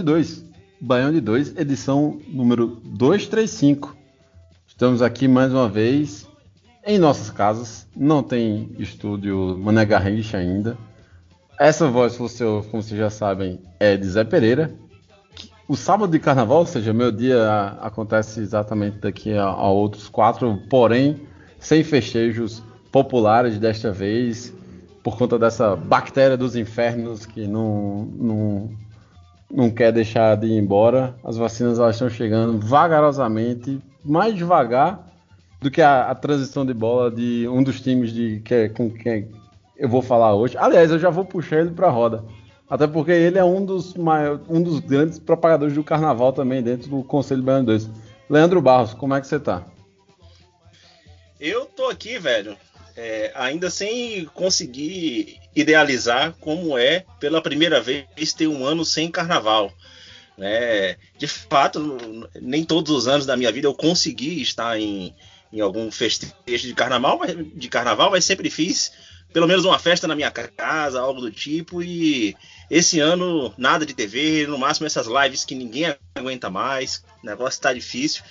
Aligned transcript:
De 0.00 0.04
2. 0.04 0.44
Baião 0.80 1.12
de 1.12 1.20
2, 1.20 1.56
edição 1.58 2.18
número 2.28 2.80
235. 2.84 3.94
Estamos 4.66 5.02
aqui 5.02 5.28
mais 5.28 5.52
uma 5.52 5.68
vez 5.68 6.26
em 6.86 6.98
nossas 6.98 7.28
casas. 7.28 7.86
Não 7.94 8.22
tem 8.22 8.74
estúdio 8.78 9.58
Mané 9.58 9.84
Garrincha 9.84 10.38
ainda. 10.38 10.78
Essa 11.58 11.86
voz, 11.86 12.16
como 12.16 12.82
vocês 12.82 12.98
já 12.98 13.10
sabem, 13.10 13.60
é 13.78 13.94
de 13.94 14.08
Zé 14.08 14.24
Pereira. 14.24 14.74
O 15.68 15.76
sábado 15.76 16.10
de 16.10 16.18
carnaval, 16.18 16.60
ou 16.60 16.66
seja, 16.66 16.94
meu 16.94 17.12
dia 17.12 17.76
acontece 17.82 18.40
exatamente 18.40 19.00
daqui 19.00 19.34
a, 19.34 19.44
a 19.44 19.68
outros 19.68 20.08
quatro, 20.08 20.62
porém 20.70 21.20
sem 21.58 21.84
festejos 21.84 22.62
populares 22.90 23.58
desta 23.58 23.92
vez, 23.92 24.50
por 25.02 25.18
conta 25.18 25.38
dessa 25.38 25.76
bactéria 25.76 26.38
dos 26.38 26.56
infernos 26.56 27.26
que 27.26 27.46
não, 27.46 28.06
não, 28.18 28.70
não 29.50 29.70
quer 29.70 29.92
deixar 29.92 30.36
de 30.36 30.46
ir 30.46 30.58
embora. 30.58 31.14
As 31.24 31.36
vacinas 31.36 31.78
elas 31.78 31.96
estão 31.96 32.08
chegando 32.08 32.58
vagarosamente, 32.58 33.80
mais 34.04 34.34
devagar 34.34 35.06
do 35.60 35.70
que 35.70 35.82
a, 35.82 36.10
a 36.10 36.14
transição 36.14 36.64
de 36.64 36.72
bola 36.72 37.10
de 37.10 37.46
um 37.48 37.62
dos 37.62 37.80
times 37.80 38.12
de 38.12 38.40
que, 38.40 38.54
é 38.54 38.68
com 38.68 38.90
quem 38.90 39.28
eu 39.76 39.88
vou 39.88 40.02
falar 40.02 40.34
hoje. 40.34 40.56
Aliás, 40.58 40.90
eu 40.90 40.98
já 40.98 41.10
vou 41.10 41.24
puxar 41.24 41.60
ele 41.60 41.70
para 41.70 41.88
a 41.88 41.90
roda. 41.90 42.24
Até 42.68 42.86
porque 42.86 43.10
ele 43.10 43.38
é 43.38 43.44
um 43.44 43.64
dos, 43.64 43.94
maior, 43.94 44.40
um 44.48 44.62
dos 44.62 44.78
grandes 44.78 45.18
propagadores 45.18 45.74
do 45.74 45.82
carnaval 45.82 46.32
também 46.32 46.62
dentro 46.62 46.88
do 46.88 47.02
Conselho 47.02 47.42
Baiano 47.42 47.66
2. 47.66 47.90
Leandro 48.28 48.62
Barros, 48.62 48.94
como 48.94 49.14
é 49.14 49.20
que 49.20 49.26
você 49.26 49.40
tá? 49.40 49.64
Eu 51.40 51.64
tô 51.64 51.86
aqui, 51.86 52.18
velho, 52.18 52.56
é, 53.02 53.32
ainda 53.34 53.70
sem 53.70 54.26
conseguir 54.26 55.40
idealizar 55.56 56.34
como 56.38 56.76
é 56.76 57.06
pela 57.18 57.40
primeira 57.40 57.80
vez 57.80 58.34
ter 58.34 58.46
um 58.46 58.62
ano 58.62 58.84
sem 58.84 59.10
carnaval. 59.10 59.72
Né? 60.36 60.98
De 61.16 61.26
fato, 61.26 62.28
nem 62.38 62.62
todos 62.62 62.94
os 62.94 63.08
anos 63.08 63.24
da 63.24 63.38
minha 63.38 63.50
vida 63.50 63.66
eu 63.66 63.72
consegui 63.72 64.42
estar 64.42 64.78
em, 64.78 65.14
em 65.50 65.60
algum 65.62 65.90
festejo 65.90 66.34
de 66.46 66.74
carnaval, 66.74 67.18
mas, 67.18 67.34
de 67.54 67.68
carnaval, 67.70 68.10
mas 68.10 68.26
sempre 68.26 68.50
fiz 68.50 68.92
pelo 69.32 69.46
menos 69.46 69.64
uma 69.64 69.78
festa 69.78 70.06
na 70.06 70.14
minha 70.14 70.30
casa, 70.30 71.00
algo 71.00 71.22
do 71.22 71.30
tipo. 71.30 71.82
E 71.82 72.36
esse 72.70 73.00
ano, 73.00 73.54
nada 73.56 73.86
de 73.86 73.94
TV, 73.94 74.46
no 74.46 74.58
máximo 74.58 74.86
essas 74.86 75.06
lives 75.06 75.44
que 75.44 75.54
ninguém 75.54 75.96
aguenta 76.14 76.50
mais, 76.50 77.02
o 77.22 77.26
negócio 77.26 77.62
tá 77.62 77.72
difícil. 77.72 78.22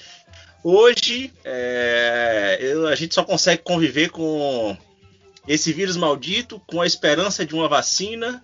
Hoje 0.63 1.31
é, 1.43 2.57
eu- 2.61 2.87
a 2.87 2.95
gente 2.95 3.13
só 3.15 3.23
consegue 3.23 3.63
conviver 3.63 4.09
com 4.09 4.77
esse 5.47 5.71
vírus 5.71 5.95
maldito, 5.95 6.61
com 6.67 6.81
a 6.81 6.87
esperança 6.87 7.45
de 7.45 7.55
uma 7.55 7.67
vacina 7.67 8.43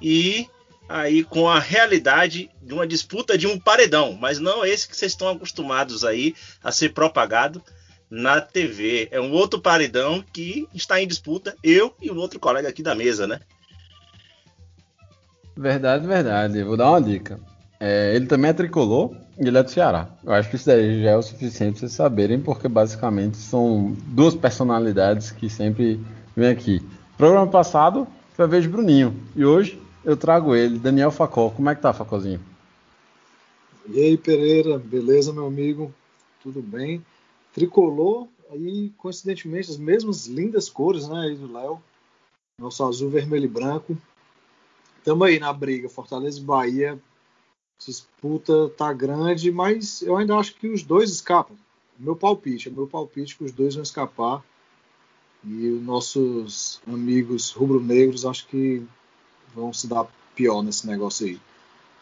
e 0.00 0.46
aí 0.88 1.24
com 1.24 1.48
a 1.48 1.58
realidade 1.58 2.50
de 2.62 2.74
uma 2.74 2.86
disputa 2.86 3.38
de 3.38 3.46
um 3.46 3.58
paredão, 3.58 4.12
mas 4.20 4.38
não 4.38 4.64
esse 4.64 4.86
que 4.86 4.96
vocês 4.96 5.12
estão 5.12 5.28
acostumados 5.28 6.04
aí 6.04 6.34
a 6.62 6.70
ser 6.70 6.90
propagado 6.90 7.62
na 8.10 8.40
TV. 8.40 9.08
É 9.10 9.18
um 9.20 9.32
outro 9.32 9.58
paredão 9.58 10.22
que 10.32 10.68
está 10.74 11.00
em 11.00 11.08
disputa, 11.08 11.56
eu 11.64 11.96
e 12.00 12.10
um 12.10 12.18
outro 12.18 12.38
colega 12.38 12.68
aqui 12.68 12.82
da 12.82 12.94
mesa, 12.94 13.26
né? 13.26 13.40
Verdade, 15.56 16.06
verdade. 16.06 16.62
Vou 16.62 16.76
dar 16.76 16.90
uma 16.90 17.00
dica. 17.00 17.40
É, 17.86 18.16
ele 18.16 18.24
também 18.24 18.48
é 18.48 18.54
tricolor 18.54 19.14
e 19.38 19.46
ele 19.46 19.58
é 19.58 19.62
do 19.62 19.70
Ceará. 19.70 20.08
Eu 20.24 20.32
acho 20.32 20.48
que 20.48 20.56
isso 20.56 20.64
daí 20.64 21.02
já 21.02 21.10
é 21.10 21.16
o 21.18 21.22
suficiente 21.22 21.72
pra 21.72 21.80
vocês 21.80 21.92
saberem, 21.92 22.40
porque 22.40 22.66
basicamente 22.66 23.36
são 23.36 23.94
duas 24.06 24.34
personalidades 24.34 25.30
que 25.30 25.50
sempre 25.50 26.00
vêm 26.34 26.48
aqui. 26.48 26.80
Programa 27.18 27.46
passado 27.46 28.08
foi 28.32 28.46
a 28.46 28.48
vez 28.48 28.62
de 28.62 28.70
Bruninho. 28.70 29.14
E 29.36 29.44
hoje 29.44 29.78
eu 30.02 30.16
trago 30.16 30.54
ele, 30.54 30.78
Daniel 30.78 31.10
Facó. 31.10 31.50
Como 31.50 31.68
é 31.68 31.74
que 31.74 31.82
tá, 31.82 31.92
Facózinho? 31.92 32.40
E 33.90 34.00
aí, 34.00 34.16
Pereira, 34.16 34.78
beleza, 34.78 35.30
meu 35.30 35.46
amigo? 35.46 35.92
Tudo 36.42 36.62
bem? 36.62 37.04
Tricolor, 37.52 38.28
aí, 38.50 38.94
coincidentemente, 38.96 39.70
as 39.70 39.76
mesmas 39.76 40.26
lindas 40.26 40.70
cores, 40.70 41.06
né, 41.06 41.20
aí 41.20 41.36
do 41.36 41.52
Léo. 41.52 41.82
Nosso 42.58 42.82
azul, 42.82 43.10
vermelho 43.10 43.44
e 43.44 43.48
branco. 43.48 43.94
Tamo 45.04 45.24
aí 45.24 45.38
na 45.38 45.52
briga, 45.52 45.86
Fortaleza 45.90 46.40
e 46.40 46.42
Bahia. 46.42 46.98
Disputa 47.78 48.68
tá 48.70 48.92
grande, 48.92 49.50
mas 49.50 50.02
eu 50.02 50.16
ainda 50.16 50.36
acho 50.36 50.54
que 50.54 50.68
os 50.68 50.82
dois 50.82 51.10
escapam. 51.10 51.56
Meu 51.98 52.16
palpite, 52.16 52.68
é 52.68 52.72
meu 52.72 52.86
palpite 52.86 53.36
que 53.36 53.44
os 53.44 53.52
dois 53.52 53.74
vão 53.74 53.82
escapar. 53.82 54.42
E 55.42 55.68
os 55.68 55.82
nossos 55.82 56.80
amigos 56.86 57.50
rubro-negros 57.50 58.24
acho 58.24 58.46
que 58.48 58.86
vão 59.54 59.72
se 59.72 59.86
dar 59.86 60.06
pior 60.34 60.62
nesse 60.62 60.86
negócio 60.86 61.26
aí. 61.26 61.40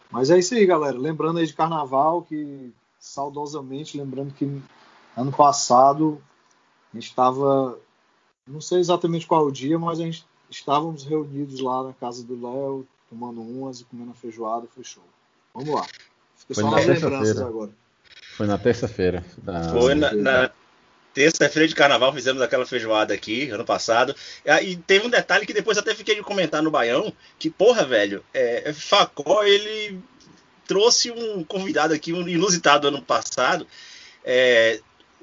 Mas 0.09 0.29
é 0.29 0.39
isso 0.39 0.53
aí, 0.53 0.65
galera. 0.65 0.97
Lembrando 0.97 1.39
aí 1.39 1.45
de 1.45 1.53
carnaval, 1.53 2.21
que 2.23 2.71
saudosamente, 2.99 3.97
lembrando 3.97 4.33
que 4.33 4.61
ano 5.17 5.31
passado 5.31 6.21
a 6.91 6.95
gente 6.95 7.09
estava, 7.09 7.77
não 8.47 8.61
sei 8.61 8.79
exatamente 8.79 9.27
qual 9.27 9.45
o 9.45 9.51
dia, 9.51 9.77
mas 9.77 9.99
a 9.99 10.03
gente 10.03 10.25
estávamos 10.49 11.03
reunidos 11.03 11.59
lá 11.59 11.83
na 11.83 11.93
casa 11.93 12.23
do 12.23 12.39
Léo, 12.39 12.87
tomando 13.09 13.41
umas 13.41 13.81
e 13.81 13.85
comendo 13.85 14.13
feijoada, 14.13 14.67
foi 14.67 14.83
show. 14.83 15.03
Vamos 15.53 15.73
lá. 15.75 15.85
Foi 16.47 16.55
só 16.55 16.61
na 16.63 16.71
nas 16.77 16.85
terça-feira. 16.85 17.09
lembranças 17.19 17.41
agora. 17.41 17.71
Foi 18.35 18.47
na 18.47 18.57
terça-feira. 18.57 19.25
da- 19.37 19.69
Foi 19.71 19.95
na, 19.95 20.11
na 20.13 20.51
terça-feira 21.13 21.67
de 21.67 21.75
carnaval, 21.75 22.11
fizemos 22.13 22.41
aquela 22.41 22.65
feijoada 22.65 23.13
aqui, 23.13 23.49
ano 23.51 23.63
passado. 23.63 24.15
Ah, 24.47 24.61
E 24.61 24.75
teve 24.75 25.05
um 25.05 25.09
detalhe 25.09 25.45
que 25.45 25.53
depois 25.53 25.77
até 25.77 25.93
fiquei 25.93 26.15
de 26.15 26.23
comentar 26.23 26.61
no 26.63 26.71
Baião, 26.71 27.13
que, 27.37 27.49
porra, 27.49 27.85
velho, 27.85 28.23
é, 28.33 28.73
Facó, 28.73 29.43
ele 29.43 29.99
trouxe 30.67 31.11
um 31.11 31.43
convidado 31.43 31.93
aqui, 31.93 32.11
um 32.13 32.27
inusitado 32.27 32.87
ano 32.87 33.01
passado. 33.01 33.67
É, 34.25 34.79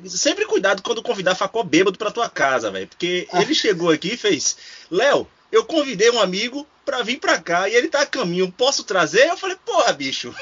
sempre 0.06 0.46
cuidado 0.46 0.80
quando 0.82 1.02
convidar 1.02 1.34
Facó 1.34 1.62
bêbado 1.64 1.98
pra 1.98 2.10
tua 2.12 2.30
casa, 2.30 2.70
velho. 2.70 2.86
Porque 2.86 3.26
ele 3.34 3.54
chegou 3.54 3.90
aqui 3.90 4.14
e 4.14 4.16
fez, 4.16 4.56
Léo, 4.90 5.26
eu 5.50 5.64
convidei 5.64 6.10
um 6.10 6.20
amigo 6.20 6.66
pra 6.84 7.02
vir 7.02 7.18
pra 7.18 7.40
cá 7.40 7.68
e 7.68 7.74
ele 7.74 7.88
tá 7.88 8.02
a 8.02 8.06
caminho, 8.06 8.52
posso 8.52 8.84
trazer? 8.84 9.28
Eu 9.28 9.36
falei, 9.36 9.56
porra, 9.64 9.92
bicho, 9.92 10.34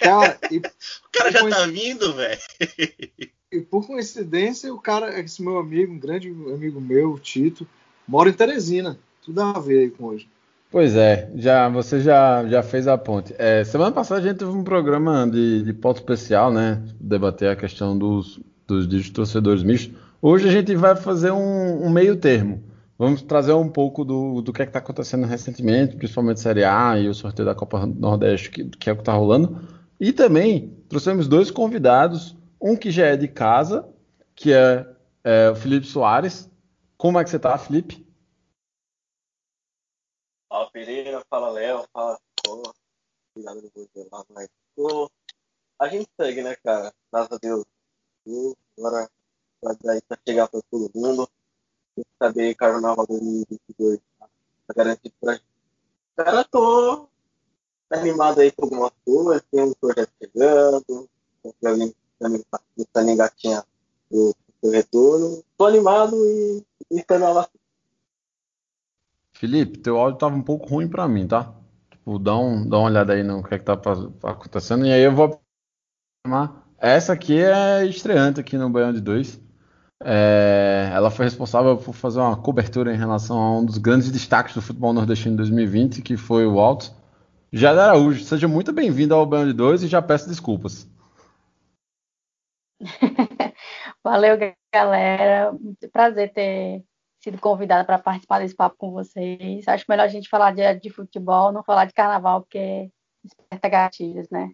Cara, 0.00 0.38
e, 0.50 0.58
o 0.58 1.10
cara 1.12 1.30
já 1.30 1.48
tá 1.48 1.66
vindo, 1.66 2.14
velho. 2.14 2.40
e 3.52 3.60
por 3.60 3.86
coincidência, 3.86 4.72
o 4.72 4.80
cara, 4.80 5.18
esse 5.20 5.42
meu 5.42 5.58
amigo, 5.58 5.92
um 5.92 5.98
grande 5.98 6.28
amigo 6.28 6.80
meu, 6.80 7.12
o 7.12 7.18
Tito, 7.18 7.66
mora 8.06 8.28
em 8.28 8.32
Teresina. 8.32 8.98
Tudo 9.22 9.42
a 9.42 9.58
ver 9.58 9.80
aí 9.80 9.90
com 9.90 10.06
hoje. 10.06 10.28
Pois 10.70 10.94
é, 10.96 11.30
já, 11.34 11.68
você 11.68 12.00
já, 12.00 12.46
já 12.46 12.62
fez 12.62 12.86
a 12.86 12.98
ponte. 12.98 13.34
É, 13.38 13.64
semana 13.64 13.90
passada 13.90 14.20
a 14.20 14.24
gente 14.24 14.38
teve 14.38 14.50
um 14.50 14.62
programa 14.62 15.26
de, 15.26 15.62
de 15.62 15.72
pauta 15.72 16.00
especial, 16.00 16.52
né? 16.52 16.82
Debater 17.00 17.50
a 17.50 17.56
questão 17.56 17.96
dos, 17.96 18.38
dos 18.66 18.86
dígitos 18.86 19.14
torcedores 19.14 19.62
mistos. 19.62 19.96
Hoje 20.20 20.46
a 20.46 20.52
gente 20.52 20.74
vai 20.74 20.94
fazer 20.94 21.30
um, 21.30 21.86
um 21.86 21.90
meio 21.90 22.16
termo. 22.16 22.62
Vamos 22.98 23.22
trazer 23.22 23.52
um 23.52 23.70
pouco 23.70 24.04
do, 24.04 24.42
do 24.42 24.52
que 24.52 24.60
é 24.60 24.64
está 24.64 24.80
acontecendo 24.80 25.24
recentemente, 25.24 25.94
principalmente 25.94 26.40
Série 26.40 26.64
A 26.64 26.98
e 26.98 27.08
o 27.08 27.14
sorteio 27.14 27.46
da 27.46 27.54
Copa 27.54 27.86
Nordeste, 27.86 28.50
que, 28.50 28.68
que 28.70 28.90
é 28.90 28.92
o 28.92 28.96
que 28.96 29.02
está 29.02 29.12
rolando. 29.12 29.56
E 30.00 30.12
também 30.12 30.70
trouxemos 30.88 31.28
dois 31.28 31.48
convidados, 31.48 32.36
um 32.60 32.76
que 32.76 32.90
já 32.90 33.06
é 33.06 33.16
de 33.16 33.28
casa, 33.28 33.88
que 34.34 34.52
é, 34.52 34.84
é 35.22 35.48
o 35.50 35.54
Felipe 35.54 35.86
Soares. 35.86 36.50
Como 36.96 37.20
é 37.20 37.22
que 37.22 37.30
você 37.30 37.38
tá, 37.38 37.56
Felipe? 37.56 38.04
Fala 40.48 40.68
Pereira, 40.72 41.22
fala 41.30 41.50
Léo, 41.50 41.84
fala 41.92 42.18
Pô, 42.44 42.62
Obrigado 43.36 43.70
por 43.70 43.86
ter 43.88 44.08
lá, 44.10 44.24
mas 44.30 44.48
pô, 44.74 45.08
a 45.78 45.86
gente 45.86 46.08
segue, 46.20 46.42
né, 46.42 46.56
cara? 46.56 46.92
Graças 47.12 47.32
a 47.32 47.38
Deus. 47.40 47.64
Agora 48.76 49.08
pra 49.60 50.18
chegar 50.26 50.48
para 50.48 50.60
todo 50.70 50.90
mundo. 50.94 51.28
Saber 52.18 52.54
Carnaval 52.54 53.06
2022 53.06 54.00
tá 54.20 54.74
garantido 54.76 55.14
pra 55.20 55.34
gente. 55.34 55.44
Cara, 56.16 56.44
tô 56.44 57.08
animado 57.90 58.40
aí 58.40 58.52
com 58.52 58.64
algumas 58.64 58.92
coisas, 59.04 59.42
tem 59.50 59.62
um 59.62 59.72
projeto 59.74 60.10
chegando, 60.20 61.08
tem 61.42 61.94
também 62.18 62.44
pensando 62.76 63.10
em 63.10 63.16
gatinha 63.16 63.64
do, 64.10 64.34
retorno. 64.70 65.42
Tô 65.56 65.66
animado 65.66 66.16
e, 66.26 66.64
e 66.90 66.98
esperando 66.98 67.30
ela. 67.30 67.48
Felipe, 69.32 69.78
teu 69.78 69.96
áudio 69.96 70.18
tava 70.18 70.34
um 70.34 70.42
pouco 70.42 70.66
ruim 70.66 70.88
para 70.88 71.06
mim, 71.06 71.26
tá? 71.26 71.54
Tipo, 71.90 72.18
dá, 72.18 72.36
um, 72.36 72.68
dá 72.68 72.78
uma 72.78 72.88
olhada 72.88 73.12
aí 73.12 73.22
no 73.22 73.42
que 73.42 73.54
é 73.54 73.58
que 73.58 73.64
tá 73.64 73.74
acontecendo 74.24 74.84
e 74.84 74.92
aí 74.92 75.02
eu 75.02 75.14
vou 75.14 75.40
essa 76.78 77.12
aqui 77.12 77.40
é 77.40 77.84
estreante 77.86 78.40
aqui 78.40 78.56
no 78.56 78.70
Baião 78.70 78.92
de 78.92 79.00
2. 79.00 79.40
É, 80.04 80.90
ela 80.92 81.10
foi 81.10 81.24
responsável 81.24 81.76
por 81.76 81.92
fazer 81.92 82.20
uma 82.20 82.40
cobertura 82.40 82.94
em 82.94 82.96
relação 82.96 83.38
a 83.38 83.58
um 83.58 83.64
dos 83.64 83.78
grandes 83.78 84.10
destaques 84.10 84.54
do 84.54 84.62
futebol 84.62 84.92
nordestino 84.92 85.34
em 85.34 85.36
2020, 85.36 86.02
que 86.02 86.16
foi 86.16 86.46
o 86.46 86.60
Alto. 86.60 86.92
Jada 87.52 87.84
Araújo, 87.84 88.22
seja 88.24 88.46
muito 88.46 88.72
bem-vindo 88.72 89.14
ao 89.14 89.26
Baião 89.26 89.46
de 89.46 89.52
2 89.52 89.82
e 89.82 89.88
já 89.88 90.00
peço 90.00 90.28
desculpas. 90.28 90.88
Valeu, 94.04 94.36
galera. 94.72 95.52
Muito 95.52 95.88
prazer 95.90 96.32
ter 96.32 96.84
sido 97.20 97.38
convidada 97.38 97.84
para 97.84 97.98
participar 97.98 98.38
desse 98.38 98.54
papo 98.54 98.76
com 98.78 98.92
vocês. 98.92 99.66
Acho 99.66 99.84
melhor 99.88 100.04
a 100.04 100.08
gente 100.08 100.28
falar 100.28 100.54
de, 100.54 100.74
de 100.78 100.90
futebol, 100.90 101.50
não 101.50 101.64
falar 101.64 101.86
de 101.86 101.92
carnaval, 101.92 102.42
porque 102.42 102.90
desperta 103.24 103.68
gatilhos, 103.68 104.28
né? 104.30 104.52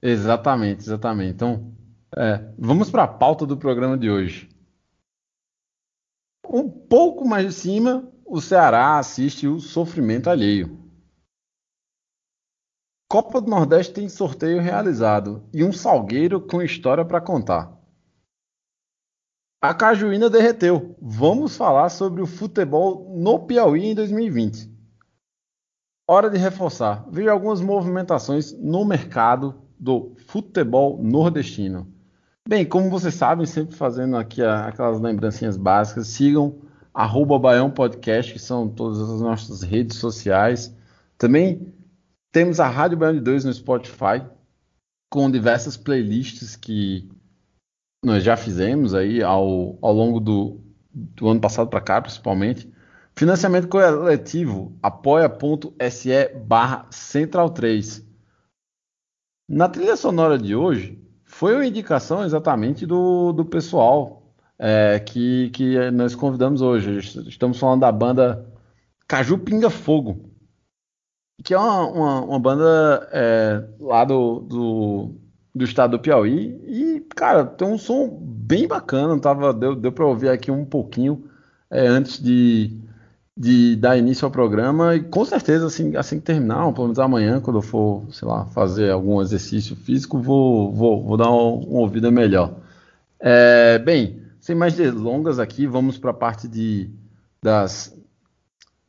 Exatamente, 0.00 0.80
exatamente. 0.80 1.34
Então, 1.34 1.74
é, 2.16 2.52
vamos 2.58 2.90
para 2.90 3.04
a 3.04 3.08
pauta 3.08 3.46
do 3.46 3.56
programa 3.56 3.96
de 3.96 4.10
hoje. 4.10 4.48
Um 6.48 6.68
pouco 6.68 7.26
mais 7.26 7.46
de 7.46 7.52
cima, 7.52 8.12
o 8.26 8.40
Ceará 8.40 8.98
assiste 8.98 9.46
o 9.46 9.60
sofrimento 9.60 10.28
alheio. 10.28 10.78
Copa 13.08 13.40
do 13.40 13.50
Nordeste 13.50 13.92
tem 13.92 14.08
sorteio 14.08 14.60
realizado 14.60 15.46
e 15.52 15.62
um 15.62 15.72
salgueiro 15.72 16.40
com 16.40 16.62
história 16.62 17.04
para 17.04 17.20
contar. 17.20 17.78
A 19.60 19.72
Cajuína 19.72 20.28
derreteu. 20.28 20.96
Vamos 21.00 21.56
falar 21.56 21.88
sobre 21.88 22.20
o 22.20 22.26
futebol 22.26 23.16
no 23.16 23.46
Piauí 23.46 23.84
em 23.84 23.94
2020. 23.94 24.70
Hora 26.08 26.28
de 26.28 26.36
reforçar. 26.36 27.06
Vejo 27.10 27.30
algumas 27.30 27.60
movimentações 27.60 28.52
no 28.52 28.84
mercado 28.84 29.62
do 29.78 30.16
futebol 30.26 31.02
nordestino. 31.02 31.92
Bem, 32.48 32.66
como 32.66 32.90
vocês 32.90 33.14
sabem, 33.14 33.46
sempre 33.46 33.76
fazendo 33.76 34.16
aqui 34.16 34.42
aquelas 34.42 35.00
lembrancinhas 35.00 35.56
básicas, 35.56 36.08
sigam 36.08 36.60
arroba 36.92 37.38
Baião 37.38 37.70
Podcast, 37.70 38.32
que 38.32 38.38
são 38.38 38.68
todas 38.68 39.00
as 39.00 39.20
nossas 39.20 39.62
redes 39.62 39.96
sociais. 39.96 40.76
Também 41.16 41.72
temos 42.32 42.58
a 42.58 42.68
Rádio 42.68 42.98
Baião 42.98 43.14
de 43.14 43.20
2 43.20 43.44
no 43.44 43.54
Spotify, 43.54 44.26
com 45.08 45.30
diversas 45.30 45.76
playlists 45.76 46.56
que 46.56 47.08
nós 48.04 48.24
já 48.24 48.36
fizemos 48.36 48.92
aí 48.92 49.22
ao, 49.22 49.78
ao 49.80 49.92
longo 49.92 50.18
do, 50.18 50.60
do 50.92 51.28
ano 51.28 51.40
passado 51.40 51.68
para 51.68 51.80
cá, 51.80 52.02
principalmente. 52.02 52.70
Financiamento 53.14 53.68
coletivo, 53.68 54.76
apoia.se 54.82 56.28
barra 56.44 56.86
Central 56.90 57.50
3. 57.50 58.04
Na 59.48 59.68
trilha 59.68 59.96
sonora 59.96 60.38
de 60.38 60.56
hoje, 60.56 61.01
foi 61.42 61.56
uma 61.56 61.66
indicação 61.66 62.22
exatamente 62.22 62.86
do, 62.86 63.32
do 63.32 63.44
pessoal 63.44 64.22
é, 64.56 65.00
que, 65.00 65.50
que 65.50 65.90
nós 65.90 66.14
convidamos 66.14 66.62
hoje. 66.62 66.98
Estamos 67.26 67.58
falando 67.58 67.80
da 67.80 67.90
banda 67.90 68.46
Caju 69.08 69.38
Pinga 69.38 69.68
Fogo, 69.68 70.30
que 71.42 71.52
é 71.52 71.58
uma, 71.58 71.86
uma, 71.88 72.20
uma 72.20 72.38
banda 72.38 73.08
é, 73.10 73.60
lá 73.80 74.04
do, 74.04 74.38
do, 74.38 75.14
do, 75.52 75.64
estado 75.64 75.98
do 75.98 75.98
Piauí. 75.98 76.62
E, 76.64 77.00
cara, 77.16 77.44
tem 77.44 77.66
um 77.66 77.76
som 77.76 78.08
bem 78.22 78.68
bacana. 78.68 79.20
Tava, 79.20 79.52
deu 79.52 79.74
deu 79.74 79.90
para 79.90 80.06
ouvir 80.06 80.28
aqui 80.28 80.48
um 80.48 80.64
pouquinho 80.64 81.28
é, 81.68 81.88
antes 81.88 82.22
de, 82.22 82.80
de 83.36 83.76
dar 83.76 83.96
início 83.96 84.26
ao 84.26 84.30
programa 84.30 84.94
e 84.94 85.02
com 85.02 85.24
certeza 85.24 85.66
assim, 85.66 85.96
assim 85.96 86.18
que 86.18 86.26
terminar, 86.26 86.70
pelo 86.72 86.84
menos 86.86 86.98
amanhã, 86.98 87.40
quando 87.40 87.58
eu 87.58 87.62
for, 87.62 88.04
sei 88.12 88.28
lá, 88.28 88.44
fazer 88.46 88.90
algum 88.90 89.20
exercício 89.22 89.74
físico, 89.74 90.18
vou, 90.18 90.72
vou, 90.72 91.02
vou 91.02 91.16
dar 91.16 91.30
uma, 91.30 91.66
uma 91.66 91.80
ouvida 91.80 92.10
melhor. 92.10 92.54
É, 93.18 93.78
bem, 93.78 94.22
sem 94.40 94.54
mais 94.54 94.74
delongas 94.74 95.38
aqui, 95.38 95.66
vamos 95.66 95.96
para 95.96 96.10
a 96.10 96.14
parte 96.14 96.46
de, 96.46 96.90
das, 97.42 97.96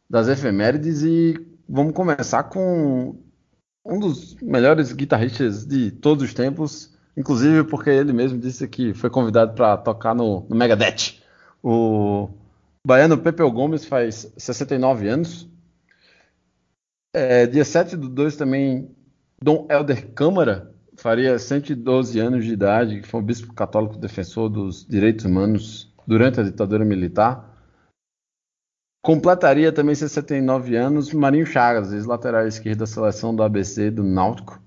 das 0.10 0.28
efemérides 0.28 1.04
e 1.04 1.36
vamos 1.68 1.94
começar 1.94 2.44
com 2.44 3.16
um 3.86 4.00
dos 4.00 4.36
melhores 4.42 4.92
guitarristas 4.92 5.66
de 5.66 5.92
todos 5.92 6.24
os 6.24 6.34
tempos, 6.34 6.94
inclusive 7.16 7.64
porque 7.66 7.90
ele 7.90 8.12
mesmo 8.12 8.40
disse 8.40 8.68
que 8.68 8.94
foi 8.94 9.10
convidado 9.10 9.54
para 9.54 9.78
tocar 9.78 10.14
no, 10.14 10.46
no 10.50 10.56
Megadeth. 10.56 11.22
O 11.62 12.30
Baiano 12.86 13.18
Pepeu 13.18 13.50
Gomes 13.50 13.86
faz 13.86 14.32
69 14.38 15.08
anos. 15.08 15.50
É, 17.14 17.48
dia 17.48 17.64
7 17.64 17.96
do 17.96 18.10
2 18.10 18.36
também, 18.36 18.94
Dom 19.42 19.68
Helder 19.70 20.12
Câmara 20.14 20.74
faria 20.98 21.40
112 21.40 22.20
anos 22.20 22.44
de 22.44 22.52
idade, 22.52 23.02
que 23.02 23.08
foi 23.08 23.22
um 23.22 23.26
bispo 23.26 23.54
católico 23.54 23.98
defensor 23.98 24.50
dos 24.50 24.86
direitos 24.86 25.24
humanos 25.24 25.94
durante 26.06 26.40
a 26.40 26.44
ditadura 26.44 26.84
militar. 26.84 27.52
Completaria 29.02 29.72
também 29.72 29.96
69 29.96 30.76
anos 30.76 31.14
Marinho 31.14 31.46
Chagas, 31.46 31.94
ex-lateral 31.94 32.48
esquerdo 32.48 32.80
da 32.80 32.88
seleção 32.88 33.36
do 33.36 33.44
ABC 33.44 33.92
do 33.92 34.04
Náutico. 34.04 34.62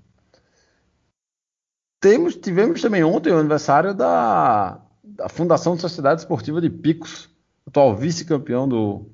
Temos, 1.99 2.35
tivemos 2.35 2.81
também 2.81 3.03
ontem 3.03 3.31
o 3.31 3.37
aniversário 3.37 3.93
da, 3.93 4.79
da 5.03 5.29
Fundação 5.29 5.77
Sociedade 5.77 6.21
Esportiva 6.21 6.61
de 6.61 6.69
Picos, 6.69 7.29
atual 7.67 7.95
vice-campeão 7.95 8.67
do, 8.67 9.05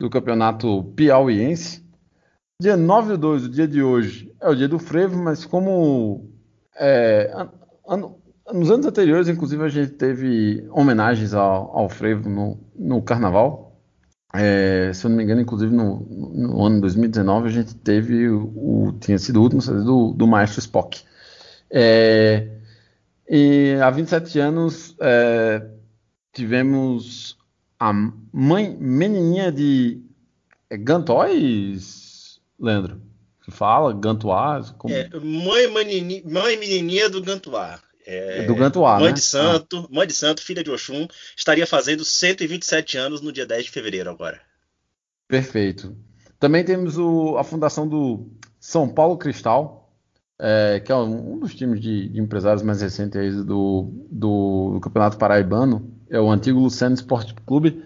do 0.00 0.08
campeonato 0.08 0.84
piauiense. 0.96 1.86
Dia 2.60 2.76
9 2.76 3.12
de 3.12 3.16
2, 3.18 3.44
o 3.44 3.48
dia 3.48 3.68
de 3.68 3.82
hoje, 3.82 4.34
é 4.40 4.48
o 4.48 4.54
dia 4.54 4.68
do 4.68 4.78
frevo, 4.78 5.22
mas 5.22 5.44
como 5.44 6.28
é, 6.76 7.30
nos 8.52 8.70
anos 8.70 8.86
anteriores, 8.86 9.28
inclusive, 9.28 9.62
a 9.62 9.68
gente 9.68 9.92
teve 9.92 10.66
homenagens 10.70 11.34
ao, 11.34 11.76
ao 11.76 11.88
frevo 11.88 12.28
no, 12.28 12.58
no 12.74 13.02
carnaval. 13.02 13.76
É, 14.34 14.92
se 14.92 15.06
eu 15.06 15.10
não 15.10 15.16
me 15.16 15.24
engano, 15.24 15.40
inclusive 15.40 15.74
no, 15.74 16.00
no 16.00 16.64
ano 16.64 16.80
2019, 16.80 17.48
a 17.48 17.50
gente 17.50 17.74
teve 17.74 18.28
o, 18.28 18.88
o 18.88 18.92
tinha 19.00 19.18
sido 19.18 19.40
o 19.40 19.42
último 19.42 19.62
do, 19.62 20.12
do 20.12 20.26
Maestro 20.26 20.60
Spock. 20.60 21.02
É, 21.70 22.48
e 23.28 23.76
há 23.82 23.90
27 23.90 24.38
anos 24.38 24.96
é, 25.00 25.66
tivemos 26.32 27.37
a 27.78 27.92
mãe 28.32 28.76
menininha 28.78 29.52
de 29.52 30.02
é 30.70 30.76
Gantóis, 30.76 32.40
Leandro? 32.58 33.00
Que 33.44 33.50
fala, 33.50 33.94
Gantois? 33.94 34.70
Como... 34.72 34.92
É, 34.92 35.08
mãe, 35.20 35.70
menininha, 35.72 36.22
mãe 36.26 36.56
menininha 36.56 37.08
do 37.08 37.22
Gantois. 37.22 37.80
É, 38.04 38.44
do 38.44 38.54
Gantois, 38.54 39.00
mãe 39.00 39.08
né? 39.08 39.12
de 39.12 39.20
santo, 39.20 39.78
ah. 39.78 39.94
mãe 39.94 40.06
de 40.06 40.14
santo, 40.14 40.42
filha 40.42 40.64
de 40.64 40.70
Oxum, 40.70 41.06
estaria 41.36 41.66
fazendo 41.66 42.04
127 42.04 42.96
anos 42.96 43.20
no 43.20 43.32
dia 43.32 43.46
10 43.46 43.64
de 43.64 43.70
fevereiro 43.70 44.10
agora. 44.10 44.40
Perfeito. 45.26 45.94
Também 46.38 46.64
temos 46.64 46.96
o, 46.96 47.36
a 47.36 47.44
fundação 47.44 47.86
do 47.86 48.30
São 48.58 48.88
Paulo 48.88 49.18
Cristal, 49.18 49.92
é, 50.38 50.80
que 50.80 50.92
é 50.92 50.96
um, 50.96 51.38
dos 51.38 51.54
times 51.54 51.80
de, 51.80 52.08
de 52.08 52.20
empresários 52.20 52.62
mais 52.62 52.80
recentes 52.80 53.44
do, 53.44 53.92
do, 54.10 54.70
do, 54.74 54.80
Campeonato 54.80 55.18
Paraibano, 55.18 55.97
é 56.10 56.20
o 56.20 56.30
antigo 56.30 56.60
Luciano 56.60 56.94
Esporte 56.94 57.34
Clube. 57.46 57.84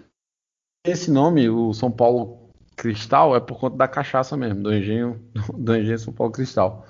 Esse 0.85 1.11
nome, 1.11 1.49
o 1.49 1.73
São 1.73 1.91
Paulo 1.91 2.49
Cristal, 2.75 3.35
é 3.35 3.39
por 3.39 3.59
conta 3.59 3.77
da 3.77 3.87
cachaça 3.87 4.35
mesmo, 4.35 4.63
do 4.63 4.73
engenho, 4.73 5.21
do 5.57 5.75
engenho 5.75 5.99
São 5.99 6.13
Paulo 6.13 6.33
Cristal. 6.33 6.85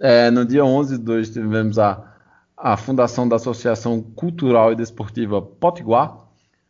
É, 0.00 0.30
no 0.30 0.44
dia 0.44 0.64
11 0.64 0.98
de 0.98 1.04
2 1.04 1.30
tivemos 1.30 1.78
a, 1.78 2.14
a 2.56 2.76
fundação 2.76 3.28
da 3.28 3.36
Associação 3.36 4.00
Cultural 4.02 4.72
e 4.72 4.76
Desportiva 4.76 5.40
Potiguar, 5.40 6.18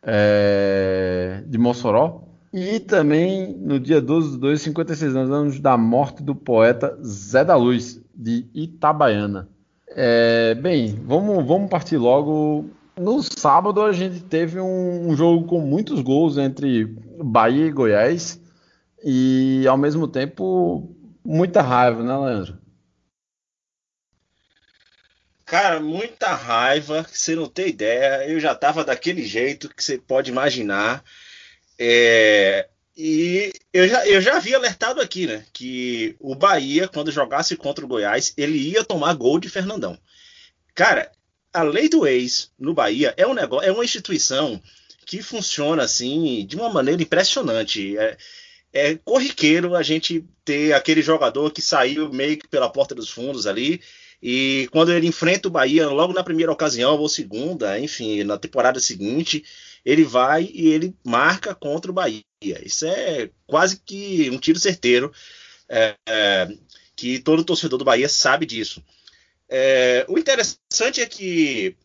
é, 0.01 1.43
de 1.45 1.57
Mossoró. 1.57 2.23
E 2.53 2.79
também 2.79 3.53
no 3.57 3.79
dia 3.79 3.99
12 3.99 4.31
de 4.31 4.37
2, 4.37 4.61
56 4.61 5.15
anos 5.15 5.59
da 5.59 5.77
morte 5.77 6.23
do 6.23 6.33
poeta 6.33 6.97
Zé 7.03 7.43
da 7.43 7.55
Luz, 7.55 8.01
de 8.15 8.45
Itabaiana. 8.53 9.49
É, 9.89 10.55
bem, 10.55 10.95
vamos, 11.05 11.45
vamos 11.45 11.69
partir 11.69 11.97
logo 11.97 12.65
no 12.97 13.21
sábado 13.21 13.81
a 13.81 13.91
gente 13.91 14.21
teve 14.21 14.59
um, 14.59 15.15
jogo 15.15 15.45
com 15.47 15.59
muitos 15.59 16.01
gols 16.01 16.37
entre 16.37 16.85
Bahia 17.23 17.65
e 17.65 17.71
Goiás 17.71 18.39
e 19.03 19.65
ao 19.67 19.77
mesmo 19.77 20.07
tempo 20.07 20.95
muita 21.23 21.61
raiva, 21.61 22.03
né, 22.03 22.17
Leandro? 22.17 22.57
Cara, 25.45 25.79
muita 25.79 26.33
raiva, 26.33 27.05
você 27.07 27.35
não 27.35 27.47
tem 27.47 27.67
ideia. 27.67 28.27
Eu 28.27 28.39
já 28.39 28.55
tava 28.55 28.83
daquele 28.83 29.23
jeito 29.23 29.69
que 29.69 29.83
você 29.83 29.97
pode 29.97 30.31
imaginar. 30.31 31.03
É, 31.77 32.67
e 32.97 33.53
eu 33.71 33.87
já, 33.87 34.07
eu 34.07 34.19
já 34.21 34.37
havia 34.37 34.57
alertado 34.57 34.99
aqui, 35.01 35.27
né? 35.27 35.45
Que 35.53 36.15
o 36.19 36.33
Bahia, 36.33 36.87
quando 36.87 37.11
jogasse 37.11 37.55
contra 37.55 37.85
o 37.85 37.87
Goiás, 37.87 38.33
ele 38.35 38.57
ia 38.57 38.83
tomar 38.83 39.13
gol 39.13 39.39
de 39.39 39.47
Fernandão. 39.47 39.97
Cara, 40.73 41.11
a 41.55 41.63
lei 41.63 41.87
do 41.87 42.05
ex 42.05 42.51
no 42.59 42.73
Bahia 42.73 43.13
é 43.15 43.25
um 43.25 43.33
negócio, 43.33 43.67
é 43.67 43.71
uma 43.71 43.85
instituição 43.85 44.61
que 45.05 45.21
funciona 45.21 45.83
assim 45.83 46.45
de 46.45 46.55
uma 46.55 46.69
maneira 46.69 47.01
impressionante. 47.01 47.97
É, 47.97 48.17
é 48.73 48.95
corriqueiro 48.95 49.75
a 49.75 49.81
gente 49.81 50.25
ter 50.43 50.73
aquele 50.73 51.01
jogador 51.01 51.51
que 51.51 51.61
saiu 51.61 52.11
meio 52.11 52.37
que 52.37 52.47
pela 52.47 52.69
porta 52.69 52.93
dos 52.93 53.09
fundos 53.09 53.47
ali. 53.47 53.81
E 54.21 54.67
quando 54.71 54.91
ele 54.91 55.07
enfrenta 55.07 55.47
o 55.47 55.51
Bahia, 55.51 55.87
logo 55.87 56.11
na 56.11 56.23
primeira 56.23 56.51
ocasião 56.51 56.97
ou 56.97 57.07
segunda, 57.07 57.79
enfim, 57.79 58.23
na 58.23 58.37
temporada 58.37 58.79
seguinte, 58.79 59.43
ele 59.85 60.03
vai 60.03 60.49
e 60.51 60.67
ele 60.67 60.93
marca 61.05 61.55
contra 61.55 61.91
o 61.91 61.93
Bahia. 61.93 62.23
Isso 62.41 62.85
é 62.85 63.29
quase 63.47 63.79
que 63.85 64.29
um 64.31 64.37
tiro 64.37 64.59
certeiro, 64.59 65.13
é, 65.69 65.95
é, 66.07 66.47
que 66.95 67.19
todo 67.19 67.43
torcedor 67.43 67.79
do 67.79 67.85
Bahia 67.85 68.09
sabe 68.09 68.45
disso. 68.45 68.83
É, 69.49 70.05
o 70.07 70.17
interessante 70.17 71.01
é 71.01 71.05
que 71.05 71.75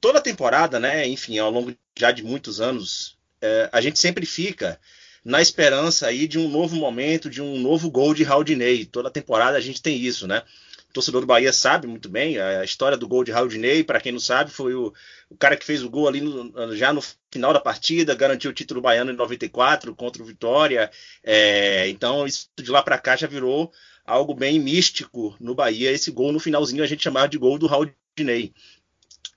toda 0.00 0.20
temporada, 0.20 0.78
né, 0.78 1.06
enfim, 1.06 1.38
ao 1.38 1.50
longo 1.50 1.74
já 1.96 2.10
de 2.10 2.22
muitos 2.22 2.60
anos, 2.60 3.18
é, 3.40 3.68
a 3.72 3.80
gente 3.80 3.98
sempre 3.98 4.24
fica 4.24 4.80
na 5.24 5.40
esperança 5.40 6.06
aí 6.06 6.26
de 6.26 6.38
um 6.38 6.48
novo 6.48 6.76
momento, 6.76 7.30
de 7.30 7.40
um 7.40 7.58
novo 7.58 7.90
gol 7.90 8.14
de 8.14 8.22
Raudinei. 8.22 8.84
Toda 8.84 9.10
temporada 9.10 9.56
a 9.56 9.60
gente 9.60 9.80
tem 9.80 9.96
isso, 9.96 10.26
né? 10.26 10.42
O 10.90 10.92
torcedor 10.94 11.22
do 11.22 11.26
Bahia 11.26 11.52
sabe 11.52 11.86
muito 11.86 12.08
bem 12.08 12.38
a 12.38 12.62
história 12.62 12.96
do 12.96 13.08
gol 13.08 13.24
de 13.24 13.32
Raudinei. 13.32 13.82
Para 13.82 14.00
quem 14.00 14.12
não 14.12 14.20
sabe, 14.20 14.50
foi 14.50 14.74
o, 14.74 14.92
o, 15.28 15.36
cara 15.36 15.56
que 15.56 15.64
fez 15.64 15.82
o 15.82 15.90
gol 15.90 16.06
ali 16.06 16.20
no, 16.20 16.76
já 16.76 16.92
no 16.92 17.02
final 17.32 17.52
da 17.52 17.58
partida, 17.58 18.14
garantiu 18.14 18.50
o 18.50 18.54
título 18.54 18.80
baiano 18.80 19.10
em 19.10 19.16
94 19.16 19.94
contra 19.94 20.22
o 20.22 20.26
Vitória. 20.26 20.90
É, 21.22 21.88
então, 21.88 22.26
isso 22.26 22.48
de 22.56 22.70
lá 22.70 22.82
para 22.82 22.98
cá 22.98 23.16
já 23.16 23.26
virou 23.26 23.72
algo 24.04 24.34
bem 24.34 24.58
místico 24.60 25.34
no 25.40 25.54
Bahia. 25.54 25.90
Esse 25.90 26.10
gol 26.10 26.32
no 26.32 26.40
finalzinho 26.40 26.82
a 26.82 26.86
gente 26.86 27.02
chamava 27.02 27.28
de 27.28 27.38
gol 27.38 27.58
do 27.58 27.66
Raudinei. 27.66 28.52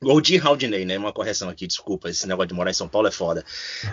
Gol 0.01 0.21
de 0.21 0.37
Haldinei, 0.37 0.85
né? 0.85 0.97
Uma 0.97 1.13
correção 1.13 1.49
aqui, 1.49 1.65
desculpa. 1.65 2.09
Esse 2.09 2.27
negócio 2.27 2.49
de 2.49 2.53
morar 2.53 2.69
em 2.69 2.75
São 2.75 2.87
Paulo 2.87 3.07
é 3.07 3.11
foda. 3.11 3.43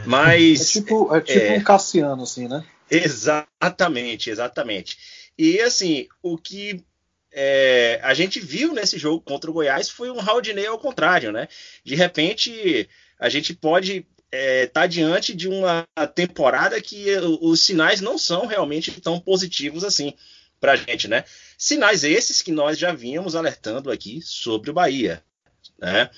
Mas. 0.05 0.77
É 0.77 0.81
tipo, 0.81 1.15
é 1.15 1.21
tipo 1.21 1.39
é... 1.39 1.59
um 1.59 1.63
Cassiano, 1.63 2.23
assim, 2.23 2.47
né? 2.47 2.65
Exatamente, 2.91 4.29
exatamente. 4.29 4.99
E 5.39 5.61
assim, 5.61 6.07
o 6.23 6.37
que 6.37 6.85
é, 7.33 7.99
a 8.03 8.13
gente 8.13 8.39
viu 8.39 8.75
nesse 8.75 8.99
jogo 8.99 9.23
contra 9.23 9.51
o 9.51 9.55
Goiás 9.55 9.89
foi 9.89 10.11
um 10.11 10.21
Haldinei 10.21 10.67
ao 10.67 10.79
contrário, 10.79 11.33
né? 11.33 11.49
De 11.83 11.95
repente, 11.95 12.89
a 13.19 13.31
gente 13.31 13.55
pode 13.55 13.97
estar 13.97 14.07
é, 14.31 14.67
tá 14.67 14.87
diante 14.87 15.35
de 15.35 15.49
uma 15.49 15.87
temporada 16.15 16.81
que 16.83 17.07
os 17.41 17.61
sinais 17.63 18.01
não 18.01 18.19
são 18.19 18.47
realmente 18.47 19.01
tão 19.01 19.19
positivos 19.19 19.83
assim 19.83 20.13
para 20.65 20.73
a 20.73 20.77
gente, 20.77 21.09
né? 21.09 21.25
Sinais 21.59 22.05
esses 22.05 22.41
que 22.41 22.51
nós 22.51 22.79
já 22.79 22.91
vínhamos 22.91 23.37
alertando 23.37 23.91
aqui 23.91 24.23
sobre 24.23 24.71
o 24.71 24.73
Bahia. 24.73 25.23
Né? 25.79 26.09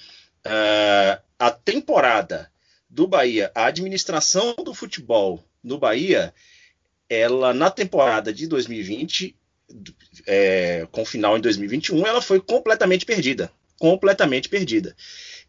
Uh, 0.46 1.20
a 1.36 1.50
temporada 1.50 2.48
do 2.88 3.08
Bahia, 3.08 3.50
a 3.56 3.66
administração 3.66 4.54
do 4.54 4.72
futebol 4.72 5.44
no 5.64 5.78
Bahia, 5.78 6.32
ela 7.10 7.52
na 7.52 7.72
temporada 7.72 8.32
de 8.32 8.46
2020, 8.46 9.34
é, 10.28 10.86
com 10.92 11.04
final 11.04 11.36
em 11.36 11.40
2021, 11.40 12.06
ela 12.06 12.22
foi 12.22 12.40
completamente 12.40 13.04
perdida. 13.04 13.50
Completamente 13.80 14.48
perdida. 14.48 14.94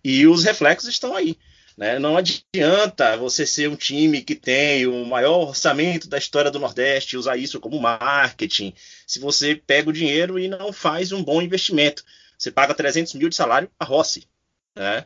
E 0.04 0.26
os 0.26 0.44
reflexos 0.44 0.90
estão 0.90 1.16
aí. 1.16 1.38
Né? 1.78 2.00
Não 2.00 2.18
adianta 2.18 3.16
você 3.18 3.46
ser 3.46 3.70
um 3.70 3.76
time 3.76 4.24
que 4.24 4.34
tem 4.34 4.88
o 4.88 5.06
maior 5.06 5.50
orçamento 5.50 6.08
da 6.10 6.18
história 6.18 6.50
do 6.50 6.58
Nordeste 6.58 7.16
e 7.16 7.20
usar 7.20 7.38
isso 7.38 7.60
como 7.60 7.80
marketing, 7.80 8.74
se 9.06 9.20
você 9.20 9.56
pega 9.56 9.90
o 9.90 9.94
dinheiro 9.94 10.40
e 10.40 10.48
não 10.48 10.74
faz 10.74 11.12
um 11.12 11.24
bom 11.24 11.40
investimento. 11.40 12.04
Você 12.38 12.50
paga 12.50 12.74
300 12.74 13.14
mil 13.14 13.30
de 13.30 13.36
salário 13.36 13.70
a 13.80 13.86
Rossi. 13.86 14.28
Né? 14.76 15.06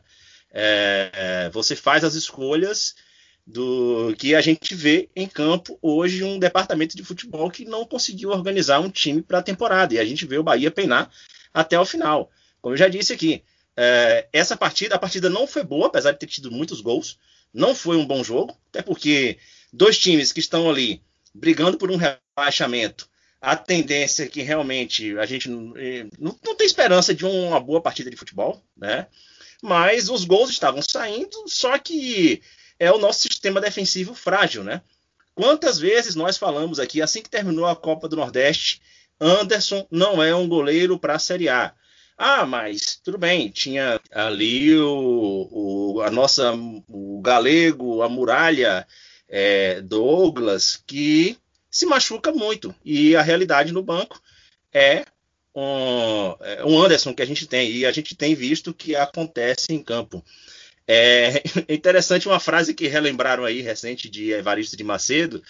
É, 0.49 1.11
é, 1.13 1.49
você 1.49 1.75
faz 1.75 2.05
as 2.05 2.15
escolhas 2.15 2.95
do 3.45 4.15
que 4.17 4.33
a 4.33 4.41
gente 4.41 4.73
vê 4.73 5.09
em 5.13 5.27
campo 5.27 5.77
hoje 5.81 6.23
um 6.23 6.39
departamento 6.39 6.95
de 6.95 7.03
futebol 7.03 7.49
que 7.51 7.65
não 7.65 7.85
conseguiu 7.85 8.29
organizar 8.29 8.79
um 8.79 8.89
time 8.89 9.21
para 9.21 9.39
a 9.39 9.43
temporada. 9.43 9.93
E 9.93 9.99
a 9.99 10.05
gente 10.05 10.25
vê 10.25 10.37
o 10.37 10.43
Bahia 10.43 10.71
peinar 10.71 11.11
até 11.53 11.77
o 11.77 11.85
final. 11.85 12.31
Como 12.61 12.73
eu 12.73 12.77
já 12.77 12.87
disse 12.87 13.11
aqui, 13.11 13.43
é, 13.75 14.27
essa 14.31 14.57
partida, 14.57 14.95
a 14.95 14.99
partida 14.99 15.29
não 15.29 15.47
foi 15.47 15.63
boa, 15.63 15.87
apesar 15.87 16.11
de 16.11 16.19
ter 16.19 16.27
tido 16.27 16.51
muitos 16.51 16.81
gols. 16.81 17.17
Não 17.53 17.75
foi 17.75 17.97
um 17.97 18.05
bom 18.05 18.23
jogo, 18.23 18.57
até 18.69 18.81
porque 18.81 19.37
dois 19.73 19.97
times 19.97 20.31
que 20.31 20.39
estão 20.39 20.69
ali 20.69 21.01
brigando 21.33 21.77
por 21.77 21.91
um 21.91 21.97
rebaixamento 21.97 23.09
a 23.41 23.55
tendência 23.55 24.23
é 24.23 24.27
que 24.27 24.43
realmente 24.43 25.17
a 25.17 25.25
gente 25.25 25.49
eh, 25.77 26.05
não, 26.19 26.37
não, 26.45 26.55
tem 26.55 26.67
esperança 26.67 27.13
de 27.13 27.25
uma 27.25 27.59
boa 27.59 27.81
partida 27.81 28.09
de 28.11 28.15
futebol, 28.15 28.61
né? 28.77 29.07
Mas 29.63 30.09
os 30.09 30.23
gols 30.23 30.51
estavam 30.51 30.81
saindo, 30.81 31.45
só 31.47 31.77
que 31.79 32.41
é 32.79 32.91
o 32.91 32.99
nosso 32.99 33.21
sistema 33.21 33.59
defensivo 33.59 34.13
frágil, 34.13 34.63
né? 34.63 34.81
Quantas 35.33 35.79
vezes 35.79 36.13
nós 36.13 36.37
falamos 36.37 36.79
aqui, 36.79 37.01
assim 37.01 37.23
que 37.23 37.29
terminou 37.29 37.65
a 37.65 37.75
Copa 37.75 38.07
do 38.07 38.15
Nordeste, 38.15 38.79
Anderson 39.19 39.87
não 39.89 40.21
é 40.21 40.35
um 40.35 40.47
goleiro 40.47 40.99
para 40.99 41.15
a 41.15 41.19
Série 41.19 41.49
A. 41.49 41.73
Ah, 42.23 42.45
mas 42.45 42.97
tudo 43.03 43.17
bem, 43.17 43.49
tinha 43.49 43.99
ali 44.11 44.77
o, 44.77 45.95
o 45.95 46.01
a 46.01 46.11
nossa 46.11 46.53
o 46.87 47.19
galego, 47.19 48.03
a 48.03 48.09
muralha, 48.09 48.87
é, 49.27 49.81
Douglas, 49.81 50.77
que 50.85 51.35
se 51.69 51.83
machuca 51.87 52.31
muito. 52.31 52.75
E 52.85 53.15
a 53.15 53.23
realidade 53.23 53.71
no 53.71 53.81
banco 53.81 54.21
é 54.71 55.03
um, 55.55 56.35
é 56.41 56.63
um 56.63 56.79
Anderson 56.79 57.11
que 57.11 57.23
a 57.23 57.25
gente 57.25 57.47
tem. 57.47 57.71
E 57.71 57.87
a 57.87 57.91
gente 57.91 58.15
tem 58.15 58.35
visto 58.35 58.71
que 58.71 58.95
acontece 58.95 59.73
em 59.73 59.81
campo. 59.81 60.23
É 60.87 61.41
interessante 61.73 62.27
uma 62.27 62.39
frase 62.39 62.75
que 62.75 62.87
relembraram 62.87 63.45
aí 63.45 63.61
recente 63.61 64.07
de 64.07 64.31
Evaristo 64.31 64.77
de 64.77 64.83
Macedo, 64.83 65.41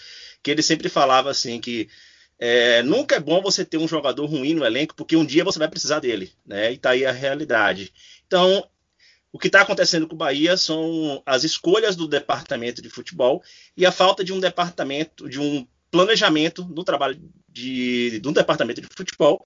que 0.42 0.50
ele 0.50 0.62
sempre 0.62 0.88
falava 0.88 1.30
assim 1.30 1.60
que 1.60 1.90
é, 2.44 2.82
nunca 2.82 3.14
é 3.14 3.20
bom 3.20 3.40
você 3.40 3.64
ter 3.64 3.78
um 3.78 3.86
jogador 3.86 4.26
ruim 4.26 4.52
no 4.52 4.64
elenco, 4.64 4.96
porque 4.96 5.14
um 5.14 5.24
dia 5.24 5.44
você 5.44 5.60
vai 5.60 5.68
precisar 5.68 6.00
dele, 6.00 6.32
né? 6.44 6.72
E 6.72 6.76
tá 6.76 6.90
aí 6.90 7.06
a 7.06 7.12
realidade. 7.12 7.92
Então, 8.26 8.68
o 9.30 9.38
que 9.38 9.46
está 9.46 9.60
acontecendo 9.60 10.08
com 10.08 10.16
o 10.16 10.18
Bahia 10.18 10.56
são 10.56 11.22
as 11.24 11.44
escolhas 11.44 11.94
do 11.94 12.08
departamento 12.08 12.82
de 12.82 12.90
futebol 12.90 13.40
e 13.76 13.86
a 13.86 13.92
falta 13.92 14.24
de 14.24 14.32
um 14.32 14.40
departamento, 14.40 15.28
de 15.28 15.38
um 15.38 15.64
planejamento 15.88 16.64
no 16.64 16.82
trabalho 16.82 17.16
de, 17.48 18.18
de 18.18 18.28
um 18.28 18.32
departamento 18.32 18.80
de 18.80 18.88
futebol 18.88 19.44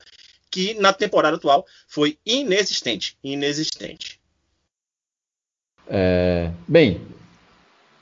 que 0.51 0.73
na 0.81 0.91
temporada 0.91 1.37
atual 1.37 1.67
foi 1.87 2.19
inexistente. 2.25 3.19
Inexistente. 3.23 4.19
É, 5.87 6.51
bem, 6.67 7.07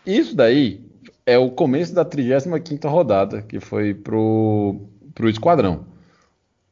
isso 0.07 0.37
daí 0.37 0.84
é 1.27 1.39
o 1.39 1.51
começo 1.51 1.95
da 1.95 2.05
35 2.05 2.89
rodada, 2.89 3.43
que 3.43 3.61
foi 3.61 3.95
pro, 3.95 4.81
pro 5.15 5.29
Esquadrão. 5.29 5.87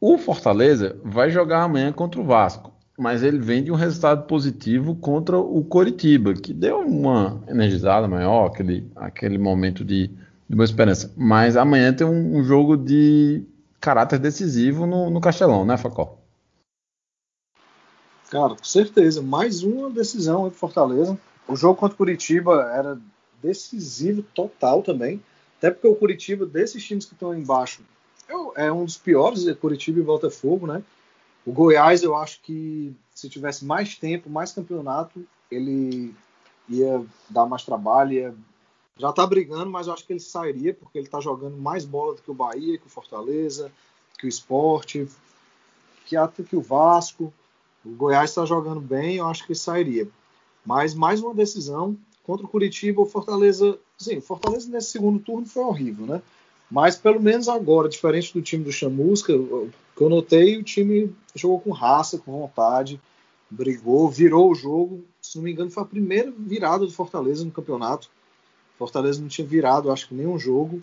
O 0.01 0.19
Fortaleza 0.19 0.99
vai 1.05 1.31
jogar 1.31 1.63
amanhã 1.63 1.93
contra 1.93 2.21
o 2.21 2.25
Vasco, 2.25 2.73
mas 2.99 3.23
ele 3.23 3.39
vem 3.39 3.63
de 3.63 3.71
um 3.71 3.77
resultado 3.77 4.27
positivo 4.27 4.97
contra 4.97 5.39
o 5.39 5.65
Coritiba, 5.65 6.35
que 6.35 6.53
deu 6.53 6.81
uma 6.81 7.43
energizada 7.49 8.09
maior, 8.09 8.47
aquele, 8.47 8.91
aquele 8.97 9.39
momento 9.39 9.85
de 9.85 10.11
de 10.53 10.57
Boa 10.57 10.67
Esperança. 10.67 11.11
Mas 11.17 11.57
amanhã 11.57 11.95
tem 11.95 12.07
um, 12.07 12.37
um 12.37 12.45
jogo 12.45 12.77
de 12.77 13.43
caráter 13.81 14.19
decisivo 14.19 14.87
no, 14.87 15.09
no 15.09 15.19
Castelão, 15.19 15.65
né, 15.65 15.79
Facó? 15.79 16.19
Cara, 18.31 18.51
com 18.51 18.65
certeza. 18.65 19.23
Mais 19.23 19.63
uma 19.63 19.89
decisão 19.89 20.47
em 20.47 20.51
Fortaleza. 20.51 21.19
O 21.49 21.57
jogo 21.57 21.81
contra 21.81 21.95
o 21.95 21.97
Curitiba 21.97 22.71
era 22.71 23.01
decisivo 23.43 24.23
total 24.23 24.83
também. 24.83 25.23
Até 25.59 25.71
porque 25.71 25.89
o 25.89 25.95
Curitiba, 25.95 26.47
desses 26.47 26.85
times 26.85 27.05
que 27.05 27.15
estão 27.15 27.35
embaixo, 27.35 27.83
é, 28.29 28.67
é 28.67 28.73
um 28.73 28.85
dos 28.85 28.97
piores, 28.97 29.47
é 29.47 29.55
Curitiba 29.55 30.01
e 30.01 30.03
Botafogo, 30.03 30.67
né? 30.67 30.83
O 31.45 31.53
Goiás, 31.53 32.03
eu 32.03 32.15
acho 32.17 32.41
que 32.43 32.95
se 33.15 33.29
tivesse 33.29 33.65
mais 33.65 33.97
tempo, 33.97 34.31
mais 34.31 34.53
campeonato, 34.53 35.27
ele 35.51 36.15
ia 36.69 37.05
dar 37.29 37.47
mais 37.47 37.65
trabalho, 37.65 38.13
ia 38.13 38.35
já 38.99 39.11
está 39.11 39.27
brigando, 39.27 39.71
mas 39.71 39.87
eu 39.87 39.95
acho 39.95 40.07
que 40.07 40.13
ele 40.13 40.21
sairia, 40.21 40.75
porque 40.75 40.99
ele 40.99 41.07
está 41.07 41.21
jogando 41.21 41.57
mais 41.57 41.85
bola 41.85 42.15
do 42.15 42.23
que 42.23 42.31
o 42.31 42.35
Bahia, 42.35 42.79
que 42.79 42.87
o 42.87 42.91
Fortaleza, 42.91 43.73
que 44.19 44.27
o 44.27 44.29
Esporte, 44.29 45.09
que 46.07 46.17
até 46.17 46.43
que 46.43 46.57
o 46.57 46.61
Vasco. 46.61 47.33
O 47.85 47.91
Goiás 47.91 48.31
está 48.31 48.45
jogando 48.45 48.81
bem, 48.81 49.17
eu 49.17 49.27
acho 49.27 49.47
que 49.47 49.55
sairia. 49.55 50.09
Mas 50.65 50.95
mais 50.95 51.21
uma 51.21 51.35
decisão 51.35 51.97
contra 52.25 52.47
o 52.47 52.49
Curitiba, 52.49 53.03
o 53.03 53.07
Fortaleza. 53.07 53.79
Sim, 53.99 54.19
o 54.19 54.23
Fortaleza 54.23 54.71
nesse 54.71 54.91
segundo 54.91 55.19
turno 55.19 55.47
foi 55.47 55.63
horrível, 55.65 56.07
né? 56.07 56.23
Mas 56.71 56.97
pelo 56.97 57.21
menos 57.21 57.49
agora, 57.49 57.89
diferente 57.89 58.33
do 58.33 58.41
time 58.41 58.65
do 58.65 58.73
Chamusca, 58.73 59.33
que 59.95 60.03
eu 60.03 60.09
notei, 60.09 60.57
o 60.57 60.63
time 60.63 61.15
jogou 61.35 61.61
com 61.61 61.71
raça, 61.71 62.19
com 62.19 62.33
vontade. 62.33 63.01
brigou, 63.51 64.09
virou 64.09 64.51
o 64.51 64.55
jogo. 64.55 65.05
Se 65.21 65.37
não 65.37 65.45
me 65.45 65.53
engano, 65.53 65.71
foi 65.71 65.83
a 65.83 65.87
primeira 65.87 66.33
virada 66.37 66.87
do 66.87 66.93
Fortaleza 66.93 67.45
no 67.45 67.51
campeonato. 67.51 68.09
Fortaleza 68.79 69.21
não 69.21 69.29
tinha 69.29 69.47
virado, 69.47 69.93
acho 69.93 70.09
que 70.09 70.15
nenhum 70.15 70.39
jogo. 70.39 70.83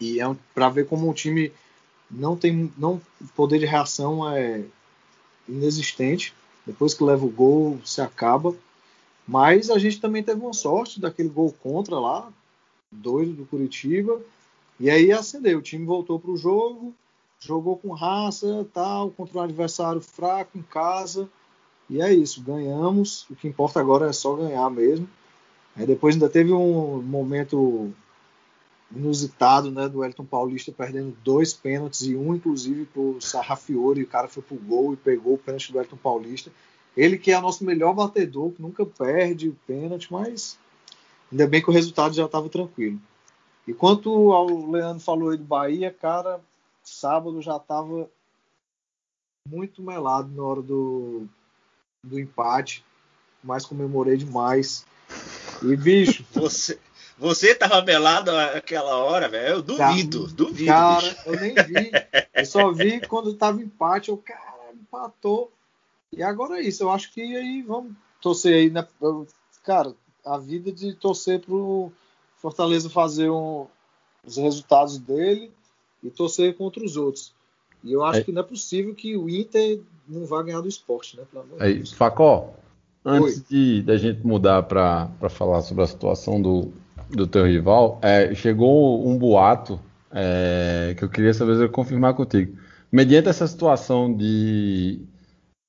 E 0.00 0.20
é 0.20 0.36
para 0.54 0.70
ver 0.70 0.86
como 0.86 1.08
o 1.08 1.14
time 1.14 1.52
não 2.10 2.36
tem, 2.36 2.72
não 2.76 3.00
poder 3.36 3.58
de 3.58 3.66
reação 3.66 4.28
é 4.28 4.64
inexistente. 5.48 6.34
Depois 6.66 6.94
que 6.94 7.04
leva 7.04 7.24
o 7.24 7.30
gol, 7.30 7.78
se 7.84 8.00
acaba. 8.00 8.54
Mas 9.26 9.70
a 9.70 9.78
gente 9.78 10.00
também 10.00 10.22
teve 10.22 10.40
uma 10.40 10.52
sorte 10.52 11.00
daquele 11.00 11.28
gol 11.28 11.54
contra 11.62 11.98
lá, 11.98 12.32
doido 12.90 13.32
do 13.32 13.46
Curitiba. 13.46 14.20
E 14.78 14.90
aí 14.90 15.12
acendeu, 15.12 15.58
o 15.58 15.62
time 15.62 15.84
voltou 15.84 16.18
para 16.18 16.30
o 16.30 16.36
jogo, 16.36 16.92
jogou 17.38 17.76
com 17.76 17.92
raça, 17.92 18.66
tal, 18.72 19.10
contra 19.10 19.38
um 19.38 19.42
adversário 19.42 20.00
fraco 20.00 20.58
em 20.58 20.62
casa. 20.62 21.28
E 21.88 22.00
é 22.00 22.12
isso, 22.12 22.42
ganhamos. 22.42 23.26
O 23.30 23.36
que 23.36 23.48
importa 23.48 23.80
agora 23.80 24.08
é 24.08 24.12
só 24.12 24.34
ganhar 24.34 24.68
mesmo. 24.70 25.08
Aí 25.76 25.86
depois 25.86 26.14
ainda 26.14 26.28
teve 26.28 26.52
um 26.52 27.00
momento 27.02 27.92
inusitado, 28.94 29.70
né, 29.70 29.88
do 29.88 30.04
Elton 30.04 30.24
Paulista 30.24 30.70
perdendo 30.70 31.16
dois 31.24 31.54
pênaltis 31.54 32.02
e 32.02 32.14
um 32.14 32.34
inclusive 32.34 32.84
pro 32.86 33.16
Sarrafiori, 33.20 34.02
o 34.02 34.06
cara 34.06 34.28
foi 34.28 34.42
pro 34.42 34.56
gol 34.56 34.92
e 34.92 34.96
pegou 34.96 35.34
o 35.34 35.38
pênalti 35.38 35.72
do 35.72 35.78
Elton 35.78 35.96
Paulista. 35.96 36.52
Ele 36.96 37.16
que 37.16 37.32
é 37.32 37.38
o 37.38 37.42
nosso 37.42 37.64
melhor 37.64 37.94
batedor, 37.94 38.50
que 38.50 38.62
nunca 38.62 38.84
perde 38.84 39.48
o 39.48 39.58
pênalti, 39.66 40.12
mas 40.12 40.58
ainda 41.30 41.46
bem 41.46 41.62
que 41.62 41.70
o 41.70 41.72
resultado 41.72 42.14
já 42.14 42.26
estava 42.26 42.48
tranquilo. 42.48 43.00
E 43.66 43.72
quanto 43.72 44.32
ao 44.32 44.70
Leandro 44.70 45.00
falou 45.00 45.30
aí 45.30 45.36
do 45.36 45.44
Bahia, 45.44 45.90
cara, 45.90 46.40
sábado 46.82 47.40
já 47.40 47.56
estava 47.56 48.08
muito 49.48 49.82
melado 49.82 50.28
na 50.34 50.42
hora 50.42 50.62
do, 50.62 51.26
do 52.04 52.18
empate, 52.18 52.84
mas 53.42 53.64
comemorei 53.64 54.16
demais. 54.16 54.84
E 55.62 55.76
bicho, 55.76 56.24
Você, 56.32 56.78
você 57.18 57.54
tava 57.54 57.82
melado 57.82 58.30
aquela 58.30 58.96
hora, 58.96 59.28
velho. 59.28 59.56
Eu 59.56 59.62
duvido, 59.62 60.24
Cara, 60.24 60.32
duvido. 60.34 60.66
Cara, 60.66 61.08
bicho. 61.08 61.22
eu 61.26 61.40
nem 61.40 61.54
vi. 61.54 61.90
Eu 62.34 62.46
só 62.46 62.72
vi 62.72 63.00
quando 63.06 63.34
tava 63.34 63.62
empate. 63.62 64.08
Eu, 64.08 64.16
cara, 64.16 64.72
empatou. 64.74 65.52
E 66.12 66.22
agora 66.22 66.58
é 66.58 66.62
isso. 66.62 66.82
Eu 66.82 66.90
acho 66.90 67.12
que 67.12 67.20
aí 67.20 67.62
vamos 67.62 67.92
torcer 68.20 68.54
aí, 68.54 68.70
né? 68.70 68.86
Cara, 69.64 69.94
a 70.24 70.38
vida 70.38 70.70
de 70.70 70.94
torcer 70.94 71.40
pro 71.40 71.90
Fortaleza 72.36 72.90
fazer 72.90 73.30
um- 73.30 73.66
os 74.26 74.36
resultados 74.36 74.98
dele 74.98 75.50
e 76.02 76.10
torcer 76.10 76.56
contra 76.56 76.84
os 76.84 76.96
outros. 76.96 77.32
E 77.84 77.92
eu 77.92 78.04
acho 78.04 78.20
É. 78.20 78.24
que 78.24 78.32
não 78.32 78.40
é 78.42 78.44
possível 78.44 78.94
que 78.94 79.16
o 79.16 79.28
Inter 79.28 79.80
não 80.08 80.24
vá 80.26 80.42
ganhar 80.42 80.60
do 80.60 80.68
esporte, 80.68 81.16
né? 81.16 81.24
Pelo 81.30 81.44
amor 81.44 81.58
de 81.58 81.64
Aí, 81.64 81.74
Deus. 81.74 81.92
Facó, 81.92 82.52
antes 83.04 83.42
de 83.48 83.82
da 83.82 83.96
gente 83.96 84.24
mudar 84.26 84.62
para 84.64 85.08
falar 85.30 85.62
sobre 85.62 85.82
a 85.82 85.86
situação 85.86 86.40
do, 86.40 86.72
do 87.10 87.26
teu 87.26 87.44
rival, 87.46 87.98
é, 88.02 88.34
chegou 88.34 89.06
um 89.06 89.16
boato 89.18 89.80
é, 90.14 90.94
que 90.98 91.04
eu 91.04 91.08
queria 91.08 91.32
saber 91.32 91.56
se 91.56 91.62
eu 91.62 91.70
confirmar 91.70 92.14
contigo. 92.14 92.56
Mediante 92.90 93.28
essa 93.28 93.46
situação 93.46 94.12
de 94.12 95.00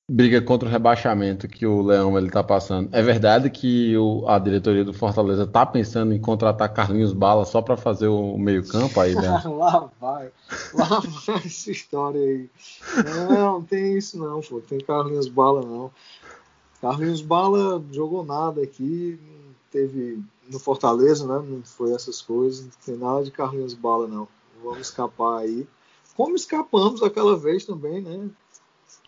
briga 0.09 0.41
contra 0.41 0.67
o 0.67 0.71
rebaixamento 0.71 1.47
que 1.47 1.65
o 1.65 1.81
Leão 1.81 2.17
ele 2.17 2.29
tá 2.29 2.43
passando, 2.43 2.89
é 2.91 3.01
verdade 3.01 3.49
que 3.49 3.95
o- 3.97 4.27
a 4.27 4.37
diretoria 4.37 4.83
do 4.83 4.93
Fortaleza 4.93 5.47
tá 5.47 5.65
pensando 5.65 6.13
em 6.13 6.19
contratar 6.19 6.73
Carlinhos 6.73 7.13
Bala 7.13 7.45
só 7.45 7.61
para 7.61 7.77
fazer 7.77 8.07
o 8.07 8.37
meio-campo 8.37 8.99
aí, 8.99 9.15
né? 9.15 9.41
lá 9.47 9.89
vai. 9.99 10.31
Lá 10.73 10.99
vai 10.99 11.35
essa 11.45 11.71
história 11.71 12.19
aí. 12.19 12.49
Não, 13.05 13.53
não 13.53 13.61
tem 13.63 13.97
isso 13.97 14.17
não, 14.17 14.41
pô. 14.41 14.59
Tem 14.59 14.79
Carlinhos 14.79 15.27
Bala 15.29 15.61
não. 15.61 15.91
Carlinhos 16.81 17.21
Bala 17.21 17.81
jogou 17.91 18.25
nada 18.25 18.61
aqui, 18.61 19.17
teve 19.71 20.21
no 20.51 20.59
Fortaleza, 20.59 21.25
né? 21.25 21.45
Não 21.47 21.63
foi 21.63 21.93
essas 21.93 22.21
coisas, 22.21 22.65
não 22.65 22.71
tem 22.85 22.97
nada 22.97 23.23
de 23.23 23.31
Carlinhos 23.31 23.73
Bala 23.73 24.05
não. 24.07 24.27
Vamos 24.61 24.81
escapar 24.81 25.39
aí. 25.39 25.65
Como 26.15 26.35
escapamos 26.35 27.01
aquela 27.01 27.37
vez 27.37 27.65
também, 27.65 28.01
né? 28.01 28.29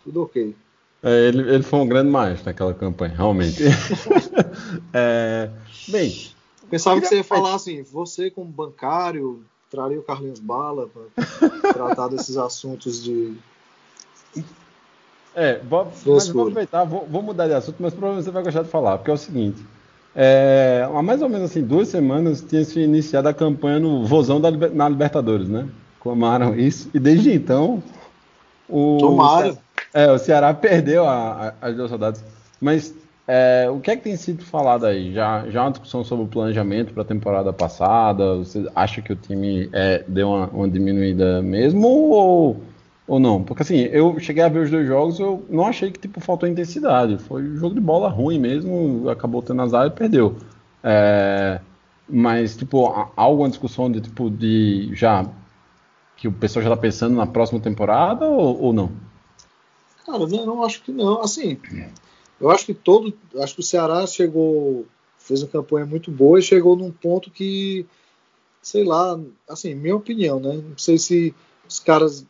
Tudo 0.03 0.23
ok. 0.23 0.55
É, 1.03 1.27
ele, 1.27 1.41
ele 1.53 1.63
foi 1.63 1.79
um 1.79 1.87
grande 1.87 2.09
maestro 2.09 2.45
naquela 2.45 2.73
campanha, 2.73 3.15
realmente. 3.15 3.63
É, 4.93 5.49
bem, 5.89 6.31
Pensava 6.69 6.99
que 6.99 7.07
você 7.07 7.17
ia 7.17 7.23
falar 7.23 7.55
assim, 7.55 7.83
você 7.83 8.29
como 8.29 8.49
bancário 8.49 9.43
traria 9.69 9.99
o 9.99 10.03
Carlinhos 10.03 10.39
Bala 10.39 10.87
para 10.87 11.73
tratar 11.73 12.07
desses 12.07 12.37
assuntos 12.37 13.03
de 13.03 13.35
É, 15.35 15.59
vou, 15.59 15.85
mas 15.85 16.01
Frescura. 16.01 16.33
vou 16.33 16.41
aproveitar, 16.43 16.83
vou, 16.85 17.07
vou 17.09 17.21
mudar 17.21 17.47
de 17.47 17.53
assunto, 17.53 17.77
mas 17.79 17.93
provavelmente 17.93 18.25
você 18.25 18.31
vai 18.31 18.43
gostar 18.43 18.63
de 18.63 18.69
falar, 18.69 18.97
porque 18.97 19.11
é 19.11 19.13
o 19.13 19.17
seguinte. 19.17 19.63
é, 20.15 20.87
há 20.91 21.01
mais 21.01 21.21
ou 21.21 21.29
menos 21.29 21.51
assim, 21.51 21.61
duas 21.61 21.87
semanas 21.87 22.41
tinha 22.41 22.63
se 22.63 22.79
iniciado 22.79 23.27
a 23.27 23.33
campanha 23.33 23.79
no 23.79 24.05
Vozão 24.05 24.39
da, 24.39 24.49
na 24.51 24.89
Libertadores, 24.89 25.47
né? 25.47 25.67
Clamaram 25.99 26.57
isso, 26.57 26.89
e 26.93 26.99
desde 26.99 27.31
então 27.31 27.83
o, 28.69 28.97
Tomara. 28.99 29.57
É, 29.95 30.11
o 30.11 30.17
Ceará 30.19 30.53
perdeu 30.55 31.05
a- 31.07 31.49
a- 31.61 31.67
as 31.69 31.75
duas 31.75 31.91
rodadas. 31.91 32.23
Mas 32.61 32.93
é, 33.27 33.67
o 33.69 33.79
que 33.79 33.91
é 33.91 33.95
que 33.97 34.03
tem 34.03 34.15
sido 34.17 34.43
falado 34.45 34.85
aí? 34.85 35.13
Já, 35.13 35.49
já 35.49 35.63
uma 35.63 35.71
discussão 35.71 36.03
sobre 36.03 36.25
o 36.25 36.27
planejamento 36.27 36.93
para 36.93 37.03
a 37.03 37.05
temporada 37.05 37.51
passada? 37.53 38.35
Você 38.37 38.69
acha 38.75 39.01
que 39.01 39.13
o 39.13 39.15
time 39.15 39.69
é, 39.73 40.03
deu 40.07 40.29
uma, 40.29 40.47
uma 40.49 40.69
diminuída 40.69 41.41
mesmo 41.41 41.87
ou, 41.87 42.61
ou 43.07 43.19
não? 43.19 43.43
Porque 43.43 43.63
assim, 43.63 43.77
eu 43.91 44.19
cheguei 44.19 44.43
a 44.43 44.49
ver 44.49 44.59
os 44.65 44.71
dois 44.71 44.87
jogos, 44.87 45.19
eu 45.19 45.45
não 45.49 45.65
achei 45.67 45.91
que 45.91 45.99
tipo, 45.99 46.19
faltou 46.21 46.47
intensidade. 46.49 47.17
Foi 47.19 47.43
um 47.43 47.57
jogo 47.57 47.75
de 47.75 47.81
bola 47.81 48.09
ruim 48.09 48.39
mesmo, 48.39 49.09
acabou 49.09 49.41
tendo 49.41 49.61
azar 49.63 49.87
e 49.87 49.91
perdeu. 49.91 50.37
É, 50.83 51.61
mas, 52.07 52.55
tipo, 52.55 52.87
há 52.87 53.11
alguma 53.15 53.49
discussão 53.49 53.91
de 53.91 54.01
tipo 54.01 54.29
de 54.29 54.91
já 54.93 55.25
que 56.17 56.27
o 56.27 56.31
pessoal 56.33 56.63
já 56.63 56.69
está 56.71 56.81
pensando 56.81 57.15
na 57.15 57.27
próxima 57.27 57.59
temporada 57.59 58.25
ou, 58.27 58.61
ou 58.61 58.73
não? 58.73 58.91
Cara, 60.05 60.27
não, 60.27 60.45
não 60.45 60.63
acho 60.63 60.83
que 60.83 60.91
não. 60.91 61.21
Assim, 61.21 61.59
eu 62.39 62.49
acho 62.49 62.65
que 62.65 62.73
todo. 62.73 63.13
Acho 63.37 63.55
que 63.55 63.59
o 63.61 63.63
Ceará 63.63 64.05
chegou. 64.05 64.85
Fez 65.17 65.41
uma 65.41 65.49
campanha 65.49 65.85
muito 65.85 66.11
boa 66.11 66.37
e 66.37 66.43
chegou 66.43 66.75
num 66.75 66.91
ponto 66.91 67.31
que. 67.31 67.85
Sei 68.61 68.83
lá, 68.83 69.19
assim, 69.47 69.75
minha 69.75 69.95
opinião, 69.95 70.39
né? 70.39 70.53
Não 70.53 70.77
sei 70.77 70.97
se 70.97 71.33
os 71.67 71.79
caras. 71.79 72.25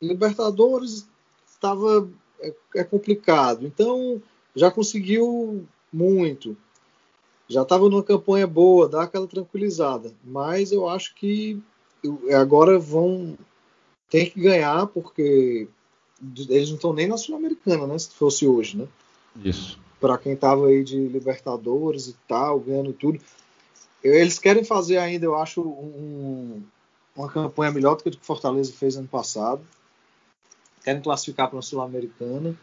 Libertadores 0.00 1.08
estava. 1.46 2.08
É, 2.40 2.54
é 2.76 2.84
complicado. 2.84 3.66
Então, 3.66 4.22
já 4.54 4.70
conseguiu 4.70 5.66
muito. 5.92 6.56
Já 7.48 7.62
estava 7.62 7.88
numa 7.88 8.02
campanha 8.02 8.46
boa, 8.46 8.88
dá 8.88 9.02
aquela 9.04 9.26
tranquilizada. 9.26 10.12
Mas 10.22 10.70
eu 10.70 10.86
acho 10.88 11.14
que 11.14 11.60
agora 12.38 12.78
vão. 12.78 13.36
Tem 14.10 14.30
que 14.30 14.40
ganhar, 14.40 14.86
porque 14.86 15.68
eles 16.48 16.68
não 16.68 16.76
estão 16.76 16.92
nem 16.92 17.06
na 17.06 17.16
Sul-Americana, 17.16 17.86
né? 17.86 17.98
Se 17.98 18.10
fosse 18.10 18.46
hoje, 18.46 18.76
né? 18.76 18.86
Isso. 19.44 19.78
Para 20.00 20.18
quem 20.18 20.36
tava 20.36 20.66
aí 20.66 20.82
de 20.82 20.96
Libertadores 20.96 22.08
e 22.08 22.16
tal, 22.26 22.60
ganhando 22.60 22.92
tudo. 22.92 23.20
Eles 24.02 24.38
querem 24.38 24.64
fazer 24.64 24.98
ainda, 24.98 25.24
eu 25.26 25.36
acho, 25.36 25.60
um- 25.60 26.62
uma 27.16 27.28
campanha 27.28 27.72
melhor 27.72 27.96
do 27.96 28.02
que 28.02 28.10
o 28.10 28.18
Fortaleza 28.20 28.72
fez 28.72 28.96
ano 28.96 29.08
passado. 29.08 29.60
Querem 30.84 31.02
classificar 31.02 31.48
para 31.50 31.58
a 31.58 31.62
Sul-Americana. 31.62 32.56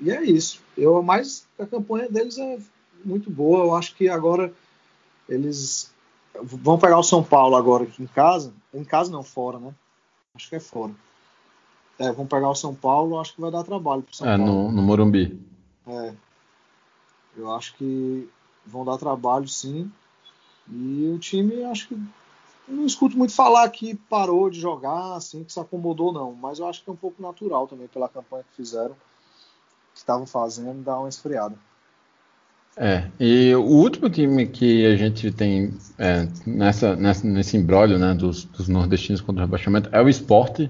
E 0.00 0.10
é 0.10 0.22
isso. 0.22 0.60
Eu, 0.76 1.02
mas 1.02 1.46
a 1.58 1.66
campanha 1.66 2.08
deles 2.08 2.38
é 2.38 2.58
muito 3.04 3.30
boa. 3.30 3.64
Eu 3.64 3.74
acho 3.74 3.94
que 3.94 4.08
agora 4.08 4.52
eles 5.28 5.92
vão 6.42 6.78
pegar 6.78 6.98
o 6.98 7.02
São 7.02 7.22
Paulo 7.22 7.56
agora 7.56 7.84
aqui 7.84 8.02
em 8.02 8.06
casa. 8.06 8.52
Em 8.72 8.84
casa 8.84 9.10
não, 9.10 9.22
fora, 9.22 9.58
né? 9.58 9.74
Acho 10.34 10.48
que 10.48 10.56
é 10.56 10.60
fora. 10.60 10.92
É, 11.98 12.12
vão 12.12 12.26
pegar 12.26 12.48
o 12.48 12.54
São 12.54 12.74
Paulo, 12.74 13.18
acho 13.18 13.34
que 13.34 13.40
vai 13.40 13.50
dar 13.50 13.64
trabalho 13.64 14.02
pro 14.02 14.14
São 14.14 14.28
É, 14.28 14.36
Paulo. 14.36 14.52
no, 14.52 14.72
no 14.72 14.82
Morumbi. 14.82 15.38
É. 15.86 16.12
Eu 17.36 17.52
acho 17.52 17.74
que 17.76 18.28
vão 18.66 18.84
dar 18.84 18.98
trabalho, 18.98 19.48
sim. 19.48 19.90
E 20.70 21.12
o 21.14 21.18
time, 21.18 21.64
acho 21.64 21.88
que. 21.88 21.94
eu 21.94 22.74
Não 22.74 22.84
escuto 22.86 23.16
muito 23.16 23.32
falar 23.32 23.68
que 23.70 23.94
parou 23.94 24.50
de 24.50 24.60
jogar, 24.60 25.16
assim, 25.16 25.42
que 25.42 25.52
se 25.52 25.58
acomodou, 25.58 26.12
não. 26.12 26.32
Mas 26.34 26.58
eu 26.58 26.66
acho 26.68 26.84
que 26.84 26.90
é 26.90 26.92
um 26.92 26.96
pouco 26.96 27.20
natural 27.22 27.66
também 27.66 27.88
pela 27.88 28.08
campanha 28.08 28.44
que 28.44 28.56
fizeram, 28.56 28.94
que 29.92 29.98
estavam 29.98 30.26
fazendo, 30.26 30.82
dar 30.82 30.98
uma 30.98 31.08
esfriada. 31.08 31.56
É, 32.76 33.10
e 33.18 33.52
o 33.56 33.62
último 33.62 34.08
time 34.08 34.46
que 34.46 34.86
a 34.86 34.96
gente 34.96 35.32
tem 35.32 35.76
é, 35.98 36.28
nessa, 36.46 36.94
nessa, 36.94 37.26
nesse 37.26 37.56
imbróglio 37.56 37.98
né, 37.98 38.14
dos, 38.14 38.44
dos 38.44 38.68
nordestinos 38.68 39.20
contra 39.20 39.42
o 39.42 39.46
rebaixamento 39.46 39.88
é 39.90 40.00
o 40.00 40.08
Sport, 40.08 40.68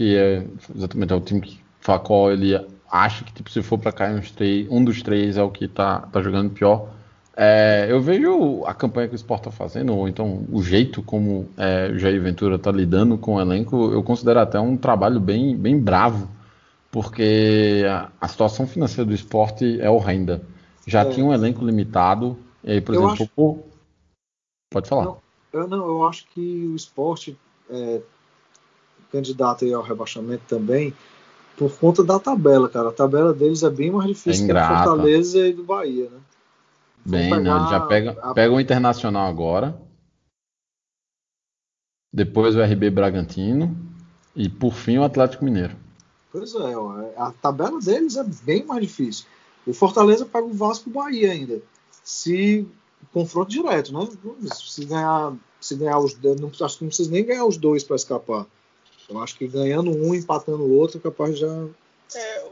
que 0.00 0.16
é 0.16 0.46
exatamente 0.74 1.12
é 1.12 1.16
o 1.16 1.20
time 1.20 1.42
que 1.42 1.60
Facol 1.78 2.32
ele 2.32 2.58
acha 2.90 3.22
que 3.22 3.34
tipo, 3.34 3.50
se 3.50 3.60
for 3.62 3.76
para 3.76 3.92
cair 3.92 4.18
uns 4.18 4.30
três, 4.30 4.66
um 4.70 4.82
dos 4.82 5.02
três 5.02 5.36
é 5.36 5.42
o 5.42 5.50
que 5.50 5.68
tá, 5.68 6.00
tá 6.10 6.22
jogando 6.22 6.48
pior. 6.52 6.88
É, 7.36 7.86
eu 7.86 8.00
vejo 8.00 8.64
a 8.64 8.72
campanha 8.72 9.08
que 9.08 9.14
o 9.14 9.16
Sport 9.16 9.40
está 9.40 9.50
fazendo, 9.50 9.94
ou 9.94 10.08
então 10.08 10.46
o 10.50 10.62
jeito 10.62 11.02
como 11.02 11.50
é, 11.54 11.90
o 11.92 11.98
Jair 11.98 12.18
Ventura 12.22 12.56
está 12.56 12.70
lidando 12.72 13.18
com 13.18 13.34
o 13.34 13.40
elenco, 13.42 13.92
eu 13.92 14.02
considero 14.02 14.40
até 14.40 14.58
um 14.58 14.74
trabalho 14.74 15.20
bem, 15.20 15.54
bem 15.54 15.78
bravo 15.78 16.30
porque 16.90 17.84
a, 17.86 18.10
a 18.18 18.26
situação 18.26 18.66
financeira 18.66 19.04
do 19.04 19.14
esporte 19.14 19.78
é 19.82 19.90
horrenda. 19.90 20.40
Já 20.86 21.02
É. 21.02 21.10
tinha 21.10 21.26
um 21.26 21.32
elenco 21.32 21.62
limitado, 21.62 22.38
e 22.64 22.72
aí, 22.72 22.80
por 22.80 22.94
Eu 22.94 23.02
exemplo, 23.02 23.24
acho- 23.24 23.32
pô, 23.36 23.58
pode 24.70 24.88
falar. 24.88 25.04
Não, 25.04 25.18
eu 25.52 25.68
não, 25.68 25.86
eu 25.86 26.06
acho 26.06 26.26
que 26.28 26.66
o 26.72 26.74
esporte 26.74 27.36
é 27.68 28.00
candidato 29.10 29.64
aí 29.64 29.72
ao 29.72 29.82
rebaixamento 29.82 30.42
também 30.48 30.94
por 31.56 31.72
conta 31.78 32.02
da 32.02 32.18
tabela, 32.18 32.68
cara. 32.68 32.88
A 32.88 32.92
tabela 32.92 33.34
deles 33.34 33.62
é 33.62 33.68
bem 33.70 33.90
mais 33.90 34.08
difícil 34.08 34.44
É 34.44 34.46
que 34.46 34.52
a 34.56 34.62
do. 34.62 34.76
Fortaleza 34.76 35.46
e 35.46 35.52
do 35.52 35.64
Bahia, 35.64 36.08
né? 36.08 36.18
Bem, 37.04 37.30
não, 37.40 37.56
ele 37.60 37.70
já 37.70 37.80
pega, 37.80 38.16
a- 38.22 38.34
pega 38.34 38.54
o 38.54 38.60
Internacional 38.60 39.28
agora, 39.28 39.78
depois 42.12 42.56
o 42.56 42.60
RB 42.62 42.90
Bragantino 42.90 43.76
e 44.34 44.48
por 44.48 44.72
fim 44.74 44.98
o 44.98 45.04
Atlético 45.04 45.44
Mineiro. 45.44 45.76
Pois 46.32 46.54
é, 46.54 46.76
ó, 46.76 47.10
a 47.16 47.32
tabela 47.32 47.80
deles 47.80 48.16
é 48.16 48.24
bem 48.44 48.64
mais 48.64 48.82
difícil. 48.82 49.26
O 49.66 49.72
Fortaleza 49.72 50.24
pega 50.24 50.46
o 50.46 50.52
Vasco 50.52 50.88
e 50.88 50.90
o 50.90 50.94
Bahia 50.94 51.32
ainda. 51.32 51.60
Se 52.04 52.66
confronto 53.12 53.50
direto, 53.50 53.92
né? 53.92 54.08
Se 54.54 54.84
ganhar, 54.84 55.34
se 55.60 55.74
ganhar 55.74 55.98
os 55.98 56.14
dois, 56.14 56.40
não, 56.40 56.48
acho 56.48 56.78
que 56.78 56.84
não 56.84 56.88
precisa 56.88 57.10
nem 57.10 57.24
ganhar 57.24 57.44
os 57.44 57.56
dois 57.56 57.82
para 57.84 57.96
escapar. 57.96 58.46
Eu 59.10 59.20
acho 59.22 59.36
que 59.36 59.46
ganhando 59.48 59.90
um, 59.90 60.14
empatando 60.14 60.62
o 60.62 60.78
outro, 60.78 60.98
é 60.98 61.00
capaz 61.00 61.34
de 61.34 61.40
já. 61.40 61.66
É, 62.14 62.42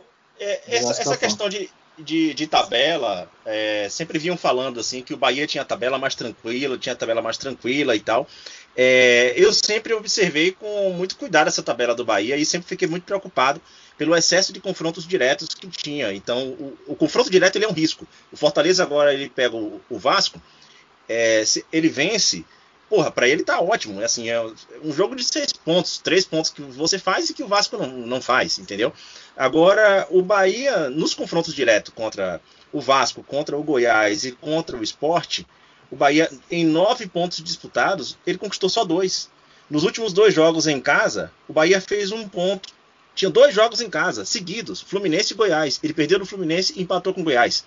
é, 0.40 0.60
Já 0.66 0.76
essa, 0.76 1.02
essa 1.02 1.16
questão 1.16 1.48
de, 1.48 1.70
de, 1.96 2.34
de 2.34 2.46
tabela, 2.46 3.30
é, 3.46 3.88
sempre 3.88 4.18
vinham 4.18 4.36
falando 4.36 4.80
assim 4.80 5.02
que 5.02 5.14
o 5.14 5.16
Bahia 5.16 5.46
tinha 5.46 5.62
a 5.62 5.64
tabela 5.64 5.98
mais 5.98 6.14
tranquila, 6.14 6.76
tinha 6.76 6.92
a 6.92 6.96
tabela 6.96 7.22
mais 7.22 7.38
tranquila 7.38 7.94
e 7.94 8.00
tal. 8.00 8.26
É, 8.76 9.34
eu 9.36 9.52
sempre 9.52 9.92
observei 9.94 10.52
com 10.52 10.92
muito 10.92 11.16
cuidado 11.16 11.48
essa 11.48 11.62
tabela 11.62 11.94
do 11.94 12.04
Bahia 12.04 12.36
e 12.36 12.44
sempre 12.44 12.68
fiquei 12.68 12.86
muito 12.86 13.04
preocupado 13.04 13.60
pelo 13.96 14.14
excesso 14.14 14.52
de 14.52 14.60
confrontos 14.60 15.06
diretos 15.06 15.48
que 15.54 15.66
tinha. 15.66 16.12
Então, 16.12 16.50
o, 16.50 16.78
o 16.88 16.96
confronto 16.96 17.30
direto 17.30 17.56
ele 17.56 17.64
é 17.64 17.68
um 17.68 17.72
risco. 17.72 18.06
O 18.32 18.36
Fortaleza 18.36 18.82
agora 18.82 19.12
ele 19.12 19.28
pega 19.28 19.56
o, 19.56 19.80
o 19.90 19.98
Vasco, 19.98 20.40
é, 21.08 21.44
se 21.44 21.64
ele 21.72 21.88
vence, 21.88 22.44
porra, 22.88 23.10
para 23.10 23.28
ele 23.28 23.44
tá 23.44 23.60
ótimo. 23.60 24.00
Assim, 24.02 24.28
é 24.28 24.40
um 24.82 24.92
jogo 24.92 25.14
de 25.14 25.24
seis 25.24 25.52
pontos, 25.52 25.98
três 25.98 26.24
pontos 26.24 26.50
que 26.50 26.62
você 26.62 26.98
faz 26.98 27.30
e 27.30 27.34
que 27.34 27.42
o 27.42 27.48
Vasco 27.48 27.76
não, 27.76 27.88
não 27.88 28.20
faz, 28.20 28.58
entendeu? 28.58 28.92
Agora, 29.36 30.06
o 30.10 30.22
Bahia, 30.22 30.90
nos 30.90 31.14
confrontos 31.14 31.54
diretos 31.54 31.92
contra 31.94 32.40
o 32.72 32.80
Vasco, 32.80 33.22
contra 33.22 33.56
o 33.56 33.62
Goiás 33.62 34.24
e 34.24 34.32
contra 34.32 34.76
o 34.76 34.82
Esporte, 34.82 35.46
o 35.90 35.96
Bahia, 35.96 36.30
em 36.50 36.66
nove 36.66 37.06
pontos 37.06 37.42
disputados, 37.42 38.18
ele 38.26 38.38
conquistou 38.38 38.68
só 38.68 38.84
dois. 38.84 39.30
Nos 39.70 39.84
últimos 39.84 40.12
dois 40.12 40.34
jogos 40.34 40.66
em 40.66 40.80
casa, 40.80 41.30
o 41.46 41.52
Bahia 41.52 41.80
fez 41.80 42.10
um 42.10 42.28
ponto. 42.28 42.70
Tinha 43.14 43.30
dois 43.30 43.54
jogos 43.54 43.80
em 43.80 43.90
casa, 43.90 44.24
seguidos, 44.24 44.80
Fluminense 44.80 45.32
e 45.32 45.36
Goiás. 45.36 45.80
Ele 45.82 45.92
perdeu 45.92 46.18
no 46.18 46.26
Fluminense 46.26 46.74
e 46.76 46.82
empatou 46.82 47.12
com 47.12 47.20
o 47.20 47.24
Goiás. 47.24 47.64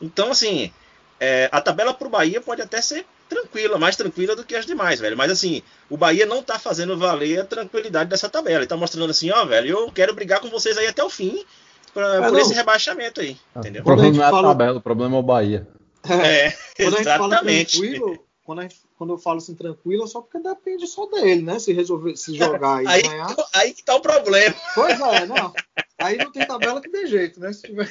Então, 0.00 0.30
assim, 0.30 0.72
é, 1.18 1.48
a 1.50 1.60
tabela 1.60 1.92
pro 1.92 2.08
Bahia 2.08 2.40
pode 2.40 2.62
até 2.62 2.80
ser 2.80 3.04
tranquila, 3.28 3.78
mais 3.78 3.96
tranquila 3.96 4.34
do 4.36 4.44
que 4.44 4.54
as 4.54 4.66
demais, 4.66 5.00
velho. 5.00 5.16
Mas 5.16 5.30
assim, 5.30 5.62
o 5.90 5.96
Bahia 5.96 6.26
não 6.26 6.42
tá 6.42 6.58
fazendo 6.58 6.96
valer 6.98 7.40
a 7.40 7.44
tranquilidade 7.44 8.10
dessa 8.10 8.28
tabela. 8.28 8.58
Ele 8.60 8.66
tá 8.66 8.76
mostrando 8.76 9.10
assim, 9.10 9.30
ó, 9.30 9.44
velho, 9.44 9.68
eu 9.70 9.92
quero 9.92 10.14
brigar 10.14 10.40
com 10.40 10.48
vocês 10.50 10.76
aí 10.78 10.86
até 10.86 11.02
o 11.02 11.10
fim 11.10 11.44
pra, 11.92 12.16
É, 12.16 12.20
por 12.22 12.32
não. 12.32 12.38
esse 12.40 12.54
rebaixamento 12.54 13.20
aí, 13.20 13.36
O 13.54 13.60
entendeu? 13.60 13.82
Quando 13.82 14.00
a 14.00 14.02
problema 14.02 14.16
não 14.18 14.24
é 14.24 14.26
a 14.26 14.30
fala- 14.30 14.48
tabela, 14.48 14.78
o 14.78 14.82
problema 14.82 15.16
é 15.16 15.18
o 15.18 15.22
Bahia. 15.22 15.66
É, 16.08 16.50
Quando 16.76 16.94
a 16.94 16.98
gente 16.98 17.04
fala 17.04 17.26
exatamente. 17.26 17.78
tranquilo, 17.80 18.18
quando, 18.44 18.62
gente- 18.62 18.76
quando 18.98 19.12
eu 19.14 19.18
falo 19.18 19.38
assim 19.38 19.54
tranquilo, 19.54 20.04
é 20.04 20.06
só 20.06 20.20
porque 20.20 20.38
depende 20.38 20.86
só 20.86 21.06
dele, 21.06 21.40
né? 21.42 21.58
Se 21.58 21.72
resolver, 21.72 22.14
se 22.16 22.36
jogar 22.36 22.82
e 22.84 22.86
Aí, 22.88 23.02
ganhar. 23.02 23.34
aí 23.54 23.72
que 23.72 23.82
tá 23.82 23.94
o 23.94 24.00
problema. 24.00 24.54
Pois 24.74 25.00
é, 25.00 25.24
não. 25.26 25.52
Aí 25.98 26.18
não 26.18 26.30
tem 26.30 26.46
tabela 26.46 26.80
que 26.82 26.90
dê 26.90 27.06
jeito, 27.06 27.40
né? 27.40 27.52
Se 27.54 27.62
tiver... 27.62 27.90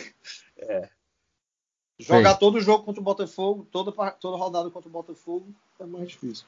É. 0.59 0.87
Jogar 1.99 2.33
Sim. 2.33 2.39
todo 2.39 2.59
jogo 2.59 2.83
contra 2.83 2.99
o 2.99 3.03
Botafogo, 3.03 3.67
toda, 3.71 3.91
toda 4.13 4.37
rodada 4.37 4.69
contra 4.69 4.89
o 4.89 4.91
Botafogo, 4.91 5.45
é 5.79 5.85
mais 5.85 6.09
difícil. 6.09 6.45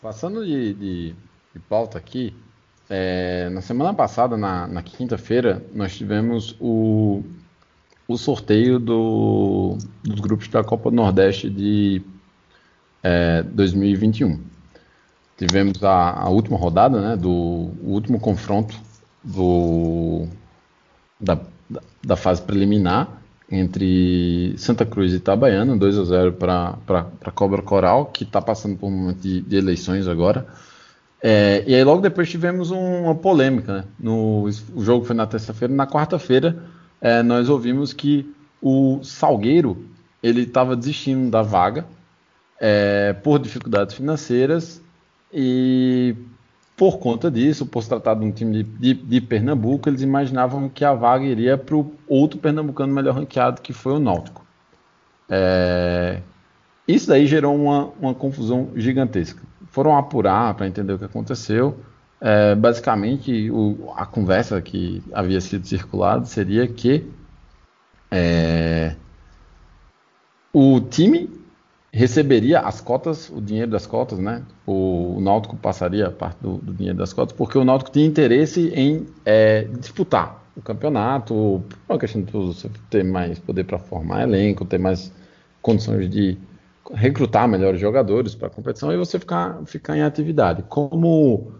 Passando 0.00 0.44
de, 0.44 0.74
de, 0.74 1.12
de 1.52 1.58
pauta 1.68 1.98
aqui, 1.98 2.34
é, 2.88 3.48
na 3.50 3.60
semana 3.60 3.92
passada, 3.92 4.36
na, 4.36 4.66
na 4.66 4.82
quinta-feira, 4.82 5.64
nós 5.74 5.96
tivemos 5.96 6.56
o, 6.60 7.22
o 8.06 8.16
sorteio 8.16 8.78
do, 8.78 9.76
dos 10.02 10.20
grupos 10.20 10.46
da 10.48 10.62
Copa 10.62 10.90
do 10.90 10.96
Nordeste 10.96 11.50
de 11.50 12.02
é, 13.02 13.42
2021. 13.42 14.40
Tivemos 15.36 15.82
a, 15.82 16.10
a 16.20 16.28
última 16.28 16.56
rodada, 16.56 17.00
né, 17.00 17.16
do 17.16 17.30
o 17.30 17.90
último 17.90 18.20
confronto 18.20 18.78
do, 19.22 20.28
da, 21.18 21.34
da- 21.68 21.82
da 22.04 22.16
fase 22.16 22.40
preliminar 22.42 23.23
entre 23.50 24.54
Santa 24.56 24.84
Cruz 24.86 25.12
e 25.12 25.16
Itabaiana, 25.16 25.76
2 25.76 25.98
a 25.98 26.04
0 26.04 26.32
para 26.32 26.76
a 27.22 27.30
Cobra 27.30 27.62
Coral, 27.62 28.06
que 28.06 28.24
está 28.24 28.40
passando 28.40 28.76
por 28.76 28.86
um 28.88 28.90
momento 28.90 29.18
de, 29.20 29.40
de 29.42 29.56
eleições 29.56 30.08
agora. 30.08 30.46
É, 31.22 31.62
e 31.66 31.74
aí 31.74 31.84
logo 31.84 32.00
depois 32.02 32.28
tivemos 32.30 32.70
um- 32.70 33.04
uma 33.04 33.14
polêmica. 33.14 33.78
Né? 33.78 33.84
No, 33.98 34.42
o 34.74 34.82
jogo 34.84 35.04
foi 35.04 35.14
na 35.16 35.26
terça-feira. 35.26 35.72
Na 35.72 35.86
quarta-feira 35.86 36.62
é, 37.00 37.22
nós 37.22 37.48
ouvimos 37.48 37.92
que 37.92 38.30
o 38.60 39.00
Salgueiro 39.02 39.86
ele 40.22 40.42
estava 40.42 40.74
desistindo 40.74 41.30
da 41.30 41.42
vaga 41.42 41.84
é, 42.60 43.12
por 43.12 43.38
dificuldades 43.38 43.94
financeiras 43.94 44.80
e 45.32 46.14
por 46.76 46.98
conta 46.98 47.30
disso, 47.30 47.64
por 47.66 47.82
se 47.82 47.88
tratar 47.88 48.14
de 48.14 48.24
um 48.24 48.32
time 48.32 48.62
de, 48.62 48.94
de- 48.94 48.94
de 48.94 49.20
Pernambuco, 49.20 49.88
eles 49.88 50.02
imaginavam 50.02 50.68
que 50.68 50.84
a 50.84 50.92
vaga 50.92 51.24
iria 51.24 51.56
para 51.56 51.76
o 51.76 51.92
outro 52.08 52.38
pernambucano 52.40 52.92
melhor 52.92 53.14
ranqueado, 53.14 53.60
que 53.62 53.72
foi 53.72 53.92
o 53.92 53.98
Náutico. 54.00 54.44
É, 55.28 56.20
isso 56.86 57.08
daí 57.08 57.26
gerou 57.26 57.54
uma, 57.54 57.86
uma 58.00 58.14
confusão 58.14 58.70
gigantesca. 58.74 59.40
Foram 59.68 59.96
apurar 59.96 60.54
para 60.54 60.66
entender 60.66 60.92
o 60.92 60.98
que 60.98 61.04
aconteceu. 61.04 61.78
É, 62.20 62.54
basicamente, 62.54 63.50
o- 63.50 63.92
a 63.96 64.04
conversa 64.06 64.60
que 64.60 65.02
havia 65.12 65.40
sido 65.40 65.66
circulada 65.66 66.24
seria 66.24 66.66
que 66.66 67.04
é, 68.10 68.94
o 70.52 70.80
time 70.80 71.28
receberia 71.94 72.58
as 72.58 72.80
cotas, 72.80 73.30
o 73.30 73.40
dinheiro 73.40 73.70
das 73.70 73.86
cotas, 73.86 74.18
né? 74.18 74.42
O, 74.66 75.14
o 75.16 75.20
Náutico 75.20 75.56
passaria 75.56 76.10
parte 76.10 76.38
do, 76.42 76.56
do 76.58 76.74
dinheiro 76.74 76.98
das 76.98 77.12
cotas, 77.12 77.36
porque 77.36 77.56
o 77.56 77.64
Náutico 77.64 77.92
tinha 77.92 78.04
interesse 78.04 78.72
em 78.74 79.06
é, 79.24 79.62
disputar 79.78 80.42
o 80.56 80.60
campeonato, 80.60 81.62
por 81.86 81.94
uma 81.94 81.98
questão 81.98 82.20
de 82.22 82.32
você 82.32 82.68
ter 82.90 83.04
mais 83.04 83.38
poder 83.38 83.62
para 83.62 83.78
formar 83.78 84.24
elenco, 84.24 84.64
ter 84.64 84.78
mais 84.78 85.12
condições 85.62 86.10
de 86.10 86.36
recrutar 86.92 87.48
melhores 87.48 87.80
jogadores 87.80 88.34
para 88.34 88.48
a 88.48 88.50
competição 88.50 88.92
e 88.92 88.96
você 88.96 89.18
ficar, 89.18 89.62
ficar 89.64 89.96
em 89.96 90.02
atividade. 90.02 90.64
Como 90.68 91.52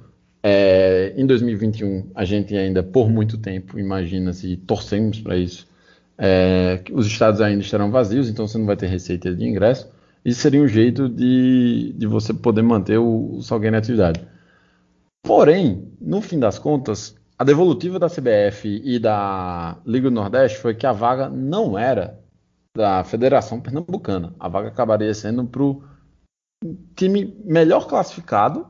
é, 0.42 1.14
em 1.16 1.26
2021 1.26 2.10
a 2.12 2.24
gente 2.24 2.56
ainda 2.56 2.82
por 2.82 3.08
muito 3.08 3.38
tempo 3.38 3.78
imagina-se 3.78 4.56
torcemos 4.56 5.20
para 5.20 5.36
isso, 5.36 5.66
é, 6.18 6.80
os 6.92 7.06
estados 7.06 7.40
ainda 7.40 7.62
estarão 7.62 7.92
vazios, 7.92 8.28
então 8.28 8.48
você 8.48 8.58
não 8.58 8.66
vai 8.66 8.76
ter 8.76 8.88
receita 8.88 9.32
de 9.32 9.44
ingresso. 9.44 9.93
Isso 10.24 10.40
seria 10.40 10.62
um 10.62 10.68
jeito 10.68 11.08
de, 11.08 11.92
de 11.96 12.06
você 12.06 12.32
poder 12.32 12.62
manter 12.62 12.98
o, 12.98 13.36
o 13.36 13.42
Salgueiro 13.42 13.76
em 13.76 13.78
atividade. 13.78 14.26
Porém, 15.22 15.92
no 16.00 16.20
fim 16.20 16.38
das 16.38 16.58
contas, 16.58 17.16
a 17.38 17.44
devolutiva 17.44 17.98
da 17.98 18.08
CBF 18.08 18.80
e 18.84 18.98
da 18.98 19.78
Liga 19.84 20.08
do 20.08 20.14
Nordeste 20.14 20.58
foi 20.58 20.74
que 20.74 20.86
a 20.86 20.92
vaga 20.92 21.28
não 21.28 21.78
era 21.78 22.20
da 22.76 23.04
Federação 23.04 23.60
Pernambucana. 23.60 24.34
A 24.38 24.48
vaga 24.48 24.68
acabaria 24.68 25.12
sendo 25.14 25.44
para 25.44 25.62
o 25.62 25.82
time 26.96 27.36
melhor 27.44 27.86
classificado 27.86 28.66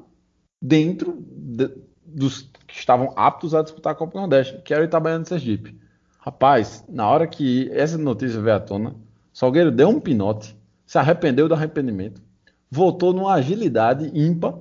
dentro 0.62 1.24
de- 1.30 1.70
dos 2.04 2.42
que 2.66 2.78
estavam 2.78 3.12
aptos 3.16 3.54
a 3.54 3.62
disputar 3.62 3.92
a 3.92 3.96
Copa 3.96 4.12
do 4.12 4.20
Nordeste, 4.20 4.60
que 4.62 4.72
era 4.72 4.82
o 4.82 4.86
Itabaiana 4.86 5.22
de 5.22 5.28
Sergipe. 5.28 5.78
Rapaz, 6.20 6.84
na 6.88 7.08
hora 7.08 7.26
que 7.26 7.68
essa 7.72 7.98
notícia 7.98 8.40
veio 8.40 8.56
à 8.56 8.60
tona, 8.60 8.94
Salgueiro 9.32 9.70
deu 9.70 9.88
um 9.88 10.00
pinote, 10.00 10.56
se 10.94 10.98
arrependeu 10.98 11.48
do 11.48 11.54
arrependimento, 11.54 12.22
voltou 12.70 13.12
numa 13.12 13.34
agilidade 13.34 14.12
ímpar. 14.14 14.54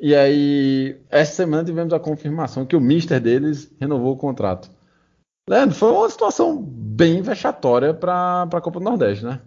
E 0.00 0.14
aí, 0.14 1.00
essa 1.10 1.34
semana 1.34 1.64
tivemos 1.64 1.92
a 1.92 1.98
confirmação 1.98 2.64
que 2.64 2.76
o 2.76 2.80
mister 2.80 3.20
deles 3.20 3.68
renovou 3.80 4.12
o 4.12 4.16
contrato. 4.16 4.70
Leandro, 5.50 5.74
foi 5.74 5.90
uma 5.90 6.08
situação 6.08 6.62
bem 6.62 7.22
vexatória 7.22 7.92
para 7.92 8.42
a 8.44 8.60
Copa 8.60 8.78
do 8.78 8.84
Nordeste, 8.84 9.24
né? 9.24 9.40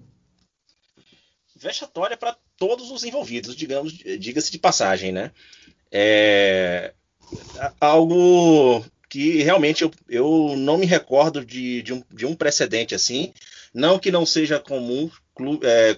vexatória 1.55 2.17
para 2.17 2.35
todos 2.57 2.91
os 2.91 3.05
envolvidos, 3.05 3.55
digamos, 3.55 3.93
diga-se 3.93 4.51
de 4.51 4.59
passagem, 4.59 5.13
né? 5.13 5.31
É 5.89 6.93
algo 7.79 8.83
que 9.09 9.41
realmente 9.43 9.83
eu, 9.83 9.91
eu 10.09 10.55
não 10.57 10.77
me 10.77 10.85
recordo 10.85 11.43
de, 11.45 11.81
de, 11.81 11.93
um, 11.93 12.03
de 12.11 12.25
um 12.25 12.35
precedente 12.35 12.93
assim. 12.93 13.33
Não 13.73 13.97
que 13.97 14.11
não 14.11 14.25
seja 14.25 14.59
comum 14.59 15.09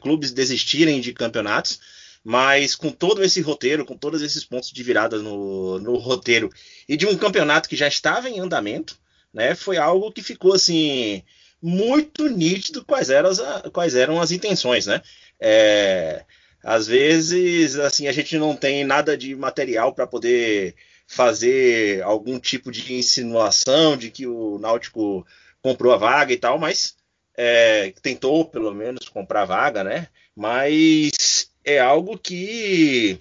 clubes 0.01 0.31
desistirem 0.31 0.99
de 0.99 1.13
campeonatos, 1.13 1.79
mas 2.23 2.75
com 2.75 2.91
todo 2.91 3.23
esse 3.23 3.39
roteiro, 3.41 3.85
com 3.85 3.95
todos 3.95 4.21
esses 4.21 4.43
pontos 4.43 4.71
de 4.71 4.83
virada 4.83 5.19
no, 5.19 5.79
no 5.79 5.95
roteiro 5.97 6.49
e 6.87 6.97
de 6.97 7.05
um 7.05 7.15
campeonato 7.15 7.69
que 7.69 7.75
já 7.75 7.87
estava 7.87 8.29
em 8.29 8.39
andamento, 8.39 8.97
né, 9.33 9.55
foi 9.55 9.77
algo 9.77 10.11
que 10.11 10.21
ficou 10.21 10.53
assim 10.53 11.23
muito 11.61 12.27
nítido 12.27 12.83
quais 12.83 13.09
eram 13.09 13.29
as, 13.29 13.39
quais 13.71 13.95
eram 13.95 14.19
as 14.19 14.31
intenções, 14.31 14.85
né? 14.85 15.01
É, 15.39 16.25
às 16.63 16.87
vezes, 16.87 17.77
assim, 17.77 18.07
a 18.07 18.11
gente 18.11 18.37
não 18.37 18.55
tem 18.55 18.83
nada 18.83 19.17
de 19.17 19.35
material 19.35 19.93
para 19.93 20.05
poder 20.05 20.75
fazer 21.07 22.03
algum 22.03 22.37
tipo 22.39 22.69
de 22.69 22.93
insinuação 22.93 23.95
de 23.95 24.11
que 24.11 24.27
o 24.27 24.59
Náutico 24.59 25.25
comprou 25.61 25.93
a 25.93 25.97
vaga 25.97 26.33
e 26.33 26.37
tal, 26.37 26.59
mas 26.59 26.96
é, 27.37 27.93
tentou 28.01 28.43
pelo 28.45 28.73
menos 28.73 29.07
comprar 29.07 29.45
vaga, 29.45 29.83
né? 29.83 30.07
Mas 30.35 31.49
é 31.63 31.79
algo 31.79 32.17
que 32.17 33.19